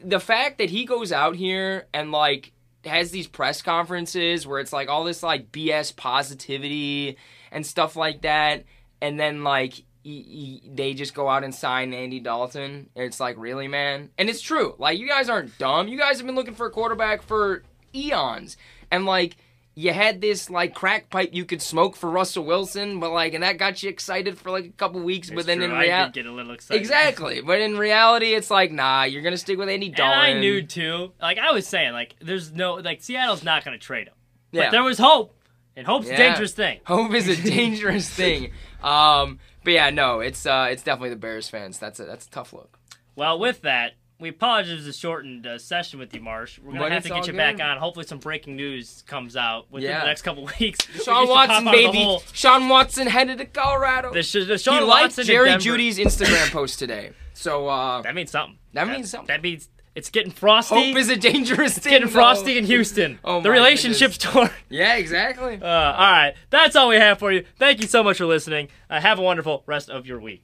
the 0.00 0.20
fact 0.20 0.58
that 0.58 0.70
he 0.70 0.84
goes 0.84 1.10
out 1.10 1.34
here 1.34 1.88
and 1.92 2.12
like 2.12 2.52
has 2.84 3.10
these 3.10 3.26
press 3.26 3.62
conferences 3.62 4.46
where 4.46 4.60
it's 4.60 4.72
like 4.72 4.88
all 4.88 5.02
this 5.02 5.24
like 5.24 5.50
BS 5.50 5.96
positivity 5.96 7.16
and 7.50 7.66
stuff 7.66 7.96
like 7.96 8.22
that, 8.22 8.62
and 9.00 9.18
then 9.18 9.42
like 9.42 9.82
he, 10.02 10.60
he, 10.62 10.70
they 10.74 10.94
just 10.94 11.14
go 11.14 11.28
out 11.28 11.44
and 11.44 11.54
sign 11.54 11.92
Andy 11.94 12.20
Dalton. 12.20 12.90
It's 12.96 13.20
like 13.20 13.36
really, 13.38 13.68
man, 13.68 14.10
and 14.18 14.28
it's 14.28 14.40
true. 14.40 14.74
Like 14.78 14.98
you 14.98 15.08
guys 15.08 15.28
aren't 15.28 15.56
dumb. 15.58 15.88
You 15.88 15.98
guys 15.98 16.18
have 16.18 16.26
been 16.26 16.34
looking 16.36 16.54
for 16.54 16.66
a 16.66 16.70
quarterback 16.70 17.22
for 17.22 17.62
eons, 17.94 18.56
and 18.90 19.06
like. 19.06 19.36
You 19.74 19.90
had 19.90 20.20
this 20.20 20.50
like 20.50 20.74
crack 20.74 21.08
pipe 21.08 21.30
you 21.32 21.46
could 21.46 21.62
smoke 21.62 21.96
for 21.96 22.10
Russell 22.10 22.44
Wilson, 22.44 23.00
but 23.00 23.10
like, 23.10 23.32
and 23.32 23.42
that 23.42 23.56
got 23.56 23.82
you 23.82 23.88
excited 23.88 24.36
for 24.36 24.50
like 24.50 24.66
a 24.66 24.72
couple 24.72 25.00
weeks. 25.00 25.30
but 25.30 25.46
then 25.46 25.56
true. 25.56 25.64
in 25.64 25.72
reality, 25.72 26.20
get 26.20 26.26
a 26.26 26.30
little 26.30 26.52
excited. 26.52 26.78
Exactly. 26.78 27.40
But 27.40 27.58
in 27.62 27.78
reality, 27.78 28.34
it's 28.34 28.50
like, 28.50 28.70
nah, 28.70 29.04
you're 29.04 29.22
gonna 29.22 29.38
stick 29.38 29.56
with 29.56 29.70
Andy 29.70 29.88
Dalton. 29.88 30.28
And. 30.28 30.36
I 30.36 30.40
knew 30.40 30.62
too. 30.62 31.12
Like 31.22 31.38
I 31.38 31.52
was 31.52 31.66
saying, 31.66 31.94
like 31.94 32.16
there's 32.20 32.52
no 32.52 32.74
like 32.74 33.02
Seattle's 33.02 33.42
not 33.42 33.64
going 33.64 33.72
to 33.78 33.82
trade 33.82 34.08
him. 34.08 34.14
But 34.52 34.58
Yeah. 34.58 34.70
there 34.72 34.82
was 34.82 34.98
hope, 34.98 35.34
and 35.74 35.86
hope's 35.86 36.10
a 36.10 36.16
dangerous 36.16 36.52
thing. 36.52 36.80
Hope 36.84 37.14
is 37.14 37.26
a 37.28 37.42
dangerous 37.50 38.10
thing. 38.10 38.52
Um, 38.82 39.38
but 39.64 39.72
yeah, 39.72 39.90
no, 39.90 40.20
it's 40.20 40.46
uh, 40.46 40.68
it's 40.70 40.82
definitely 40.82 41.10
the 41.10 41.16
Bears 41.16 41.48
fans. 41.48 41.78
That's 41.78 42.00
a 42.00 42.04
that's 42.04 42.26
a 42.26 42.30
tough 42.30 42.52
look. 42.52 42.78
Well, 43.16 43.38
with 43.38 43.62
that, 43.62 43.92
we 44.18 44.28
apologize 44.30 44.78
for 44.78 44.84
the 44.84 44.92
shortened 44.92 45.46
uh, 45.46 45.58
session 45.58 45.98
with 45.98 46.14
you, 46.14 46.20
Marsh. 46.20 46.58
We're 46.58 46.72
gonna 46.72 46.84
But 46.84 46.92
have 46.92 47.02
to 47.04 47.08
get 47.10 47.26
you 47.26 47.32
back 47.32 47.60
on. 47.60 47.76
Hopefully, 47.78 48.06
some 48.06 48.18
breaking 48.18 48.56
news 48.56 49.02
comes 49.06 49.36
out 49.36 49.70
within 49.70 49.90
Yeah. 49.90 50.00
the 50.00 50.06
next 50.06 50.22
couple 50.22 50.48
weeks. 50.60 50.78
Sean 51.04 51.28
Watson, 51.28 51.64
pop 51.64 51.74
out 51.74 51.74
of 51.74 51.92
the 51.92 51.92
baby. 51.92 52.18
Sean 52.32 52.68
Watson 52.68 53.06
headed 53.06 53.38
to 53.38 53.46
Colorado. 53.46 54.12
The, 54.12 54.22
sh- 54.22 54.46
the 54.46 54.58
Sean 54.58 54.86
liked 54.86 55.04
Watson 55.04 55.24
to 55.24 55.32
Jerry 55.32 55.50
Jeudy's 55.58 55.98
Instagram 55.98 56.50
post 56.52 56.78
today. 56.78 57.12
So 57.34 57.66
uh, 57.68 58.02
That 58.02 58.14
means 58.14 58.30
something. 58.30 58.58
That 58.74 58.86
means 58.88 59.10
something. 59.10 59.26
That 59.26 59.42
means 59.42 59.68
it's 59.94 60.10
getting 60.10 60.32
frosty. 60.32 60.74
hope 60.74 60.96
is 60.96 61.08
a 61.08 61.16
dangerous 61.16 61.76
it's 61.76 61.84
thing. 61.84 61.90
getting 61.92 62.08
though. 62.08 62.12
frosty 62.14 62.58
in 62.58 62.64
Houston. 62.64 63.18
Oh 63.24 63.40
the 63.40 63.48
my 63.48 63.54
relationship 63.54 64.12
store. 64.12 64.50
Yeah, 64.68 64.96
exactly. 64.96 65.58
Uh, 65.60 65.66
all 65.66 66.12
right, 66.12 66.34
that's 66.50 66.74
all 66.76 66.88
we 66.88 66.96
have 66.96 67.18
for 67.18 67.30
you. 67.32 67.44
Thank 67.58 67.80
you 67.80 67.86
so 67.86 68.02
much 68.02 68.18
for 68.18 68.26
listening. 68.26 68.68
Uh, 68.88 69.00
have 69.00 69.18
a 69.18 69.22
wonderful 69.22 69.62
rest 69.66 69.90
of 69.90 70.06
your 70.06 70.20
week. 70.20 70.42